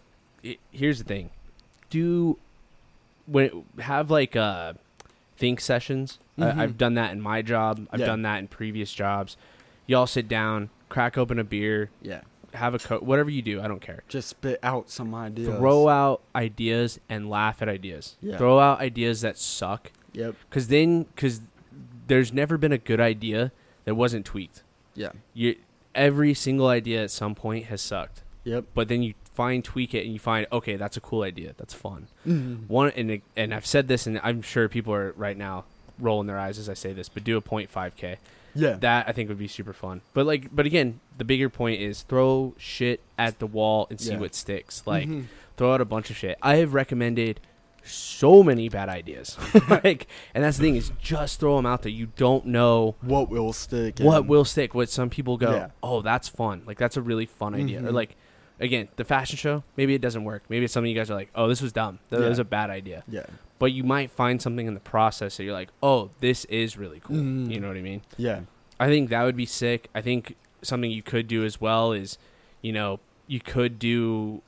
i 0.44 0.56
here's 0.70 0.98
the 0.98 1.04
thing. 1.04 1.30
Do 1.90 2.38
when 3.30 3.64
have 3.78 4.10
like 4.10 4.36
uh 4.36 4.74
think 5.36 5.60
sessions. 5.60 6.18
Mhm. 6.38 6.56
I, 6.58 6.62
I've 6.64 6.76
done 6.78 6.94
that 6.94 7.12
in 7.12 7.20
my 7.20 7.42
job. 7.42 7.86
I've 7.90 8.00
Yeah. 8.00 8.06
done 8.06 8.22
that 8.22 8.38
in 8.38 8.48
previous 8.48 8.92
jobs. 8.92 9.36
Y'all 9.86 10.06
sit 10.06 10.28
down, 10.28 10.70
crack 10.88 11.16
open 11.18 11.38
a 11.38 11.44
beer, 11.44 11.90
yeah. 12.02 12.20
have 12.54 12.74
a 12.74 12.78
co- 12.78 12.98
whatever 13.00 13.30
you 13.30 13.42
do. 13.42 13.60
I 13.60 13.68
don't 13.68 13.80
care. 13.80 14.02
Just 14.08 14.28
spit 14.28 14.58
out 14.62 14.90
some 14.90 15.14
ideas. 15.14 15.48
throw 15.48 15.88
out 15.88 16.20
ideas 16.34 16.98
and 17.08 17.30
laugh 17.30 17.62
at 17.62 17.68
ideas. 17.68 18.16
Yeah. 18.20 18.36
Throw 18.36 18.58
out 18.58 18.80
ideas 18.80 19.20
that 19.22 19.38
suck 19.38 19.92
Yep. 20.12 20.34
Because 20.48 20.66
then, 20.68 21.04
because 21.14 21.40
there's 22.08 22.32
never 22.32 22.58
been 22.58 22.72
a 22.72 22.78
good 22.78 23.00
idea 23.00 23.52
that 23.84 23.94
wasn't 23.94 24.26
tweaked. 24.26 24.62
Yeah. 24.94 25.12
You 25.34 25.54
every 25.94 26.34
single 26.34 26.66
idea 26.68 27.04
at 27.04 27.10
some 27.12 27.34
point 27.36 27.66
has 27.66 27.80
sucked, 27.80 28.22
Yep. 28.44 28.64
but 28.74 28.88
then 28.88 29.02
you 29.04 29.14
find 29.34 29.64
tweak 29.64 29.94
it 29.94 30.04
and 30.04 30.12
you 30.12 30.18
find 30.18 30.46
okay, 30.52 30.76
that's 30.76 30.96
a 30.96 31.00
cool 31.00 31.22
idea, 31.22 31.54
that's 31.56 31.74
fun. 31.74 32.08
Mhm. 32.26 32.68
One 32.68 32.90
and 32.96 33.10
it- 33.10 33.22
and 33.36 33.54
I've 33.54 33.66
said 33.66 33.88
this, 33.88 34.06
and 34.06 34.20
I'm 34.22 34.42
sure 34.42 34.68
people 34.68 34.92
are 34.92 35.12
right 35.16 35.36
now 35.36 35.64
rolling 35.98 36.26
their 36.26 36.38
eyes 36.38 36.58
as 36.58 36.68
I 36.68 36.74
say 36.74 36.92
this, 36.92 37.08
but 37.08 37.24
do 37.24 37.36
a 37.36 37.40
0.5k. 37.42 38.16
Yeah. 38.54 38.72
That 38.80 39.08
I 39.08 39.12
think 39.12 39.28
would 39.28 39.38
be 39.38 39.46
super 39.48 39.72
fun. 39.72 40.00
But 40.14 40.26
like, 40.26 40.54
but 40.54 40.66
again, 40.66 40.98
the 41.18 41.24
bigger 41.24 41.48
point 41.48 41.80
is 41.80 42.02
throw 42.02 42.54
shit 42.58 43.00
at 43.18 43.38
the 43.38 43.46
wall 43.46 43.86
and 43.90 44.00
see 44.00 44.12
Yeah. 44.12 44.18
what 44.18 44.34
sticks. 44.34 44.82
Like, 44.86 45.08
Mhm. 45.08 45.26
throw 45.56 45.72
out 45.74 45.80
a 45.80 45.84
bunch 45.84 46.10
of 46.10 46.16
shit. 46.16 46.36
I 46.42 46.56
have 46.56 46.74
recommended 46.74 47.38
so 47.84 48.42
many 48.42 48.68
bad 48.68 48.88
ideas. 48.88 49.36
like, 49.84 50.06
and 50.34 50.44
that's 50.44 50.58
the 50.58 50.64
thing 50.64 50.76
is 50.76 50.90
just 51.00 51.40
throw 51.40 51.56
them 51.56 51.66
out 51.66 51.82
there. 51.82 51.92
You 51.92 52.08
don't 52.16 52.46
know 52.46 52.96
what 53.00 53.28
will 53.30 53.52
stick? 53.52 53.98
what 54.00 54.26
will 54.26 54.44
stick. 54.44 54.74
What 54.74 54.90
some 54.90 55.10
people 55.10 55.36
go, 55.36 55.52
Yeah. 55.52 55.68
oh, 55.82 56.02
that's 56.02 56.28
fun. 56.28 56.62
Like 56.66 56.78
that's 56.78 56.96
a 56.96 57.02
really 57.02 57.26
fun 57.26 57.54
idea. 57.54 57.78
Or 57.80 57.90
Mhm. 57.90 57.94
like, 57.94 58.16
again, 58.60 58.88
the 58.96 59.04
fashion 59.04 59.36
show. 59.36 59.62
Maybe 59.76 59.94
it 59.94 60.00
doesn't 60.00 60.24
work. 60.24 60.42
Maybe 60.48 60.64
it's 60.66 60.74
something 60.74 60.90
you 60.90 60.96
guys 60.98 61.10
are 61.10 61.14
like, 61.14 61.30
oh, 61.34 61.48
this 61.48 61.60
was 61.62 61.72
dumb. 61.72 61.98
That 62.10 62.20
Yeah. 62.20 62.28
was 62.28 62.38
a 62.38 62.44
bad 62.44 62.70
idea. 62.70 63.02
Yeah. 63.08 63.26
But 63.58 63.72
you 63.72 63.82
might 63.84 64.10
find 64.10 64.40
something 64.40 64.66
in 64.66 64.74
the 64.74 64.80
process 64.80 65.36
that 65.36 65.44
you're 65.44 65.52
like, 65.54 65.70
oh, 65.82 66.10
this 66.20 66.44
is 66.46 66.76
really 66.76 67.00
cool. 67.00 67.16
Mhm. 67.16 67.50
You 67.50 67.60
know 67.60 67.68
what 67.68 67.76
I 67.76 67.82
mean? 67.82 68.02
Yeah. 68.16 68.40
I 68.78 68.88
think 68.88 69.10
that 69.10 69.22
would 69.24 69.36
be 69.36 69.46
sick. 69.46 69.88
I 69.94 70.00
think 70.00 70.36
something 70.62 70.90
you 70.90 71.02
could 71.02 71.26
do 71.28 71.44
as 71.44 71.60
well 71.60 71.92
is, 71.92 72.18
you 72.62 72.72
know, 72.72 73.00
you 73.26 73.40
could 73.40 73.78
do 73.78 74.42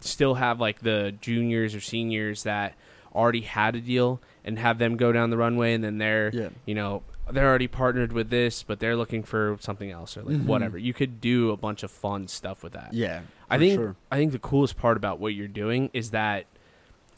still 0.00 0.34
have 0.34 0.58
like 0.60 0.80
the 0.80 1.14
juniors 1.20 1.74
or 1.74 1.80
seniors 1.80 2.42
that 2.42 2.74
already 3.14 3.42
had 3.42 3.76
a 3.76 3.80
deal 3.80 4.20
and 4.44 4.58
have 4.58 4.78
them 4.78 4.96
go 4.96 5.12
down 5.12 5.30
the 5.30 5.36
runway 5.36 5.74
and 5.74 5.84
then 5.84 5.98
they're, 5.98 6.30
Yeah. 6.34 6.48
you 6.66 6.74
know, 6.74 7.02
they're 7.30 7.48
already 7.48 7.68
partnered 7.68 8.12
with 8.12 8.30
this, 8.30 8.62
but 8.62 8.80
they're 8.80 8.96
looking 8.96 9.22
for 9.22 9.56
something 9.60 9.90
else 9.90 10.16
or 10.16 10.22
like 10.22 10.36
Mhm. 10.36 10.46
whatever. 10.46 10.76
You 10.78 10.92
could 10.92 11.20
do 11.20 11.50
a 11.50 11.56
bunch 11.56 11.82
of 11.82 11.90
fun 11.90 12.26
stuff 12.28 12.62
with 12.62 12.72
that. 12.72 12.92
Yeah. 12.92 13.20
I 13.48 13.58
think 13.58 13.74
Sure. 13.74 13.96
I 14.10 14.16
think 14.16 14.32
the 14.32 14.38
coolest 14.38 14.76
part 14.76 14.96
about 14.96 15.18
what 15.20 15.34
you're 15.34 15.46
doing 15.48 15.88
is 15.92 16.10
that 16.10 16.46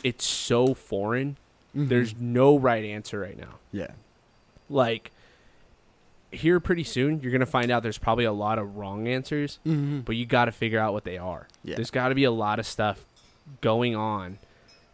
it's 0.03 0.25
so 0.27 0.75
foreign. 0.75 1.37
Mhm. 1.75 1.89
There's 1.89 2.15
no 2.21 2.59
right 2.59 2.85
answer 2.85 3.19
right 3.19 3.37
now 3.39 3.59
Yeah. 3.73 3.93
like 4.69 5.11
here 6.31 6.59
pretty 6.59 6.83
soon 6.85 7.21
you're 7.21 7.31
gonna 7.33 7.47
find 7.47 7.71
out 7.71 7.83
there's 7.83 7.99
probably 7.99 8.25
a 8.25 8.33
lot 8.33 8.59
of 8.59 8.77
wrong 8.77 9.07
answers 9.07 9.59
Mm-hmm. 9.65 10.01
but 10.01 10.17
you 10.17 10.27
got 10.27 10.47
to 10.47 10.53
figure 10.53 10.81
out 10.81 10.93
what 10.93 11.05
they 11.05 11.17
are 11.17 11.47
Yeah. 11.63 11.77
there's 11.77 11.93
got 11.93 12.09
to 12.09 12.15
be 12.17 12.25
a 12.25 12.31
lot 12.33 12.59
of 12.59 12.67
stuff 12.67 13.05
going 13.61 13.95
on 13.95 14.39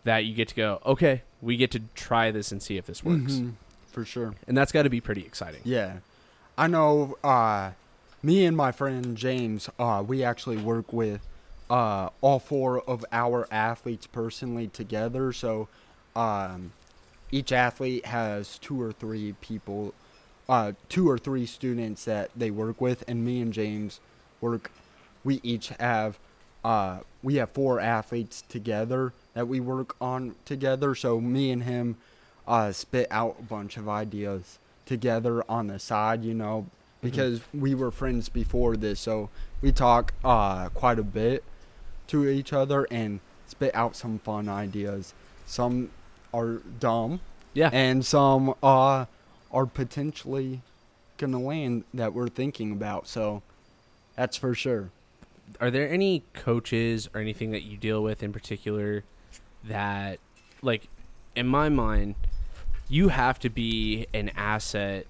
that 0.04 0.24
you 0.26 0.34
get 0.34 0.48
to 0.48 0.54
go 0.54 0.80
okay 0.84 1.22
we 1.40 1.56
get 1.56 1.70
to 1.70 1.80
try 1.94 2.30
this 2.30 2.52
and 2.52 2.62
see 2.62 2.76
if 2.76 2.84
this 2.84 3.02
works 3.02 3.34
Mhm. 3.36 3.52
For 3.90 4.04
sure. 4.04 4.34
and 4.46 4.56
that's 4.56 4.72
got 4.72 4.82
to 4.84 4.90
be 4.90 5.00
pretty 5.00 5.22
exciting 5.22 5.60
Yeah. 5.64 5.98
I 6.58 6.66
know 6.66 7.16
uh 7.24 7.72
me 8.22 8.44
and 8.44 8.56
my 8.56 8.70
friend 8.72 9.16
James, 9.16 9.68
uh 9.78 10.02
we 10.06 10.22
actually 10.22 10.58
work 10.58 10.92
with 10.92 11.20
uh 11.70 12.10
all 12.20 12.38
four 12.38 12.80
of 12.80 13.04
our 13.12 13.46
athletes 13.50 14.06
personally 14.06 14.68
together. 14.68 15.32
So 15.32 15.68
um 16.16 16.72
each 17.32 17.52
athlete 17.52 18.06
has 18.06 18.58
two 18.58 18.80
or 18.80 18.92
three 18.92 19.34
people 19.40 19.94
uh 20.48 20.72
two 20.88 21.08
or 21.08 21.16
three 21.18 21.46
students 21.46 22.04
that 22.04 22.30
they 22.36 22.50
work 22.50 22.80
with 22.80 23.04
and 23.08 23.24
me 23.24 23.40
and 23.40 23.52
James 23.52 24.00
work 24.40 24.70
we 25.24 25.40
each 25.42 25.68
have 25.78 26.18
uh 26.64 26.98
we 27.22 27.36
have 27.36 27.50
four 27.50 27.78
athletes 27.80 28.42
together 28.48 29.12
that 29.34 29.46
we 29.46 29.60
work 29.60 29.94
on 30.00 30.34
together. 30.44 30.94
So 30.94 31.20
me 31.20 31.50
and 31.52 31.62
him 31.62 31.96
uh 32.46 32.72
spit 32.72 33.06
out 33.10 33.36
a 33.38 33.42
bunch 33.42 33.76
of 33.76 33.88
ideas 33.88 34.58
together 34.86 35.44
on 35.48 35.68
the 35.68 35.78
side, 35.78 36.24
you 36.24 36.34
know, 36.34 36.66
because 37.00 37.40
we 37.54 37.74
were 37.74 37.90
friends 37.90 38.28
before 38.28 38.76
this, 38.76 39.00
so 39.00 39.30
we 39.62 39.72
talk 39.72 40.12
uh 40.24 40.68
quite 40.70 40.98
a 40.98 41.04
bit 41.04 41.44
to 42.08 42.28
each 42.28 42.52
other 42.52 42.86
and 42.90 43.20
spit 43.46 43.74
out 43.74 43.94
some 43.96 44.18
fun 44.18 44.48
ideas. 44.48 45.14
Some 45.46 45.90
are 46.32 46.60
dumb 46.78 47.20
yeah 47.54 47.70
and 47.72 48.04
some 48.06 48.54
uh 48.62 49.04
are 49.52 49.66
potentially 49.66 50.60
gonna 51.18 51.40
land 51.40 51.84
that 51.92 52.12
we're 52.14 52.28
thinking 52.28 52.72
about. 52.72 53.08
So 53.08 53.42
that's 54.16 54.36
for 54.36 54.54
sure. 54.54 54.90
are 55.60 55.70
there 55.70 55.88
any 55.88 56.22
coaches 56.34 57.08
or 57.14 57.20
anything 57.20 57.50
that 57.50 57.62
you 57.62 57.76
deal 57.76 58.02
with 58.02 58.22
in 58.22 58.32
particular 58.32 59.02
that 59.64 60.18
like 60.62 60.88
in 61.34 61.46
my 61.46 61.68
mind 61.68 62.14
you 62.88 63.08
have 63.08 63.38
to 63.38 63.48
be 63.48 64.06
an 64.12 64.30
asset 64.36 65.06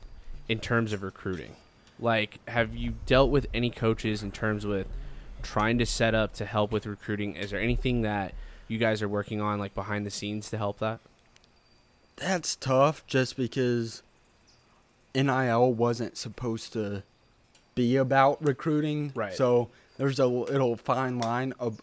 in 0.49 0.59
terms 0.59 0.93
of 0.93 1.03
recruiting 1.03 1.57
like 1.99 2.39
have 2.49 2.75
you 2.75 2.95
dealt 3.07 3.31
with 3.31 3.47
any 3.55 3.71
coaches 3.71 4.23
in 4.23 4.31
terms 4.31 4.67
with 4.67 4.87
trying 5.43 5.79
to 5.79 5.87
set 5.87 6.15
up 6.15 6.35
to 6.35 6.45
help 6.45 6.71
with 6.71 6.87
recruiting 6.87 7.35
is 7.35 7.51
there 7.51 7.61
anything 7.61 8.03
that 8.03 8.35
you 8.69 8.79
guys 8.79 9.03
are 9.03 9.09
working 9.09 9.41
on 9.41 9.59
like 9.59 9.75
behind 9.75 10.05
the 10.05 10.11
scenes 10.11 10.51
to 10.51 10.59
help 10.59 10.79
that 10.79 11.01
That's 12.17 12.57
tough 12.57 13.07
just 13.07 13.37
because 13.37 14.03
NIL 15.15 15.73
wasn't 15.73 16.17
supposed 16.17 16.73
to 16.75 17.03
be 17.75 17.97
about 17.97 18.43
recruiting. 18.45 19.13
Right. 19.15 19.35
So 19.35 19.69
there's 19.97 20.19
a 20.19 20.27
little 20.27 20.77
fine 20.77 21.19
line 21.19 21.55
of 21.59 21.81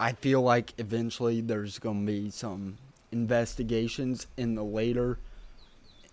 I 0.00 0.12
feel 0.12 0.42
like 0.42 0.72
eventually 0.78 1.40
there's 1.40 1.78
going 1.78 2.06
to 2.06 2.12
be 2.12 2.30
some 2.30 2.78
investigations 3.12 4.26
in 4.36 4.54
the 4.54 4.64
later 4.64 5.18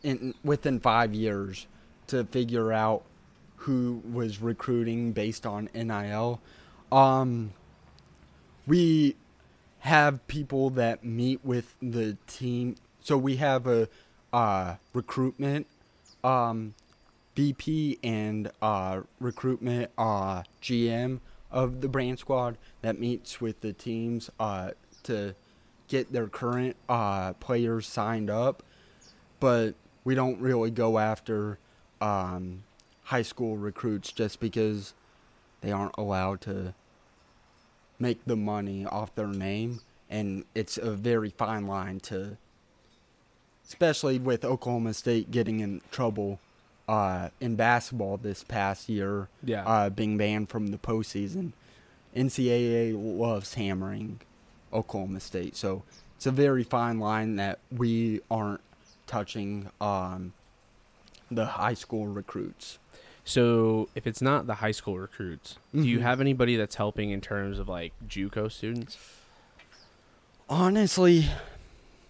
in 0.04 0.34
within 0.44 0.80
5 0.80 1.14
years 1.14 1.68
to 2.08 2.24
figure 2.26 2.72
out 2.72 3.04
who 3.58 4.02
was 4.12 4.42
recruiting 4.42 5.12
based 5.12 5.46
on 5.46 5.70
NIL. 5.74 6.42
Um 6.92 7.54
we 8.68 9.16
have 9.80 10.26
people 10.28 10.72
that 10.72 11.04
meet 11.04 11.40
with 11.44 11.76
the 11.80 12.18
team. 12.26 12.76
So 13.02 13.18
we 13.18 13.36
have 13.36 13.68
a 13.68 13.88
uh, 14.34 14.76
recruitment 14.94 15.68
um, 16.24 16.74
VP 17.36 18.00
and 18.04 18.52
uh, 18.62 19.02
recruitment 19.20 19.92
uh, 19.98 20.42
GM 20.62 21.20
of 21.52 21.82
the 21.82 21.88
brand 21.88 22.18
squad 22.18 22.58
that 22.82 23.00
meets 23.00 23.40
with 23.40 23.62
the 23.62 23.74
teams 23.74 24.32
uh, 24.40 24.72
to 25.04 25.36
get 25.88 26.12
their 26.12 26.28
current 26.28 26.76
uh, 26.90 27.34
players 27.34 27.88
signed 27.88 28.30
up. 28.30 28.64
But 29.40 29.76
we 30.04 30.16
don't 30.16 30.40
really 30.40 30.72
go 30.72 30.98
after 31.00 31.58
um, 32.02 32.64
high 33.04 33.22
school 33.22 33.58
recruits 33.58 34.12
just 34.12 34.40
because 34.40 34.94
they 35.62 35.72
aren't 35.72 35.96
allowed 35.98 36.42
to 36.42 36.74
make 38.00 38.24
the 38.26 38.36
money 38.36 38.86
off 38.86 39.16
their 39.16 39.28
name 39.28 39.80
and 40.10 40.44
it's 40.54 40.78
a 40.78 40.92
very 40.92 41.30
fine 41.30 41.66
line 41.66 42.00
to 42.00 42.38
especially 43.68 44.20
with 44.20 44.46
Oklahoma 44.46 44.94
State 44.94 45.32
getting 45.32 45.60
in 45.62 45.82
trouble 45.92 46.40
uh, 46.88 47.30
in 47.40 47.56
basketball 47.56 48.18
this 48.18 48.44
past 48.44 48.90
year 48.90 49.28
Yeah. 49.44 49.64
uh, 49.66 49.90
being 49.90 50.18
banned 50.18 50.50
from 50.50 50.68
the 50.68 50.78
postseason. 50.78 51.54
NCAA 52.16 52.94
loves 52.96 53.56
hammering 53.56 54.20
Oklahoma 54.76 55.20
State, 55.20 55.56
so 55.56 55.84
it's 56.18 56.26
a 56.26 56.32
very 56.32 56.64
fine 56.64 57.00
line 57.00 57.38
that 57.38 57.60
we 57.72 58.22
aren't 58.30 58.62
touching 59.08 59.70
um, 59.82 60.34
the 61.32 61.46
high 61.46 61.74
school 61.74 62.08
recruits. 62.08 62.78
so 63.24 63.90
if 63.96 64.06
it's 64.06 64.22
not 64.22 64.46
the 64.46 64.56
high 64.56 64.72
school 64.72 65.00
recruits 65.00 65.58
do 65.74 65.82
you 65.82 65.98
Mhm. 65.98 66.02
have 66.04 66.22
anybody 66.22 66.56
that's 66.58 66.76
helping 66.76 67.10
in 67.10 67.22
terms 67.22 67.58
of 67.58 67.68
like 67.68 67.92
juco 68.08 68.52
students 68.52 68.98
Honestly, 70.48 71.26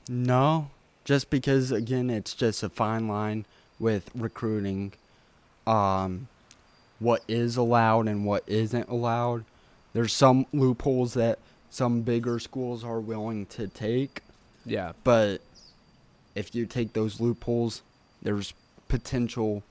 no. 0.09 0.69
Just 1.05 1.29
because 1.29 1.71
again, 1.71 2.09
it's 2.09 2.33
just 2.33 2.63
a 2.63 2.69
fine 2.69 3.07
line 3.07 3.45
with 3.79 4.09
recruiting. 4.13 4.91
Um, 5.65 6.27
what 6.99 7.23
is 7.27 7.55
allowed 7.57 8.07
and 8.07 8.25
what 8.25 8.43
isn't 8.47 8.89
allowed. 8.89 9.45
There's 9.93 10.11
some 10.13 10.45
loopholes 10.51 11.13
that 11.13 11.39
some 11.69 12.01
bigger 12.01 12.39
schools 12.39 12.83
are 12.83 12.99
willing 12.99 13.45
to 13.47 13.67
take, 13.67 14.21
yeah 14.65 14.93
but 15.03 15.41
if 16.35 16.53
you 16.55 16.65
take 16.65 16.93
those 16.93 17.19
loopholes, 17.21 17.81
there's 18.21 18.53
potential 18.87 19.63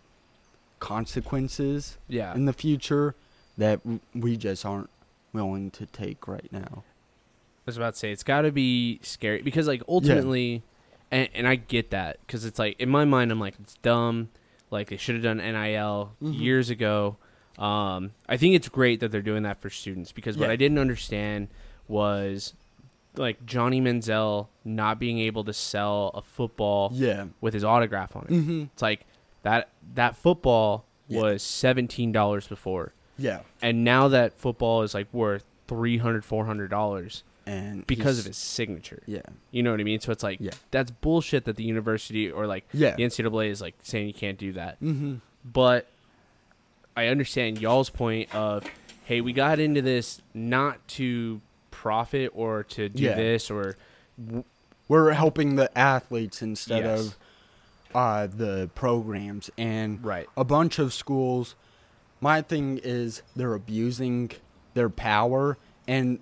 consequences 0.81 1.97
yeah 2.09 2.35
in 2.35 2.45
the 2.45 2.53
future 2.53 3.15
that 3.57 3.81
we 4.15 4.37
just 4.37 4.65
aren't 4.67 4.91
willing 5.33 5.71
to 5.71 5.87
take 5.87 6.27
right 6.29 6.49
now. 6.53 6.83
I 6.83 7.67
was 7.67 7.77
about 7.77 7.95
to 7.95 7.99
say 7.99 8.13
it's 8.13 8.23
got 8.25 8.43
to 8.43 8.53
be 8.53 8.99
scary 9.03 9.41
because 9.43 9.67
like 9.67 9.83
ultimately, 9.89 10.63
and, 11.11 11.29
and 11.35 11.49
I 11.49 11.55
get 11.55 11.91
that 11.91 12.19
because 12.27 12.45
it's 12.45 12.59
like 12.59 12.79
in 12.81 12.89
my 12.91 13.05
mind 13.05 13.31
I'm 13.33 13.41
like 13.41 13.55
it's 13.61 13.77
dumb, 13.77 14.29
like 14.71 14.89
they 14.91 14.97
should 14.97 15.15
have 15.15 15.25
done 15.25 15.39
NIL 15.39 16.13
Mhm. 16.23 16.39
years 16.41 16.69
ago. 16.71 17.17
Um, 17.59 18.11
I 18.29 18.37
think 18.37 18.55
it's 18.57 18.69
great 18.69 18.99
that 19.01 19.13
they're 19.13 19.23
doing 19.23 19.45
that 19.45 19.61
for 19.61 19.71
students 19.71 20.11
because 20.13 20.37
what 20.37 20.51
I 20.51 20.57
didn't 20.57 20.79
understand 20.79 21.49
was 21.89 22.55
like 23.17 23.45
Johnny 23.47 23.81
Manziel 23.81 24.49
not 24.65 24.99
being 24.99 25.19
able 25.21 25.45
to 25.45 25.53
sell 25.53 26.11
a 26.15 26.23
football 26.23 26.91
Yeah. 26.93 27.27
with 27.41 27.55
his 27.55 27.63
autograph 27.65 28.17
on 28.17 28.25
it. 28.29 28.31
Mm-hmm. 28.33 28.63
It's 28.73 28.83
like 28.83 29.07
that 29.43 29.69
that 29.95 30.17
football 30.17 30.85
Yeah. 31.09 31.21
was 31.23 31.43
seventeen 31.43 32.11
dollars 32.13 32.47
before, 32.49 32.93
Yeah. 33.19 33.41
and 33.63 33.85
now 33.85 34.09
that 34.09 34.33
football 34.39 34.83
is 34.83 34.95
like 34.95 35.07
worth 35.13 35.45
300 35.69 36.25
400 36.25 36.69
dollars 36.69 37.23
And 37.47 37.87
because 37.87 38.19
of 38.19 38.25
his 38.25 38.37
signature. 38.39 39.03
Yeah. 39.07 39.21
You 39.51 39.63
know 39.63 39.71
what 39.71 39.79
I 39.81 39.85
mean? 39.85 40.01
So 40.01 40.11
it's 40.13 40.23
like 40.25 40.39
Yeah. 40.41 40.53
that's 40.71 40.91
bullshit 40.91 41.45
that 41.45 41.57
the 41.57 41.65
university 41.65 42.31
or 42.31 42.47
like 42.47 42.65
Yeah. 42.73 42.97
the 42.97 43.03
NCAA 43.05 43.49
is 43.51 43.61
like 43.61 43.75
saying 43.83 44.07
you 44.09 44.15
can't 44.15 44.39
do 44.39 44.53
that. 44.55 44.81
Mm-hmm. 44.83 45.17
But 45.45 45.87
I 46.97 47.09
understand 47.09 47.61
y'all's 47.61 47.91
point 47.91 48.35
of, 48.35 48.65
hey, 49.05 49.21
we 49.21 49.33
got 49.33 49.59
into 49.59 49.83
this 49.83 50.23
not 50.33 50.87
to 50.89 51.41
profit 51.85 52.31
or 52.35 52.63
to 52.63 52.89
do 52.89 53.03
Yeah. 53.03 53.15
this 53.15 53.51
or 53.51 53.77
We're 54.89 55.13
helping 55.13 55.57
the 55.57 55.77
athletes 55.79 56.41
instead 56.41 56.85
Yes. 56.85 57.01
of 57.01 57.17
uh, 57.95 58.27
the 58.27 58.71
programs 58.75 59.51
and 59.59 60.03
right. 60.05 60.27
a 60.37 60.45
bunch 60.45 60.79
of 60.79 60.93
schools. 60.95 61.55
My 62.23 62.41
thing 62.43 62.81
is 62.83 63.23
they're 63.37 63.53
abusing 63.55 64.31
their 64.73 64.89
power, 64.89 65.59
and 65.87 66.19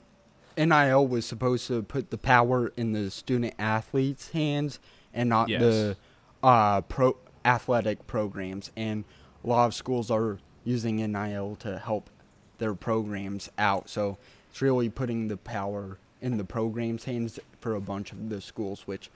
NIL 0.56 1.06
was 1.06 1.24
supposed 1.26 1.66
to 1.68 1.82
put 1.82 2.10
the 2.10 2.18
power 2.18 2.72
in 2.76 2.92
the 2.92 3.08
student 3.10 3.54
athletes' 3.58 4.30
hands 4.32 4.78
and 5.14 5.28
not 5.28 5.48
Yes. 5.48 5.60
the 5.62 5.96
uh, 6.42 6.80
pro 6.82 7.16
athletic 7.44 8.06
programs. 8.08 8.70
And 8.76 9.04
a 9.44 9.48
lot 9.48 9.66
of 9.66 9.74
schools 9.74 10.10
are 10.10 10.38
using 10.64 10.96
NIL 10.96 11.56
to 11.60 11.78
help 11.78 12.10
their 12.58 12.74
programs 12.74 13.48
out. 13.58 13.88
So 13.88 14.18
it's 14.53 14.61
really 14.61 14.90
putting 14.90 15.28
the 15.28 15.38
power 15.38 15.96
in 16.20 16.36
the 16.36 16.44
programs' 16.44 17.05
hands 17.05 17.40
for 17.62 17.74
a 17.74 17.80
bunch 17.80 18.12
of 18.12 18.28
the 18.28 18.38
schools, 18.38 18.82
which 18.86 19.09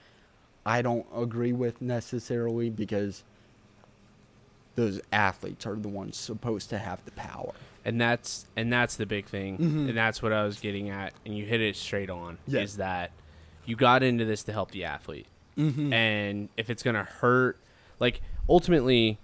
I 0.65 0.81
don't 0.81 1.05
agree 1.15 1.53
with 1.53 1.79
necessarily 1.79 2.71
because 2.71 3.23
those 4.73 4.99
athletes 5.11 5.67
are 5.67 5.75
the 5.75 5.87
ones 5.89 6.17
supposed 6.17 6.69
to 6.71 6.79
have 6.79 7.05
the 7.05 7.11
power. 7.11 7.53
and 7.85 8.01
that's 8.01 8.47
and 8.57 8.73
that's 8.73 8.97
the 8.97 9.05
big 9.05 9.25
thing 9.27 9.57
Mhm. 9.59 9.87
and 9.89 9.97
that's 9.97 10.21
what 10.21 10.33
i 10.33 10.43
was 10.43 10.59
getting 10.59 10.89
at 10.89 11.13
and 11.25 11.37
you 11.37 11.45
hit 11.45 11.61
it 11.61 11.75
straight 11.77 12.09
on 12.09 12.37
Yeah. 12.45 12.59
is 12.59 12.75
that 12.77 13.11
you 13.65 13.77
got 13.77 14.03
into 14.03 14.25
this 14.25 14.43
to 14.43 14.51
help 14.51 14.71
the 14.71 14.83
athlete 14.83 15.27
Mm-hmm. 15.57 15.93
and 15.93 16.49
if 16.57 16.69
it's 16.69 16.83
gonna 16.83 17.05
hurt 17.05 17.57
like 18.01 18.19
ultimately 18.49 19.19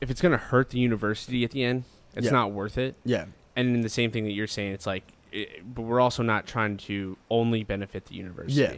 if 0.00 0.10
it's 0.10 0.22
gonna 0.22 0.38
hurt 0.38 0.70
the 0.70 0.78
university 0.78 1.44
at 1.44 1.50
the 1.50 1.64
end 1.64 1.84
it's 2.14 2.26
Yeah. 2.26 2.30
not 2.32 2.52
worth 2.52 2.78
it 2.78 2.94
Yeah. 3.04 3.26
and 3.54 3.74
in 3.74 3.82
the 3.82 3.90
same 3.90 4.10
thing 4.10 4.24
that 4.24 4.32
you're 4.32 4.46
saying 4.46 4.72
it's 4.72 4.86
like 4.86 5.04
it, 5.36 5.74
but 5.74 5.82
we're 5.82 6.00
also 6.00 6.22
not 6.22 6.46
trying 6.46 6.76
to 6.78 7.16
only 7.30 7.62
benefit 7.64 8.06
the 8.06 8.14
university 8.14 8.60
Yeah. 8.62 8.74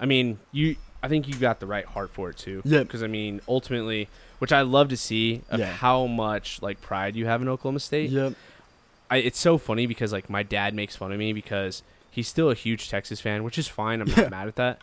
i 0.00 0.06
mean 0.06 0.38
you 0.52 0.76
i 1.02 1.08
think 1.08 1.28
you've 1.28 1.40
got 1.40 1.60
the 1.60 1.66
right 1.66 1.84
heart 1.84 2.10
for 2.10 2.30
it 2.30 2.36
too 2.36 2.62
Yeah. 2.64 2.82
because 2.82 3.02
i 3.02 3.06
mean 3.06 3.40
ultimately 3.48 4.08
which 4.38 4.52
i 4.52 4.60
love 4.62 4.88
to 4.88 4.96
see 4.96 5.42
of 5.50 5.60
Yeah. 5.60 5.72
how 5.72 6.06
much 6.06 6.60
like 6.62 6.80
pride 6.80 7.16
you 7.16 7.26
have 7.26 7.42
in 7.42 7.48
oklahoma 7.48 7.80
state 7.80 8.10
Yep. 8.10 8.34
I, 9.08 9.18
it's 9.18 9.38
so 9.38 9.56
funny 9.56 9.86
because 9.86 10.12
like 10.12 10.28
my 10.28 10.42
dad 10.42 10.74
makes 10.74 10.96
fun 10.96 11.12
of 11.12 11.18
me 11.18 11.32
because 11.32 11.82
he's 12.10 12.26
still 12.26 12.50
a 12.50 12.54
huge 12.56 12.88
Texas 12.88 13.20
fan, 13.20 13.44
which 13.44 13.56
is 13.56 13.68
fine. 13.68 14.00
I'm 14.00 14.08
Yeah. 14.08 14.22
not 14.22 14.30
mad 14.30 14.48
at 14.48 14.56
that. 14.56 14.80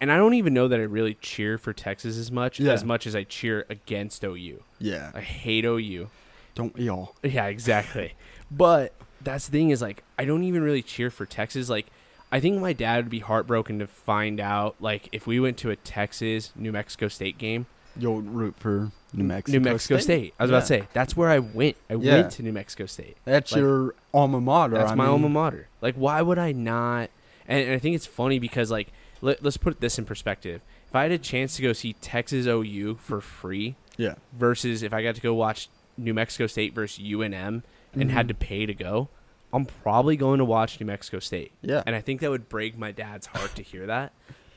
And 0.00 0.10
I 0.10 0.16
don't 0.16 0.32
even 0.32 0.54
know 0.54 0.66
that 0.68 0.80
I 0.80 0.84
really 0.84 1.12
cheer 1.20 1.58
for 1.58 1.74
Texas 1.74 2.16
as 2.16 2.32
much 2.32 2.58
Yeah. 2.58 2.72
as 2.72 2.84
much 2.84 3.06
as 3.06 3.14
I 3.14 3.24
cheer 3.24 3.66
against 3.68 4.24
OU. 4.24 4.62
Yeah. 4.78 5.10
I 5.14 5.20
hate 5.20 5.66
OU. 5.66 6.08
Don't 6.54 6.74
we 6.74 6.88
all? 6.88 7.16
Yeah, 7.22 7.48
exactly. 7.48 8.14
but 8.50 8.94
that's 9.26 9.46
the 9.46 9.52
thing 9.52 9.70
is 9.70 9.82
like 9.82 10.02
I 10.18 10.24
don't 10.24 10.44
even 10.44 10.62
really 10.62 10.82
cheer 10.82 11.10
for 11.10 11.26
Texas. 11.26 11.68
Like 11.68 11.86
I 12.32 12.40
think 12.40 12.60
my 12.60 12.72
dad 12.72 13.04
would 13.04 13.10
be 13.10 13.18
heartbroken 13.20 13.78
to 13.80 13.86
find 13.86 14.40
out 14.40 14.76
like 14.80 15.08
if 15.12 15.26
we 15.26 15.38
went 15.38 15.56
to 15.58 15.70
a 15.70 15.76
Texas 15.76 16.52
New 16.56 16.72
Mexico 16.72 17.08
State 17.08 17.38
game. 17.38 17.66
You'll 17.98 18.20
root 18.20 18.56
for 18.58 18.90
New 19.14 19.24
Mexico. 19.24 19.56
New 19.58 19.64
Mexico 19.64 19.96
State. 19.98 20.34
I 20.38 20.42
was 20.44 20.50
about 20.50 20.60
to 20.60 20.66
say 20.66 20.88
that's 20.92 21.16
where 21.16 21.30
I 21.30 21.38
went. 21.38 21.76
I 21.88 21.94
Yeah. 21.94 22.14
went 22.16 22.32
to 22.32 22.42
New 22.42 22.52
Mexico 22.52 22.84
State. 22.86 23.16
That's 23.24 23.52
Like, 23.52 23.60
your 23.60 23.94
alma 24.12 24.38
mater. 24.40 24.74
That's 24.76 24.92
I 24.92 24.94
my 24.94 25.04
mean, 25.04 25.12
alma 25.12 25.28
mater. 25.30 25.68
Like, 25.80 25.94
why 25.94 26.20
would 26.20 26.38
I 26.38 26.52
not? 26.52 27.08
And, 27.48 27.60
and 27.64 27.72
I 27.72 27.78
think 27.78 27.96
it's 27.96 28.04
funny 28.06 28.38
because, 28.38 28.70
like, 28.70 28.88
let, 29.22 29.42
let's 29.42 29.56
put 29.56 29.80
this 29.80 29.98
in 29.98 30.04
perspective. 30.04 30.60
If 30.88 30.94
I 30.94 31.04
had 31.04 31.12
a 31.12 31.16
chance 31.18 31.56
to 31.56 31.62
go 31.62 31.72
see 31.72 31.94
Texas 31.94 32.46
OU 32.46 32.96
for 32.96 33.22
free 33.22 33.76
Yeah. 33.96 34.16
versus 34.38 34.82
if 34.82 34.92
I 34.92 35.02
got 35.02 35.14
to 35.14 35.22
go 35.22 35.32
watch 35.32 35.70
New 35.96 36.12
Mexico 36.12 36.46
State 36.46 36.74
versus 36.74 37.02
UNM 37.02 37.62
and 37.94 38.10
had 38.10 38.26
Mhm. 38.26 38.28
to 38.28 38.34
pay 38.34 38.66
to 38.66 38.74
go, 38.74 39.08
I'm 39.56 39.64
probably 39.64 40.16
going 40.16 40.38
to 40.38 40.44
watch 40.44 40.78
New 40.78 40.86
Mexico 40.86 41.18
State. 41.18 41.52
Yeah. 41.62 41.82
And 41.86 41.96
I 41.96 42.00
think 42.00 42.20
that 42.20 42.30
would 42.30 42.48
break 42.48 42.78
my 42.78 42.92
dad's 42.92 43.26
heart 43.26 43.54
to 43.56 43.62
hear 43.62 43.86
that. 43.86 44.12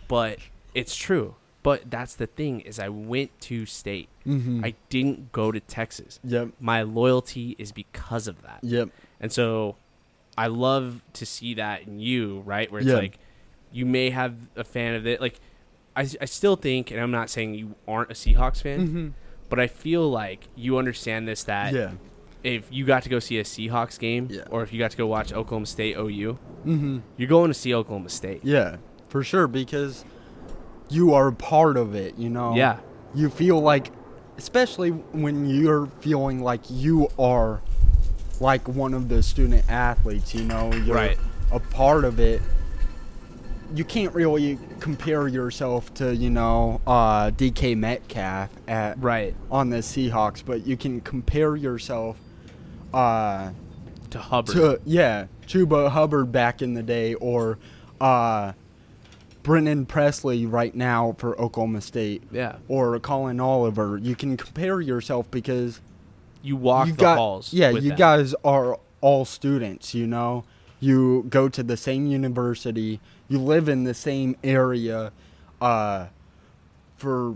But 0.07 0.39
it's 0.73 0.95
true. 0.95 1.35
But 1.63 1.89
that's 1.91 2.15
the 2.15 2.27
thing 2.27 2.61
is 2.61 2.79
I 2.79 2.89
went 2.89 3.37
to 3.41 3.65
state. 3.65 4.07
Mm-hmm. 4.25 4.63
I 4.63 4.75
didn't 4.89 5.31
go 5.31 5.51
to 5.51 5.59
Texas. 5.59 6.19
Yep. 6.23 6.49
My 6.59 6.83
loyalty 6.83 7.55
is 7.59 7.71
because 7.71 8.27
of 8.27 8.41
that. 8.43 8.59
Yep. 8.61 8.89
And 9.19 9.31
so 9.31 9.75
I 10.37 10.47
love 10.47 11.01
to 11.13 11.25
see 11.25 11.53
that 11.55 11.83
in 11.87 11.99
you, 11.99 12.41
right? 12.45 12.71
Where 12.71 12.79
it's 12.81 12.89
Yeah. 12.89 12.95
like 12.95 13.17
you 13.71 13.85
may 13.85 14.09
have 14.09 14.35
a 14.55 14.63
fan 14.63 14.95
of 14.95 15.05
it. 15.05 15.19
Like 15.19 15.39
I, 15.95 16.07
I 16.21 16.25
still 16.25 16.55
think, 16.55 16.91
and 16.91 16.99
I'm 17.01 17.11
not 17.11 17.29
saying 17.29 17.55
you 17.55 17.75
aren't 17.87 18.09
a 18.09 18.13
Seahawks 18.13 18.61
fan, 18.61 18.87
Mm-hmm. 18.87 19.07
but 19.49 19.59
I 19.59 19.67
feel 19.67 20.09
like 20.09 20.47
you 20.55 20.77
understand 20.77 21.27
this 21.27 21.43
that 21.43 21.73
Yeah. 21.73 21.91
If 22.43 22.67
you 22.71 22.85
got 22.85 23.03
to 23.03 23.09
go 23.09 23.19
see 23.19 23.37
a 23.39 23.43
Seahawks 23.43 23.99
game 23.99 24.27
Yeah. 24.31 24.43
or 24.49 24.63
if 24.63 24.71
you 24.71 24.79
got 24.79 24.91
to 24.91 24.97
go 24.97 25.07
watch 25.07 25.33
Oklahoma 25.33 25.65
State 25.65 25.95
OU, 25.97 26.37
Mm-hmm. 26.65 26.99
you're 27.17 27.29
going 27.29 27.49
to 27.49 27.53
see 27.53 27.73
Oklahoma 27.73 28.09
State. 28.09 28.41
Yeah. 28.43 28.77
For 29.07 29.23
sure, 29.23 29.47
because 29.47 30.05
you 30.89 31.13
are 31.13 31.27
a 31.29 31.33
part 31.33 31.77
of 31.77 31.95
it. 31.95 32.17
You 32.17 32.29
know. 32.29 32.55
Yeah. 32.55 32.79
You 33.15 33.29
feel 33.29 33.59
like, 33.59 33.91
especially 34.37 34.89
when 34.91 35.49
you're 35.49 35.87
feeling 35.99 36.41
like 36.43 36.61
you 36.69 37.09
are, 37.17 37.61
like 38.39 38.67
one 38.67 38.93
of 38.93 39.09
the 39.09 39.21
student 39.23 39.63
athletes. 39.69 40.33
You 40.35 40.43
know. 40.45 40.71
You're 40.73 40.95
Right. 40.95 41.17
A 41.51 41.59
part 41.59 42.05
of 42.05 42.19
it. 42.19 42.41
You 43.73 43.83
can't 43.83 44.13
really 44.15 44.57
compare 44.79 45.27
yourself 45.27 45.93
to 45.95 46.15
you 46.15 46.29
know 46.31 46.81
uh, 46.87 47.29
DK 47.31 47.75
Metcalf 47.77 48.49
at 48.67 49.01
Right. 49.01 49.35
on 49.51 49.69
the 49.69 49.77
Seahawks, 49.77 50.43
but 50.45 50.65
you 50.65 50.75
can 50.75 51.01
compare 51.01 51.55
yourself 51.55 52.17
uh, 52.93 53.51
To 54.11 54.19
Hubbard. 54.19 54.55
to 54.55 54.81
yeah, 54.85 55.27
Chuba 55.47 55.89
Hubbard 55.91 56.31
back 56.31 56.61
in 56.61 56.73
the 56.73 56.83
day, 56.83 57.13
or 57.15 57.57
uh, 58.01 58.53
Brennan 59.43 59.85
Presley 59.85 60.45
right 60.45 60.73
now 60.75 61.15
for 61.17 61.39
Oklahoma 61.39 61.81
State, 61.81 62.23
yeah. 62.31 62.57
or 62.67 62.99
Collin 62.99 63.39
Oliver. 63.39 63.97
You 63.97 64.15
can 64.15 64.37
compare 64.37 64.81
yourself 64.81 65.29
because 65.31 65.79
You 66.41 66.55
walk 66.55 66.87
you 66.87 66.93
the 66.93 67.01
got 67.01 67.17
halls. 67.17 67.53
yeah, 67.53 67.69
you 67.69 67.81
them. 67.89 67.97
guys 67.97 68.33
are 68.43 68.79
all 69.01 69.25
students. 69.25 69.93
You 69.93 70.07
know, 70.07 70.43
you 70.79 71.25
go 71.29 71.49
to 71.49 71.63
the 71.63 71.77
same 71.77 72.07
university, 72.07 72.99
you 73.27 73.39
live 73.39 73.69
in 73.69 73.83
the 73.85 73.93
same 73.93 74.35
area, 74.43 75.11
uh, 75.61 76.07
for 76.97 77.35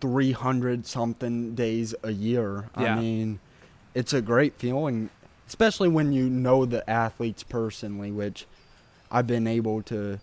three 0.00 0.32
hundred 0.32 0.86
something 0.86 1.54
days 1.54 1.94
a 2.02 2.12
year. 2.12 2.68
Yeah. 2.78 2.96
I 2.96 3.00
mean, 3.00 3.38
it's 3.96 4.12
a 4.12 4.20
great 4.20 4.54
feeling, 4.58 5.08
especially 5.48 5.88
when 5.88 6.12
you 6.12 6.28
know 6.28 6.66
the 6.66 6.88
athletes 6.88 7.42
personally, 7.42 8.12
which 8.12 8.44
I've 9.10 9.26
been 9.26 9.46
able 9.46 9.80
to 9.84 10.20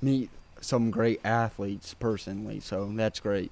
meet 0.00 0.30
some 0.60 0.90
great 0.90 1.20
athletes 1.24 1.92
personally. 1.94 2.60
So 2.60 2.90
that's 2.94 3.20
great. 3.20 3.50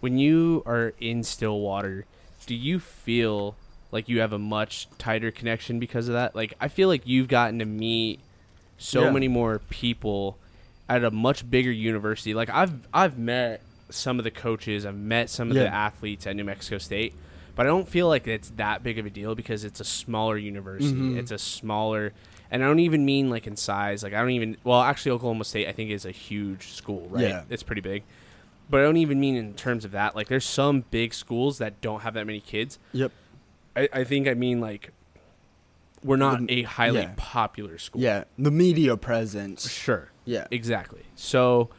when 0.00 0.18
you 0.18 0.62
are 0.66 0.92
in 1.00 1.22
Stillwater, 1.22 2.04
do 2.46 2.54
you 2.54 2.78
feel 2.80 3.54
like 3.92 4.08
you 4.08 4.20
have 4.20 4.32
a 4.32 4.38
much 4.38 4.88
tighter 4.98 5.30
connection 5.30 5.78
because 5.78 6.08
of 6.08 6.14
that? 6.14 6.34
Like 6.34 6.54
I 6.60 6.68
feel 6.68 6.88
like 6.88 7.06
you've 7.06 7.28
gotten 7.28 7.58
to 7.60 7.64
meet 7.64 8.20
so 8.78 9.04
Yeah. 9.04 9.10
many 9.12 9.28
more 9.28 9.58
people 9.70 10.38
at 10.88 11.04
a 11.04 11.10
much 11.10 11.48
bigger 11.50 11.70
university. 11.72 12.32
Like 12.34 12.50
I've 12.50 12.74
I've 12.94 13.18
met 13.18 13.60
some 13.90 14.18
of 14.18 14.24
the 14.24 14.30
coaches, 14.30 14.84
I've 14.86 14.96
met 14.98 15.30
some 15.30 15.50
of 15.50 15.56
the 15.56 15.68
athletes 15.74 16.26
at 16.26 16.34
New 16.36 16.44
Mexico 16.44 16.78
State, 16.78 17.14
but 17.58 17.66
I 17.66 17.70
don't 17.70 17.88
feel 17.88 18.06
like 18.06 18.28
it's 18.28 18.50
that 18.50 18.84
big 18.84 19.00
of 19.00 19.04
a 19.06 19.10
deal 19.10 19.34
because 19.34 19.64
it's 19.64 19.80
a 19.80 19.84
smaller 19.84 20.36
university. 20.38 20.94
Mhm. 20.96 21.18
It's 21.18 21.32
a 21.32 21.38
smaller 21.38 22.12
and 22.52 22.62
I 22.62 22.66
don't 22.68 22.78
even 22.78 23.04
mean 23.04 23.28
like 23.30 23.48
in 23.48 23.56
size. 23.56 24.04
Like 24.04 24.14
I 24.14 24.20
don't 24.20 24.30
even 24.30 24.56
well, 24.62 24.80
actually 24.80 25.10
Oklahoma 25.10 25.44
State 25.44 25.66
I 25.66 25.72
think 25.72 25.90
is 25.90 26.04
a 26.06 26.12
huge 26.12 26.68
school, 26.68 27.08
right? 27.10 27.22
Yeah. 27.28 27.42
It's 27.50 27.64
pretty 27.64 27.80
big. 27.82 28.04
But 28.70 28.80
I 28.80 28.84
don't 28.84 28.96
even 28.98 29.18
mean 29.18 29.34
in 29.34 29.54
terms 29.54 29.84
of 29.84 29.90
that. 29.90 30.14
Like 30.14 30.28
there's 30.28 30.44
some 30.46 30.84
big 30.92 31.12
schools 31.12 31.58
that 31.58 31.80
don't 31.80 32.02
have 32.02 32.14
that 32.14 32.26
many 32.26 32.40
kids. 32.40 32.78
Yep. 32.92 33.10
I, 33.74 33.88
I 33.92 34.04
think 34.04 34.28
I 34.28 34.34
mean 34.34 34.60
like 34.60 34.92
we're 36.04 36.14
not 36.16 36.46
The- 36.46 36.60
a 36.60 36.62
highly 36.62 37.00
yeah. 37.00 37.12
popular 37.16 37.76
school. 37.78 38.00
Yeah, 38.00 38.22
the 38.38 38.52
media 38.52 38.96
presence. 38.96 39.68
Sure. 39.68 40.10
Yeah. 40.24 40.46
Exactly. 40.52 41.02
So 41.16 41.70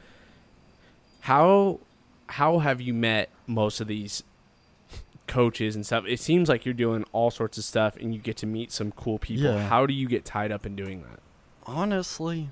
how 1.22 1.80
how 2.28 2.60
have 2.60 2.82
you 2.82 2.94
met 2.94 3.30
most 3.48 3.80
of 3.82 3.88
these 3.88 4.24
coaches 5.30 5.76
and 5.76 5.86
stuff? 5.86 6.04
It 6.06 6.20
seems 6.20 6.50
like 6.50 6.66
you're 6.66 6.74
doing 6.74 7.06
all 7.14 7.32
sorts 7.32 7.58
of 7.58 7.64
stuff 7.64 7.96
and 7.96 8.14
you 8.14 8.20
get 8.20 8.36
to 8.38 8.46
meet 8.46 8.72
some 8.74 8.92
cool 8.92 9.18
people. 9.20 9.46
Yeah. 9.54 9.68
How 9.68 9.86
do 9.86 9.94
you 9.94 10.08
get 10.10 10.26
tied 10.26 10.52
up 10.52 10.66
in 10.66 10.76
doing 10.76 11.04
that? 11.04 11.20
Honestly, 11.66 12.50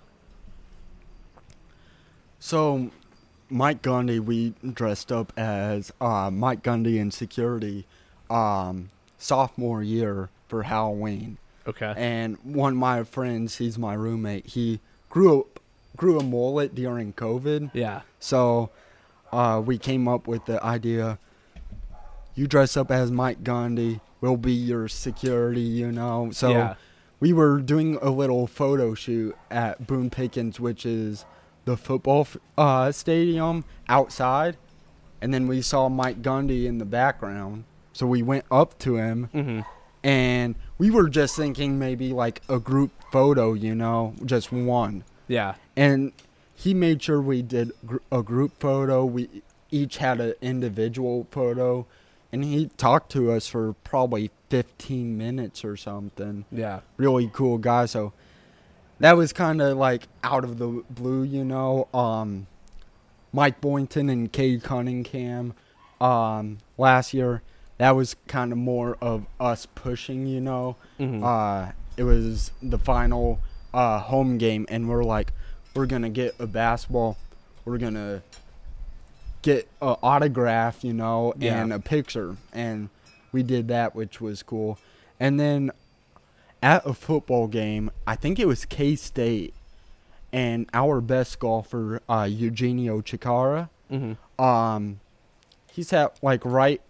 So, 2.39 2.91
Mike 3.49 3.82
Gundy, 3.82 4.19
we 4.19 4.53
dressed 4.73 5.11
up 5.11 5.34
as 5.38 5.91
uh, 5.99 6.30
Mike 6.32 6.63
Gundy 6.63 6.97
in 6.97 7.11
security 7.11 7.86
um, 8.30 8.89
sophomore 9.17 9.82
year 9.84 10.30
for 10.47 10.63
Halloween. 10.63 11.38
Okay. 11.67 11.93
And 11.97 12.38
one 12.43 12.73
of 12.73 12.78
my 12.80 13.03
friends, 13.03 13.57
he's 13.57 13.78
my 13.78 13.93
roommate, 13.93 14.45
he 14.47 14.80
grew 15.09 15.41
up, 15.41 15.59
grew 15.97 16.19
a 16.19 16.23
mullet 16.23 16.75
during 16.75 17.13
COVID. 17.13 17.71
yeah. 17.73 18.01
So 18.19 18.69
uh, 19.32 19.61
we 19.65 19.78
came 19.78 20.07
up 20.07 20.28
with 20.28 20.45
the 20.45 20.63
idea 20.63 21.17
you 22.38 22.47
dress 22.47 22.77
up 22.77 22.91
as 22.91 23.11
Mike 23.11 23.43
Gundy, 23.43 23.99
we'll 24.21 24.38
be 24.38 24.53
your 24.53 24.88
security, 24.88 25.59
you 25.61 25.91
know. 25.91 26.29
So 26.31 26.49
Yeah. 26.51 26.75
we 27.19 27.33
were 27.33 27.59
doing 27.59 27.97
a 28.01 28.09
little 28.09 28.47
photo 28.47 28.93
shoot 28.93 29.35
at 29.51 29.85
Boone 29.88 30.09
Pickens, 30.09 30.59
which 30.59 30.85
is 30.85 31.25
the 31.65 31.75
football 31.75 32.21
f- 32.21 32.38
uh, 32.57 32.91
stadium 32.91 33.65
outside. 33.89 34.55
And 35.21 35.33
then 35.33 35.47
we 35.47 35.61
saw 35.61 35.89
Mike 35.89 36.21
Gundy 36.21 36.65
in 36.65 36.77
the 36.77 36.85
background. 36.85 37.63
So 37.91 38.05
we 38.05 38.21
went 38.21 38.45
up 38.51 38.77
to 38.79 38.95
him 38.97 39.29
Mm-hmm. 39.33 39.61
and 40.03 40.55
we 40.77 40.91
were 40.91 41.09
just 41.09 41.35
thinking 41.35 41.79
maybe 41.79 42.13
like 42.13 42.41
a 42.47 42.59
group 42.59 42.91
photo, 43.11 43.53
you 43.53 43.73
know, 43.73 44.13
just 44.23 44.51
one 44.51 45.03
Yeah. 45.27 45.55
and 45.75 46.11
he 46.53 46.73
made 46.75 47.01
sure 47.01 47.19
we 47.21 47.41
did 47.41 47.71
gr- 47.85 47.97
a 48.11 48.21
group 48.21 48.59
photo. 48.59 49.03
We 49.05 49.41
each 49.71 49.97
had 49.97 50.19
an 50.21 50.33
individual 50.41 51.25
photo, 51.31 51.85
and 52.32 52.43
he 52.43 52.67
talked 52.78 53.11
to 53.13 53.32
us 53.32 53.47
for 53.47 53.73
probably 53.84 54.32
15 54.49 55.17
minutes 55.17 55.63
or 55.65 55.75
something. 55.78 56.45
Yeah. 56.51 56.82
Really 56.97 57.30
cool 57.34 57.57
guy. 57.57 57.86
So 57.86 58.13
that 58.99 59.15
was 59.17 59.34
kind 59.34 59.61
of 59.61 59.78
like 59.78 60.07
out 60.23 60.43
of 60.43 60.57
the 60.57 60.84
blue, 60.89 61.23
you 61.23 61.43
know. 61.45 61.88
Um, 61.93 62.47
Mike 63.34 63.59
Boynton 63.61 64.09
and 64.09 64.32
Cade 64.32 64.63
Cunningham 64.63 65.53
um, 66.01 66.57
last 66.78 67.13
year. 67.13 67.41
That 67.78 67.91
was 67.91 68.15
kind 68.28 68.51
of 68.51 68.57
more 68.57 68.97
of 69.01 69.25
us 69.39 69.67
pushing, 69.75 70.25
you 70.25 70.41
know 70.41 70.78
Mhm. 70.99 71.23
uh, 71.23 71.71
it 71.95 72.03
was 72.03 72.51
the 72.61 72.80
final 72.80 73.39
uh, 73.73 73.99
home 73.99 74.38
game, 74.39 74.65
and 74.69 74.89
we're 74.89 75.03
like, 75.03 75.32
we're 75.75 75.86
gonna 75.86 76.09
get 76.09 76.34
a 76.39 76.47
basketball, 76.47 77.17
we're 77.65 77.78
gonna 77.78 78.23
get 79.41 79.67
an 79.81 79.95
autograph, 80.03 80.83
you 80.83 80.93
know, 80.93 81.33
Yeah. 81.38 81.61
and 81.61 81.71
a 81.73 81.79
picture, 81.79 82.38
and 82.53 82.89
we 83.31 83.43
did 83.43 83.67
that, 83.69 83.95
which 83.95 84.19
was 84.19 84.43
cool. 84.43 84.77
And 85.19 85.39
then 85.39 85.71
at 86.61 86.85
a 86.85 86.93
football 86.93 87.47
game, 87.47 87.91
I 88.05 88.15
think 88.15 88.39
it 88.39 88.47
was 88.47 88.65
K 88.65 88.95
State, 88.95 89.53
and 90.33 90.67
our 90.73 91.01
best 91.01 91.39
golfer, 91.39 92.01
uh, 92.09 92.27
Eugenio 92.29 93.01
Chacarra, 93.01 93.69
Mhm. 93.91 94.17
um, 94.43 94.99
he 95.71 95.83
sat 95.83 96.17
like 96.21 96.43
right 96.43 96.81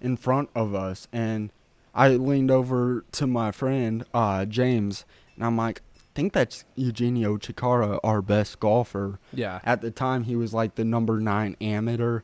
in 0.00 0.16
front 0.16 0.48
of 0.54 0.74
us, 0.74 1.06
and 1.12 1.50
I 1.94 2.08
leaned 2.08 2.50
over 2.50 3.04
to 3.12 3.26
my 3.26 3.50
friend 3.52 4.04
uh, 4.14 4.44
James, 4.46 5.04
and 5.36 5.44
I'm 5.44 5.56
like, 5.56 5.82
think 6.14 6.32
that's 6.32 6.64
Eugenio 6.76 7.36
Chacarra, 7.38 7.98
our 8.02 8.20
best 8.22 8.60
golfer. 8.60 9.18
Yeah. 9.32 9.60
At 9.64 9.80
the 9.80 9.90
time, 9.90 10.24
he 10.24 10.36
was 10.36 10.52
like 10.52 10.74
the 10.74 10.84
number 10.84 11.20
nine 11.20 11.56
amateur 11.60 12.20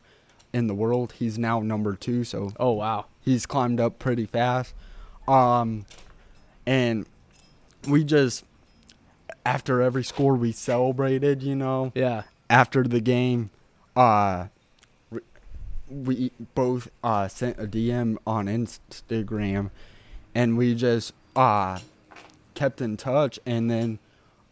in 0.52 0.66
the 0.66 0.74
world. 0.74 1.12
He's 1.18 1.38
now 1.38 1.60
number 1.60 1.94
two, 1.94 2.24
so 2.24 2.52
Oh 2.58 2.72
wow. 2.72 3.06
he's 3.20 3.46
climbed 3.46 3.80
up 3.80 3.98
pretty 3.98 4.26
fast. 4.26 4.74
Um, 5.28 5.86
and 6.66 7.06
we 7.88 8.04
just 8.04 8.44
after 9.44 9.80
every 9.82 10.02
score 10.04 10.34
we 10.34 10.52
celebrated, 10.52 11.42
you 11.42 11.54
know 11.54 11.92
Yeah. 11.94 12.22
after 12.50 12.82
the 12.82 13.00
game, 13.00 13.50
uh, 13.94 14.46
we 15.88 16.32
both 16.54 16.90
uh, 17.04 17.28
sent 17.28 17.58
a 17.60 17.66
DM 17.66 18.16
on 18.26 18.46
Instagram, 18.46 19.70
and 20.34 20.58
we 20.58 20.74
just 20.74 21.12
uh, 21.36 21.78
kept 22.56 22.80
in 22.80 22.96
touch. 22.96 23.38
And 23.46 23.70
then, 23.70 24.00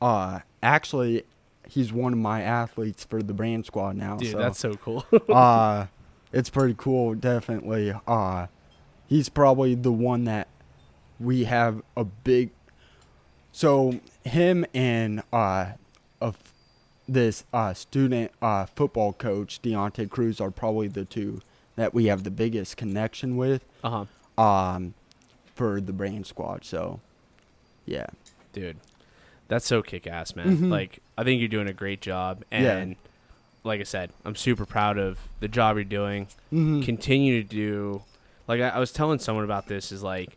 uh, 0.01 0.41
actually, 0.63 1.25
he's 1.69 1.93
one 1.93 2.13
of 2.13 2.19
my 2.19 2.43
athletes 2.43 3.05
for 3.05 3.23
the 3.23 3.35
brand 3.35 3.67
squad 3.67 3.97
now. 3.97 4.17
Dude, 4.17 4.33
so, 4.33 4.39
that's 4.39 4.59
so 4.59 4.75
cool. 4.75 5.05
uh, 5.29 5.87
it's 6.33 6.51
pretty 6.51 6.75
cool, 6.79 7.15
definitely. 7.15 7.93
Uh, 8.07 8.47
he's 9.07 9.29
probably 9.29 9.75
the 9.75 9.93
one 9.93 10.25
that 10.25 10.49
we 11.19 11.45
have 11.45 11.83
a 11.97 12.05
big. 12.05 12.51
So 13.53 14.01
him 14.25 14.67
and 14.75 15.23
uh, 15.33 15.73
a 16.21 16.27
f- 16.27 16.53
this 17.09 17.45
uh, 17.53 17.75
student 17.75 18.33
uh, 18.43 18.67
football 18.67 19.13
coach 19.13 19.61
Deontay 19.63 20.11
Cruz 20.11 20.41
are 20.41 20.51
probably 20.51 20.89
the 20.89 21.05
two 21.05 21.41
that 21.77 21.95
we 21.95 22.07
have 22.07 22.25
the 22.25 22.31
biggest 22.31 22.77
connection 22.77 23.37
with 23.37 23.65
uh 23.83 24.07
huh. 24.37 24.43
um, 24.43 24.95
for 25.55 25.81
the 25.81 25.93
brand 25.93 26.27
squad. 26.27 26.65
So, 26.65 27.01
yeah, 27.87 28.07
Dude, 28.53 28.77
that's 29.49 29.67
so 29.67 29.83
kick 29.83 30.07
ass, 30.07 30.37
man. 30.37 30.57
Mhm. 30.57 30.71
Like, 30.71 31.01
I 31.19 31.25
think 31.25 31.41
you're 31.41 31.49
doing 31.49 31.69
a 31.69 31.73
great 31.73 32.01
job. 32.01 32.45
Yeah. 32.53 32.77
And 32.77 32.97
like 33.65 33.81
I 33.81 33.85
said, 33.85 34.11
I'm 34.25 34.37
super 34.37 34.65
proud 34.67 34.97
of 34.99 35.19
the 35.41 35.49
job 35.49 35.77
you're 35.77 35.85
doing. 35.85 36.27
mm-hmm. 36.53 36.83
Continue 36.83 37.43
to 37.43 37.49
do, 37.49 38.03
like, 38.47 38.61
I, 38.61 38.69
I 38.71 38.79
was 38.79 38.93
telling 38.93 39.19
someone 39.19 39.45
about 39.45 39.67
this, 39.67 39.91
is 39.93 40.03
like, 40.03 40.37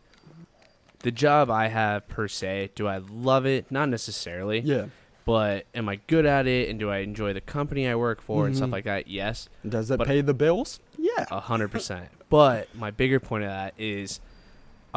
the 1.00 1.12
job 1.12 1.52
I 1.52 1.68
have 1.68 2.08
per 2.08 2.28
se, 2.28 2.72
do 2.76 2.88
I 2.88 2.98
love 2.98 3.46
it? 3.46 3.70
Not 3.72 3.90
necessarily. 3.90 4.60
yeah. 4.62 4.86
But 5.26 5.66
am 5.76 5.90
I 5.90 6.00
good 6.08 6.26
at 6.26 6.48
it? 6.48 6.70
And 6.70 6.80
do 6.80 6.90
I 6.90 7.00
enjoy 7.00 7.34
the 7.34 7.42
company 7.42 7.86
I 7.86 7.96
work 7.96 8.22
for 8.22 8.48
and 8.48 8.56
stuff 8.56 8.70
Mhm. 8.70 8.72
like 8.72 8.86
that? 8.86 9.08
Yes. 9.10 9.50
Does 9.68 9.92
it 9.92 9.98
But- 9.98 10.08
pay 10.08 10.22
the 10.22 10.34
bills? 10.34 10.80
Yeah. 10.98 11.26
A 11.30 11.42
hundred 11.42 11.70
percent. 11.70 12.08
But 12.30 12.74
my 12.76 12.92
bigger 12.92 13.20
point 13.20 13.44
of 13.44 13.50
that 13.50 13.74
is, 13.78 14.20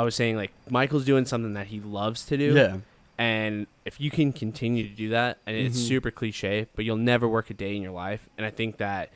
I 0.00 0.04
was 0.04 0.14
saying 0.14 0.36
like 0.36 0.50
Michael's 0.68 1.04
doing 1.04 1.24
something 1.26 1.54
that 1.54 1.68
he 1.68 1.80
loves 1.80 2.24
to 2.26 2.36
do. 2.36 2.54
Yeah. 2.54 2.76
And 3.18 3.66
if 3.84 4.00
you 4.00 4.10
can 4.10 4.32
continue 4.32 4.82
to 4.88 4.94
do 4.94 5.10
that, 5.10 5.38
and 5.46 5.54
it's 5.54 5.78
Mhm. 5.78 5.88
super 5.88 6.10
cliche, 6.10 6.66
but 6.74 6.84
you'll 6.86 6.96
never 6.96 7.28
work 7.28 7.50
a 7.50 7.54
day 7.54 7.76
in 7.76 7.82
your 7.82 7.92
life. 7.92 8.26
And 8.38 8.46
I 8.46 8.50
think 8.50 8.78
that 8.78 9.10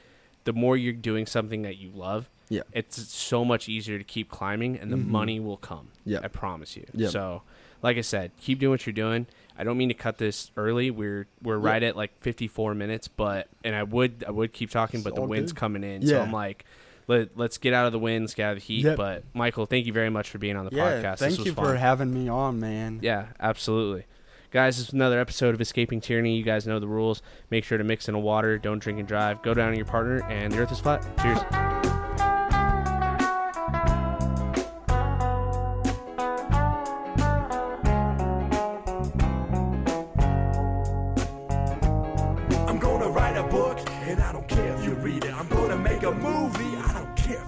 the 0.45 0.53
more 0.53 0.76
you're 0.76 0.93
doing 0.93 1.24
something 1.26 1.62
that 1.62 1.78
you 1.78 1.91
love, 1.95 2.28
Yeah. 2.51 2.62
it's 2.72 3.01
so 3.14 3.47
much 3.47 3.66
easier 3.66 3.97
to 3.97 4.05
keep 4.05 4.28
climbing, 4.28 4.76
and 4.78 4.93
the 4.93 4.97
Mhm. 4.99 5.07
money 5.07 5.41
will 5.41 5.57
come. 5.57 5.89
Yeah. 6.05 6.20
I 6.22 6.28
promise 6.28 6.76
you. 6.76 6.85
Yeah. 6.93 7.09
So, 7.09 7.43
like 7.82 7.97
I 7.97 8.03
said, 8.03 8.32
keep 8.39 8.59
doing 8.59 8.72
what 8.72 8.85
you're 8.85 8.93
doing. 8.93 9.26
I 9.57 9.64
don't 9.64 9.78
mean 9.78 9.89
to 9.89 9.95
cut 9.95 10.18
this 10.18 10.51
early. 10.57 10.91
We're 10.91 11.26
we're 11.43 11.59
Yeah. 11.59 11.66
right 11.70 11.82
at 11.82 11.97
like 11.97 12.11
54 12.20 12.74
minutes, 12.74 13.09
but 13.09 13.49
and 13.64 13.74
I 13.74 13.85
would 13.85 14.22
I 14.28 14.32
would 14.32 14.53
keep 14.53 14.68
talking, 14.70 15.01
but 15.01 15.14
the 15.14 15.22
wind's 15.22 15.53
good. 15.53 15.61
coming 15.61 15.82
in, 15.82 16.07
so 16.07 16.20
I'm 16.20 16.32
like. 16.32 16.66
Let, 17.07 17.37
let's 17.37 17.59
get 17.59 17.75
out 17.75 17.87
of 17.87 17.93
the 17.93 17.99
winds, 17.99 18.35
get 18.35 18.45
out 18.45 18.53
of 18.57 18.59
the 18.61 18.65
heat. 18.65 18.85
Yep. 18.85 18.97
But 18.97 19.25
Michael, 19.35 19.67
thank 19.67 19.87
you 19.87 19.93
very 19.93 20.11
much 20.11 20.31
for 20.31 20.39
being 20.39 20.57
on 20.57 20.65
the 20.65 20.75
yeah. 20.75 21.03
podcast. 21.03 21.19
Thank 21.19 21.45
you 21.45 21.53
fun. 21.53 21.65
for 21.65 21.77
having 21.77 22.13
me 22.13 22.29
on, 22.29 22.61
man. 22.61 23.01
Yeah, 23.03 23.27
absolutely. 23.39 24.07
Guys, 24.51 24.77
this 24.77 24.89
is 24.89 24.95
another 24.95 25.19
episode 25.19 25.55
of 25.55 25.61
Escaping 25.61 26.01
Tyranny. 26.01 26.37
You 26.37 26.45
guys 26.45 26.67
know 26.67 26.79
the 26.79 26.87
rules. 26.87 27.23
Make 27.51 27.65
sure 27.65 27.77
to 27.77 27.85
mix 27.85 28.09
in 28.09 28.15
a 28.15 28.21
water. 28.21 28.57
Don't 28.57 28.79
drink 28.79 29.01
and 29.01 29.09
drive. 29.09 29.43
Go 29.43 29.53
down 29.53 29.71
on 29.71 29.77
your 29.77 29.85
partner, 29.85 30.23
and 30.31 30.53
the 30.53 30.59
earth 30.59 30.71
is 30.71 30.79
flat. 30.79 31.05
Cheers. 31.21 31.64